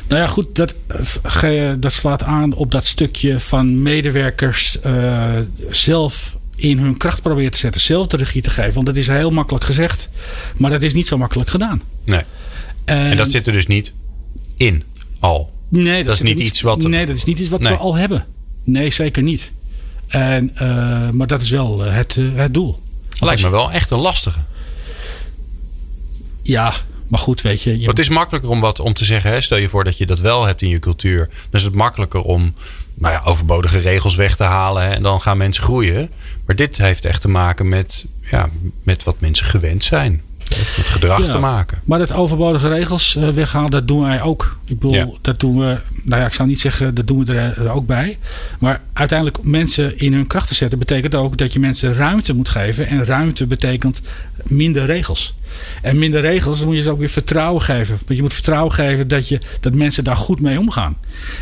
Nou 0.07 0.21
ja, 0.21 0.27
goed, 0.27 0.55
dat, 0.55 0.75
dat 1.77 1.91
slaat 1.91 2.23
aan 2.23 2.53
op 2.53 2.71
dat 2.71 2.85
stukje 2.85 3.39
van 3.39 3.81
medewerkers 3.81 4.77
uh, 4.85 5.25
zelf 5.69 6.36
in 6.57 6.77
hun 6.77 6.97
kracht 6.97 7.21
proberen 7.21 7.51
te 7.51 7.57
zetten. 7.57 7.81
Zelf 7.81 8.07
de 8.07 8.17
regie 8.17 8.41
te 8.41 8.49
geven. 8.49 8.73
Want 8.73 8.85
dat 8.85 8.97
is 8.97 9.07
heel 9.07 9.31
makkelijk 9.31 9.63
gezegd. 9.63 10.09
Maar 10.57 10.71
dat 10.71 10.81
is 10.81 10.93
niet 10.93 11.07
zo 11.07 11.17
makkelijk 11.17 11.49
gedaan. 11.49 11.81
Nee. 12.03 12.21
En, 12.85 13.05
en 13.05 13.17
dat 13.17 13.31
zit 13.31 13.47
er 13.47 13.53
dus 13.53 13.67
niet 13.67 13.93
in 14.55 14.83
al. 15.19 15.51
Nee, 15.69 15.97
dat, 15.97 16.05
dat 16.05 16.13
is 16.13 16.21
niet 16.21 16.39
iets 16.39 16.61
wat. 16.61 16.81
Nee, 16.81 17.05
dat 17.05 17.15
is 17.15 17.23
niet 17.23 17.39
iets 17.39 17.49
wat 17.49 17.59
nee. 17.59 17.71
we 17.71 17.77
al 17.77 17.95
hebben. 17.95 18.25
Nee, 18.63 18.89
zeker 18.89 19.23
niet. 19.23 19.51
En, 20.07 20.51
uh, 20.53 21.09
maar 21.09 21.27
dat 21.27 21.41
is 21.41 21.49
wel 21.49 21.79
het, 21.79 22.15
uh, 22.15 22.35
het 22.35 22.53
doel. 22.53 22.79
Dat 23.09 23.21
lijkt 23.21 23.41
me 23.41 23.49
wel 23.49 23.71
echt 23.71 23.91
een 23.91 23.99
lastige. 23.99 24.39
Ja, 26.41 26.73
maar 27.07 27.19
goed, 27.19 27.41
weet 27.41 27.61
je. 27.61 27.79
je 27.79 27.87
het 27.87 27.99
is 27.99 28.09
makkelijker 28.09 28.49
om 28.49 28.59
wat 28.59 28.79
om 28.79 28.93
te 28.93 29.05
zeggen. 29.05 29.31
Hè? 29.31 29.41
Stel 29.41 29.57
je 29.57 29.69
voor 29.69 29.83
dat 29.83 29.97
je 29.97 30.05
dat 30.05 30.19
wel 30.19 30.45
hebt 30.45 30.61
in 30.61 30.69
je 30.69 30.79
cultuur. 30.79 31.27
Dan 31.27 31.59
is 31.59 31.63
het 31.63 31.73
makkelijker 31.73 32.21
om 32.21 32.53
nou 32.97 33.13
ja, 33.13 33.21
overbodige 33.23 33.77
regels 33.77 34.15
weg 34.15 34.35
te 34.35 34.43
halen. 34.43 34.89
En 34.89 35.03
dan 35.03 35.21
gaan 35.21 35.37
mensen 35.37 35.63
groeien. 35.63 36.09
Maar 36.45 36.55
dit 36.55 36.77
heeft 36.77 37.05
echt 37.05 37.21
te 37.21 37.29
maken 37.29 37.69
met, 37.69 38.05
ja, 38.21 38.49
met 38.83 39.03
wat 39.03 39.19
mensen 39.19 39.45
gewend 39.45 39.83
zijn. 39.83 40.21
Met 40.49 40.85
gedrag 40.85 41.25
ja, 41.25 41.31
te 41.31 41.37
maken. 41.37 41.79
Maar 41.83 41.99
dat 41.99 42.13
overbodige 42.13 42.67
regels 42.67 43.15
uh, 43.15 43.29
weghalen, 43.29 43.71
dat 43.71 43.87
doen 43.87 44.01
wij 44.01 44.21
ook. 44.21 44.57
Ik 44.65 44.79
bedoel, 44.79 44.93
ja. 44.93 45.07
dat 45.21 45.39
doen 45.39 45.59
we. 45.59 45.77
Nou 46.03 46.21
ja, 46.21 46.27
ik 46.27 46.33
zou 46.33 46.47
niet 46.47 46.59
zeggen, 46.59 46.95
dat 46.95 47.07
doen 47.07 47.25
we 47.25 47.33
er, 47.33 47.65
er, 47.65 47.69
ook 47.69 47.87
bij. 47.87 48.17
Maar 48.59 48.81
uiteindelijk 48.93 49.43
mensen 49.43 49.99
in 49.99 50.13
hun 50.13 50.27
kracht 50.27 50.47
te 50.47 50.55
zetten, 50.55 50.79
betekent 50.79 51.15
ook 51.15 51.37
dat 51.37 51.53
je 51.53 51.59
mensen 51.59 51.93
ruimte 51.93 52.33
moet 52.33 52.49
geven. 52.49 52.87
En 52.87 53.05
ruimte 53.05 53.47
betekent 53.47 54.01
minder 54.43 54.85
regels. 54.85 55.35
En 55.81 55.97
minder 55.99 56.21
regels, 56.21 56.57
dan 56.57 56.67
moet 56.67 56.75
je 56.75 56.81
ze 56.81 56.91
ook 56.91 56.99
weer 56.99 57.09
vertrouwen 57.09 57.61
geven. 57.61 57.95
Want 58.05 58.15
je 58.15 58.21
moet 58.21 58.33
vertrouwen 58.33 58.73
geven 58.73 59.07
dat, 59.07 59.27
je, 59.27 59.39
dat 59.59 59.73
mensen 59.73 60.03
daar 60.03 60.17
goed 60.17 60.41
mee 60.41 60.59
omgaan. 60.59 60.97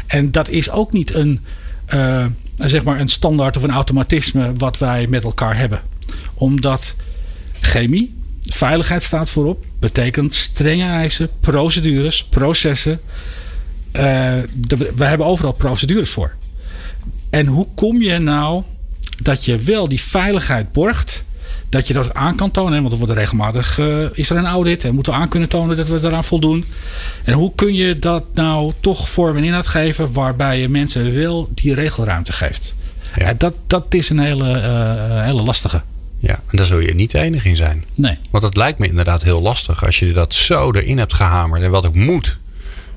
En 0.07 0.31
dat 0.31 0.49
is 0.49 0.69
ook 0.69 0.91
niet 0.91 1.13
een, 1.13 1.45
uh, 1.93 2.25
zeg 2.57 2.83
maar 2.83 2.99
een 2.99 3.09
standaard 3.09 3.57
of 3.57 3.63
een 3.63 3.71
automatisme 3.71 4.53
wat 4.57 4.77
wij 4.77 5.07
met 5.07 5.23
elkaar 5.23 5.57
hebben. 5.57 5.81
Omdat 6.33 6.95
chemie, 7.59 8.15
veiligheid 8.49 9.03
staat 9.03 9.29
voorop, 9.29 9.65
betekent 9.79 10.33
strenge 10.33 10.85
eisen, 10.85 11.29
procedures, 11.39 12.23
processen. 12.23 12.99
Uh, 13.93 14.01
de, 14.53 14.91
we 14.95 15.05
hebben 15.05 15.27
overal 15.27 15.51
procedures 15.51 16.09
voor. 16.09 16.33
En 17.29 17.45
hoe 17.45 17.67
kom 17.75 18.01
je 18.01 18.19
nou 18.19 18.63
dat 19.21 19.45
je 19.45 19.57
wel 19.57 19.87
die 19.87 20.01
veiligheid 20.01 20.71
borgt, 20.71 21.23
dat 21.69 21.87
je 21.87 21.93
dat 21.93 22.13
aan 22.13 22.35
kan 22.35 22.51
tonen. 22.51 22.79
Want 22.79 22.91
er 22.91 22.97
wordt 22.97 23.13
regelmatig 23.13 23.77
uh, 23.77 24.05
is 24.13 24.29
er 24.29 24.37
een 24.37 24.45
audit 24.45 24.83
en 24.83 24.93
moeten 24.93 25.13
we 25.13 25.19
aan 25.19 25.29
kunnen 25.29 25.49
tonen 25.49 25.77
dat 25.77 25.87
we 25.87 25.99
daaraan 25.99 26.23
voldoen. 26.23 26.65
En 27.23 27.33
hoe 27.33 27.51
kun 27.55 27.73
je 27.73 27.99
dat 27.99 28.23
nou 28.33 28.71
toch 28.79 29.09
vorm 29.09 29.37
en 29.37 29.43
inhoud 29.43 29.67
geven 29.67 30.13
waarbij 30.13 30.59
je 30.59 30.69
mensen 30.69 31.13
wel 31.13 31.49
die 31.53 31.73
regelruimte 31.73 32.33
geeft? 32.33 32.75
Ja. 33.15 33.33
dat, 33.33 33.53
dat 33.67 33.93
is 33.93 34.09
een 34.09 34.19
hele, 34.19 34.49
uh, 34.49 35.23
hele 35.23 35.41
lastige. 35.41 35.81
Ja, 36.25 36.41
en 36.47 36.57
daar 36.57 36.65
zul 36.65 36.79
je 36.79 36.95
niet 36.95 37.11
de 37.11 37.19
enige 37.19 37.49
in 37.49 37.55
zijn. 37.55 37.83
Nee. 37.93 38.17
Want 38.31 38.43
dat 38.43 38.55
lijkt 38.55 38.79
me 38.79 38.87
inderdaad 38.87 39.23
heel 39.23 39.41
lastig 39.41 39.85
als 39.85 39.99
je 39.99 40.11
dat 40.11 40.33
zo 40.33 40.71
erin 40.71 40.97
hebt 40.97 41.13
gehamerd 41.13 41.61
en 41.61 41.71
wat 41.71 41.85
ook 41.85 41.95
moet. 41.95 42.37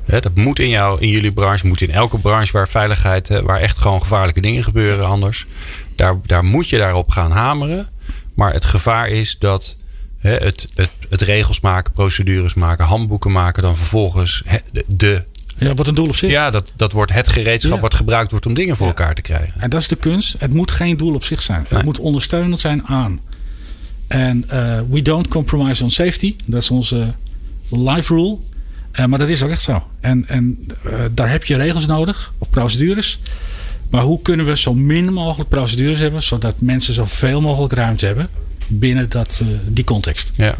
Hè, 0.04 0.20
dat 0.20 0.34
moet 0.34 0.58
in, 0.58 0.68
jou, 0.68 1.00
in 1.00 1.08
jullie 1.08 1.32
branche, 1.32 1.66
moet 1.66 1.80
in 1.80 1.90
elke 1.90 2.18
branche 2.18 2.52
waar 2.52 2.68
veiligheid, 2.68 3.28
waar 3.42 3.60
echt 3.60 3.78
gewoon 3.78 4.00
gevaarlijke 4.00 4.40
dingen 4.40 4.62
gebeuren 4.64 5.06
anders. 5.06 5.46
Daar, 5.94 6.16
daar 6.26 6.44
moet 6.44 6.68
je 6.68 6.78
daarop 6.78 7.10
gaan 7.10 7.30
hameren. 7.30 7.88
Maar 8.34 8.52
het 8.52 8.64
gevaar 8.64 9.08
is 9.08 9.38
dat 9.38 9.76
hè, 10.18 10.36
het, 10.36 10.68
het, 10.74 10.90
het, 11.08 11.20
regels 11.20 11.60
maken, 11.60 11.92
procedures 11.92 12.54
maken, 12.54 12.84
handboeken 12.84 13.32
maken, 13.32 13.62
dan 13.62 13.76
vervolgens 13.76 14.42
de, 14.72 14.84
de 14.86 15.24
ja, 15.58 15.74
wordt 15.74 15.88
een 15.88 15.94
doel 15.94 16.08
op 16.08 16.16
zich. 16.16 16.30
Ja, 16.30 16.50
dat, 16.50 16.70
dat 16.76 16.92
wordt 16.92 17.12
het 17.12 17.28
gereedschap 17.28 17.74
ja. 17.74 17.80
wat 17.80 17.94
gebruikt 17.94 18.30
wordt 18.30 18.46
om 18.46 18.54
dingen 18.54 18.76
voor 18.76 18.86
ja. 18.86 18.92
elkaar 18.92 19.14
te 19.14 19.22
krijgen. 19.22 19.60
En 19.60 19.70
dat 19.70 19.80
is 19.80 19.88
de 19.88 19.96
kunst. 19.96 20.34
Het 20.38 20.52
moet 20.52 20.70
geen 20.70 20.96
doel 20.96 21.14
op 21.14 21.24
zich 21.24 21.42
zijn. 21.42 21.60
Nee. 21.60 21.78
Het 21.78 21.84
moet 21.84 21.98
ondersteunend 21.98 22.60
zijn 22.60 22.86
aan. 22.86 23.20
En 24.06 24.44
uh, 24.52 24.80
we 24.90 25.02
don't 25.02 25.28
compromise 25.28 25.82
on 25.82 25.90
safety. 25.90 26.36
Dat 26.44 26.62
is 26.62 26.70
onze 26.70 27.12
life 27.68 28.14
rule. 28.14 28.36
Uh, 28.92 29.06
maar 29.06 29.18
dat 29.18 29.28
is 29.28 29.42
ook 29.42 29.50
echt 29.50 29.62
zo. 29.62 29.86
En, 30.00 30.28
en 30.28 30.66
uh, 30.86 30.92
daar 31.10 31.30
heb 31.30 31.44
je 31.44 31.56
regels 31.56 31.86
nodig, 31.86 32.32
of 32.38 32.50
procedures. 32.50 33.18
Maar 33.90 34.02
hoe 34.02 34.22
kunnen 34.22 34.46
we 34.46 34.56
zo 34.56 34.74
min 34.74 35.12
mogelijk 35.12 35.50
procedures 35.50 35.98
hebben, 35.98 36.22
zodat 36.22 36.54
mensen 36.60 36.94
zoveel 36.94 37.40
mogelijk 37.40 37.72
ruimte 37.72 38.06
hebben 38.06 38.28
binnen 38.66 39.08
dat, 39.08 39.42
die 39.66 39.84
context? 39.84 40.32
Ja. 40.34 40.54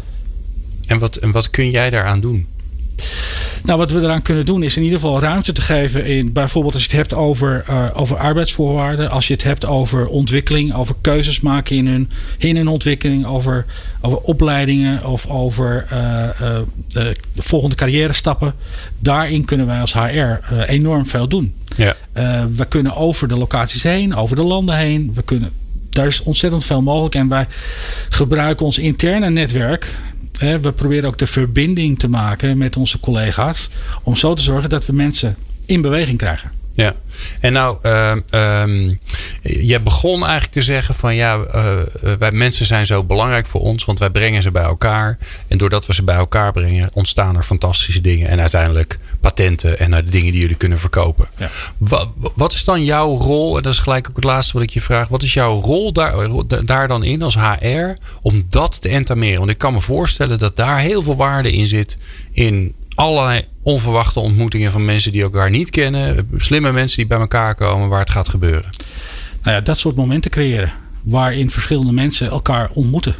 En 0.85 0.99
wat, 0.99 1.15
en 1.15 1.31
wat 1.31 1.49
kun 1.49 1.69
jij 1.69 1.89
daaraan 1.89 2.19
doen? 2.19 2.47
Nou, 3.63 3.77
wat 3.77 3.91
we 3.91 3.99
eraan 3.99 4.21
kunnen 4.21 4.45
doen 4.45 4.63
is 4.63 4.77
in 4.77 4.83
ieder 4.83 4.99
geval 4.99 5.19
ruimte 5.19 5.51
te 5.51 5.61
geven 5.61 6.05
in 6.05 6.33
bijvoorbeeld 6.33 6.73
als 6.73 6.83
je 6.83 6.89
het 6.89 6.97
hebt 6.97 7.13
over, 7.13 7.65
uh, 7.69 7.85
over 7.93 8.17
arbeidsvoorwaarden, 8.17 9.09
als 9.11 9.27
je 9.27 9.33
het 9.33 9.43
hebt 9.43 9.65
over 9.65 10.07
ontwikkeling, 10.07 10.73
over 10.73 10.95
keuzes 11.01 11.39
maken 11.39 11.75
in 11.75 11.87
hun, 11.87 12.09
in 12.37 12.55
hun 12.55 12.67
ontwikkeling, 12.67 13.25
over, 13.25 13.65
over 14.01 14.17
opleidingen 14.17 15.05
of 15.05 15.27
over 15.27 15.87
uh, 15.93 15.99
uh, 16.41 16.57
de 16.87 17.15
volgende 17.35 17.75
carrière 17.75 18.13
stappen. 18.13 18.53
Daarin 18.99 19.45
kunnen 19.45 19.65
wij 19.65 19.79
als 19.79 19.93
HR 19.93 20.53
enorm 20.67 21.05
veel 21.05 21.27
doen. 21.27 21.53
Ja. 21.75 21.95
we 22.55 22.65
kunnen 22.65 22.95
over 22.95 23.27
de 23.27 23.37
locaties 23.37 23.83
heen, 23.83 24.15
over 24.15 24.35
de 24.35 24.43
landen 24.43 24.77
heen. 24.77 25.11
We 25.13 25.21
kunnen, 25.21 25.51
daar 25.89 26.07
is 26.07 26.23
ontzettend 26.23 26.65
veel 26.65 26.81
mogelijk 26.81 27.15
en 27.15 27.27
wij 27.27 27.47
gebruiken 28.09 28.65
ons 28.65 28.77
interne 28.77 29.29
netwerk 29.29 29.95
we 30.39 30.71
proberen 30.75 31.09
ook 31.09 31.17
de 31.17 31.27
verbinding 31.27 31.99
te 31.99 32.07
maken 32.07 32.57
met 32.57 32.77
onze 32.77 32.99
collega's. 32.99 33.69
Om 34.03 34.15
zo 34.15 34.33
te 34.33 34.41
zorgen 34.41 34.69
dat 34.69 34.85
we 34.85 34.93
mensen 34.93 35.35
in 35.65 35.81
beweging 35.81 36.17
krijgen. 36.17 36.58
Ja, 36.79 36.95
en 37.39 37.53
nou, 37.53 37.77
um, 38.31 38.99
je 39.41 39.79
begon 39.79 40.23
eigenlijk 40.23 40.51
te 40.51 40.61
zeggen 40.61 40.95
van 40.95 41.15
ja, 41.15 41.37
uh, 41.55 41.73
wij 42.19 42.31
mensen 42.31 42.65
zijn 42.65 42.85
zo 42.85 43.03
belangrijk 43.03 43.47
voor 43.47 43.61
ons, 43.61 43.85
want 43.85 43.99
wij 43.99 44.09
brengen 44.09 44.41
ze 44.41 44.51
bij 44.51 44.63
elkaar. 44.63 45.17
En 45.47 45.57
doordat 45.57 45.85
we 45.85 45.93
ze 45.93 46.03
bij 46.03 46.15
elkaar 46.15 46.51
brengen, 46.51 46.89
ontstaan 46.93 47.35
er 47.35 47.43
fantastische 47.43 48.01
dingen. 48.01 48.27
En 48.27 48.39
uiteindelijk 48.39 48.99
patenten 49.19 49.79
en 49.79 49.91
de 49.91 50.03
dingen 50.03 50.31
die 50.31 50.41
jullie 50.41 50.55
kunnen 50.55 50.79
verkopen. 50.79 51.27
Ja. 51.37 51.49
Wat, 51.77 52.07
wat, 52.35 52.53
is 52.53 52.63
dan 52.63 52.83
jouw 52.83 53.17
rol? 53.17 53.57
En 53.57 53.63
dat 53.63 53.73
is 53.73 53.79
gelijk 53.79 54.09
ook 54.09 54.15
het 54.15 54.25
laatste 54.25 54.53
wat 54.53 54.61
ik 54.61 54.69
je 54.69 54.81
vraag. 54.81 55.07
Wat 55.07 55.23
is 55.23 55.33
jouw 55.33 55.61
rol 55.61 55.91
daar, 55.91 56.15
daar 56.65 56.87
dan 56.87 57.03
in 57.03 57.21
als 57.21 57.35
HR 57.35 57.95
om 58.21 58.45
dat 58.49 58.81
te 58.81 58.89
entameren? 58.89 59.39
Want 59.39 59.51
ik 59.51 59.57
kan 59.57 59.73
me 59.73 59.81
voorstellen 59.81 60.37
dat 60.37 60.55
daar 60.55 60.79
heel 60.79 61.03
veel 61.03 61.15
waarde 61.15 61.51
in 61.51 61.67
zit 61.67 61.97
in 62.31 62.73
allerlei 62.99 63.43
onverwachte 63.63 64.19
ontmoetingen 64.19 64.71
van 64.71 64.85
mensen 64.85 65.11
die 65.11 65.21
elkaar 65.21 65.49
niet 65.49 65.69
kennen. 65.69 66.29
Slimme 66.37 66.71
mensen 66.71 66.97
die 66.97 67.07
bij 67.07 67.19
elkaar 67.19 67.55
komen 67.55 67.89
waar 67.89 67.99
het 67.99 68.09
gaat 68.09 68.29
gebeuren. 68.29 68.69
Nou 69.43 69.55
ja, 69.55 69.61
dat 69.61 69.77
soort 69.77 69.95
momenten 69.95 70.31
creëren. 70.31 70.73
Waarin 71.01 71.49
verschillende 71.49 71.91
mensen 71.91 72.29
elkaar 72.29 72.69
ontmoeten. 72.73 73.15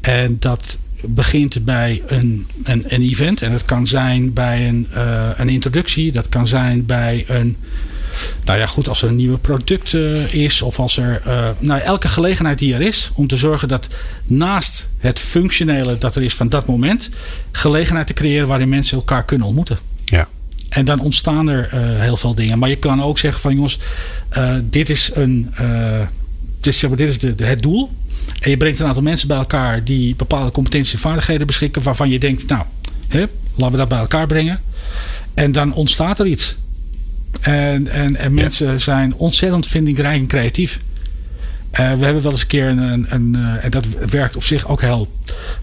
En 0.00 0.36
dat 0.38 0.78
begint 1.00 1.64
bij 1.64 2.02
een, 2.06 2.46
een, 2.64 2.84
een 2.88 3.02
event. 3.02 3.42
En 3.42 3.50
dat 3.50 3.64
kan 3.64 3.86
zijn 3.86 4.32
bij 4.32 4.68
een, 4.68 4.88
uh, 4.94 5.28
een 5.36 5.48
introductie. 5.48 6.12
Dat 6.12 6.28
kan 6.28 6.46
zijn 6.46 6.86
bij 6.86 7.24
een 7.28 7.56
nou 8.44 8.58
ja, 8.58 8.66
goed, 8.66 8.88
als 8.88 9.02
er 9.02 9.08
een 9.08 9.16
nieuwe 9.16 9.38
product 9.38 9.92
uh, 9.92 10.32
is 10.32 10.62
of 10.62 10.78
als 10.78 10.96
er. 10.96 11.22
Uh, 11.26 11.48
nou, 11.58 11.80
elke 11.80 12.08
gelegenheid 12.08 12.58
die 12.58 12.74
er 12.74 12.80
is 12.80 13.10
om 13.14 13.26
te 13.26 13.36
zorgen 13.36 13.68
dat 13.68 13.88
naast 14.24 14.88
het 14.98 15.18
functionele 15.18 15.98
dat 15.98 16.16
er 16.16 16.22
is 16.22 16.34
van 16.34 16.48
dat 16.48 16.66
moment, 16.66 17.10
gelegenheid 17.52 18.06
te 18.06 18.12
creëren 18.12 18.48
waarin 18.48 18.68
mensen 18.68 18.96
elkaar 18.96 19.24
kunnen 19.24 19.46
ontmoeten. 19.46 19.78
Ja. 20.04 20.28
En 20.68 20.84
dan 20.84 21.00
ontstaan 21.00 21.48
er 21.48 21.70
uh, 21.74 21.80
heel 22.00 22.16
veel 22.16 22.34
dingen. 22.34 22.58
Maar 22.58 22.68
je 22.68 22.76
kan 22.76 23.02
ook 23.02 23.18
zeggen 23.18 23.40
van 23.40 23.54
jongens, 23.54 23.78
dit 24.62 24.90
is 24.90 25.10
een. 25.14 25.54
dit 26.60 26.74
is, 26.74 26.84
dit 26.94 27.08
is 27.08 27.18
de, 27.18 27.34
de, 27.34 27.44
het 27.44 27.62
doel. 27.62 27.90
En 28.40 28.50
je 28.50 28.56
brengt 28.56 28.78
een 28.78 28.86
aantal 28.86 29.02
mensen 29.02 29.28
bij 29.28 29.36
elkaar 29.36 29.84
die 29.84 30.14
bepaalde 30.14 30.50
competenties 30.50 30.92
en 30.92 30.98
vaardigheden 30.98 31.46
beschikken. 31.46 31.82
waarvan 31.82 32.10
je 32.10 32.18
denkt, 32.18 32.46
nou, 32.46 32.64
hè, 33.08 33.24
laten 33.54 33.72
we 33.72 33.76
dat 33.76 33.88
bij 33.88 33.98
elkaar 33.98 34.26
brengen. 34.26 34.60
En 35.34 35.52
dan 35.52 35.74
ontstaat 35.74 36.18
er 36.18 36.26
iets. 36.26 36.56
En, 37.40 37.88
en, 37.88 38.16
en 38.16 38.34
mensen 38.34 38.80
zijn 38.80 39.14
ontzettend 39.14 39.66
vindingrijk 39.66 40.20
en 40.20 40.26
creatief. 40.26 40.78
Uh, 41.80 41.92
we 41.92 42.04
hebben 42.04 42.22
wel 42.22 42.32
eens 42.32 42.40
een 42.40 42.46
keer 42.46 42.68
een, 42.68 42.78
een, 42.78 43.06
een 43.10 43.36
uh, 43.36 43.64
en 43.64 43.70
dat 43.70 43.86
werkt 44.10 44.36
op 44.36 44.44
zich 44.44 44.68
ook 44.68 44.80
heel 44.80 45.08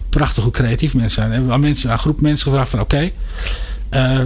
prachtig 0.08 0.42
hoe 0.42 0.52
creatief 0.52 0.94
mensen 0.94 1.14
zijn. 1.14 1.28
We 1.28 1.34
hebben 1.34 1.52
aan 1.52 1.60
mensen, 1.60 1.90
een 1.90 1.98
groep 1.98 2.20
mensen 2.20 2.44
gevraagd 2.48 2.70
van 2.70 2.80
oké, 2.80 3.12
okay, 3.90 4.18
uh, 4.18 4.24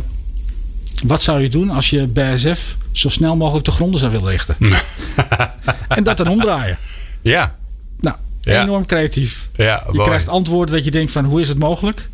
wat 1.07 1.22
zou 1.22 1.40
je 1.40 1.49
doen 1.49 1.70
als 1.70 1.90
je 1.90 2.07
BSF 2.07 2.76
zo 2.92 3.09
snel 3.09 3.36
mogelijk 3.36 3.64
te 3.64 3.70
gronden 3.70 4.01
zou 4.01 4.12
willen 4.12 4.30
richten? 4.30 4.57
en 5.88 6.05
dat 6.05 6.16
dan 6.16 6.28
omdraaien. 6.28 6.78
Ja. 7.20 7.57
Nou, 8.01 8.16
enorm 8.42 8.86
creatief. 8.86 9.49
Ja, 9.55 9.84
je 9.92 10.03
krijgt 10.03 10.28
antwoorden 10.28 10.74
dat 10.74 10.84
je 10.84 10.90
denkt 10.90 11.11
van 11.11 11.24
hoe 11.24 11.40
is 11.40 11.49
het 11.49 11.59
mogelijk? 11.59 12.09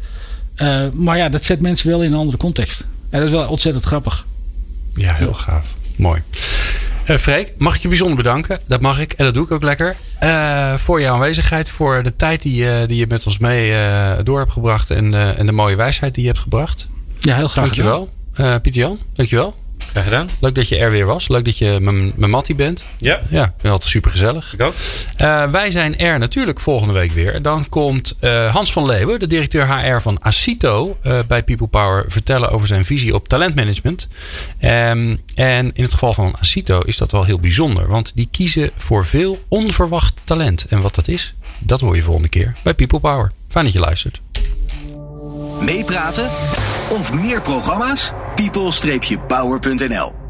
maar 0.92 1.16
ja, 1.16 1.28
dat 1.28 1.44
zet 1.44 1.60
mensen 1.60 1.88
wel 1.88 2.02
in 2.02 2.12
een 2.12 2.18
andere 2.18 2.38
context. 2.38 2.86
En 3.10 3.18
dat 3.18 3.28
is 3.28 3.34
wel 3.34 3.48
ontzettend 3.48 3.84
grappig. 3.84 4.26
Ja, 4.94 5.14
heel 5.14 5.34
gaaf. 5.34 5.66
Mooi. 5.96 6.22
Uh, 7.06 7.16
Freek, 7.16 7.52
mag 7.58 7.74
ik 7.74 7.82
je 7.82 7.88
bijzonder 7.88 8.16
bedanken. 8.16 8.58
Dat 8.66 8.80
mag 8.80 9.00
ik 9.00 9.12
en 9.12 9.24
dat 9.24 9.34
doe 9.34 9.44
ik 9.44 9.50
ook 9.50 9.62
lekker. 9.62 9.96
Uh, 10.22 10.74
voor 10.74 11.00
jouw 11.00 11.14
aanwezigheid, 11.14 11.68
voor 11.68 12.02
de 12.02 12.16
tijd 12.16 12.42
die, 12.42 12.64
uh, 12.64 12.76
die 12.86 12.96
je 12.96 13.06
met 13.06 13.26
ons 13.26 13.38
mee 13.38 13.72
door 14.22 14.38
hebt 14.38 14.52
gebracht 14.52 14.90
en, 14.90 15.36
en 15.36 15.46
de 15.46 15.52
mooie 15.52 15.76
wijsheid 15.76 16.14
die 16.14 16.22
je 16.22 16.28
hebt 16.28 16.42
gebracht. 16.42 16.86
Ja, 17.18 17.36
heel 17.36 17.48
graag 17.48 17.64
Dankjewel. 17.64 18.12
Pieter 18.34 18.80
Jan, 18.80 18.98
dankjewel. 19.12 19.63
Graag 19.94 20.06
gedaan. 20.06 20.28
Leuk 20.40 20.54
dat 20.54 20.68
je 20.68 20.76
er 20.76 20.90
weer 20.90 21.06
was. 21.06 21.28
Leuk 21.28 21.44
dat 21.44 21.58
je 21.58 21.78
mijn 22.16 22.30
Mattie 22.30 22.54
bent. 22.54 22.84
Ja. 22.98 23.20
Ja, 23.28 23.42
ik 23.42 23.50
vind 23.50 23.62
het 23.62 23.70
altijd 23.70 23.90
super 23.90 24.10
gezellig. 24.10 24.52
Ik 24.52 24.60
ook. 24.60 24.74
Uh, 25.18 25.50
wij 25.50 25.70
zijn 25.70 25.98
er 25.98 26.18
natuurlijk 26.18 26.60
volgende 26.60 26.92
week 26.92 27.12
weer. 27.12 27.42
Dan 27.42 27.68
komt 27.68 28.14
uh, 28.20 28.52
Hans 28.52 28.72
van 28.72 28.86
Leeuwen, 28.86 29.18
de 29.18 29.26
directeur 29.26 29.68
HR 29.68 30.00
van 30.00 30.18
Acito, 30.20 30.98
uh, 31.02 31.18
bij 31.26 31.42
People 31.42 31.66
Power 31.66 32.04
vertellen 32.08 32.50
over 32.50 32.66
zijn 32.66 32.84
visie 32.84 33.14
op 33.14 33.28
talentmanagement. 33.28 34.08
Um, 34.60 35.20
en 35.34 35.70
in 35.74 35.82
het 35.82 35.92
geval 35.92 36.12
van 36.12 36.36
Acito 36.40 36.80
is 36.80 36.96
dat 36.96 37.10
wel 37.12 37.24
heel 37.24 37.38
bijzonder, 37.38 37.88
want 37.88 38.12
die 38.14 38.28
kiezen 38.30 38.70
voor 38.76 39.06
veel 39.06 39.44
onverwacht 39.48 40.20
talent. 40.24 40.64
En 40.68 40.80
wat 40.80 40.94
dat 40.94 41.08
is, 41.08 41.34
dat 41.58 41.80
hoor 41.80 41.96
je 41.96 42.02
volgende 42.02 42.28
keer 42.28 42.56
bij 42.62 42.74
People 42.74 43.00
Power. 43.00 43.32
Fijn 43.48 43.64
dat 43.64 43.74
je 43.74 43.80
luistert. 43.80 44.20
Meepraten 45.60 46.30
of 46.90 47.12
meer 47.12 47.40
programma's? 47.40 48.12
people-power.nl 48.36 50.23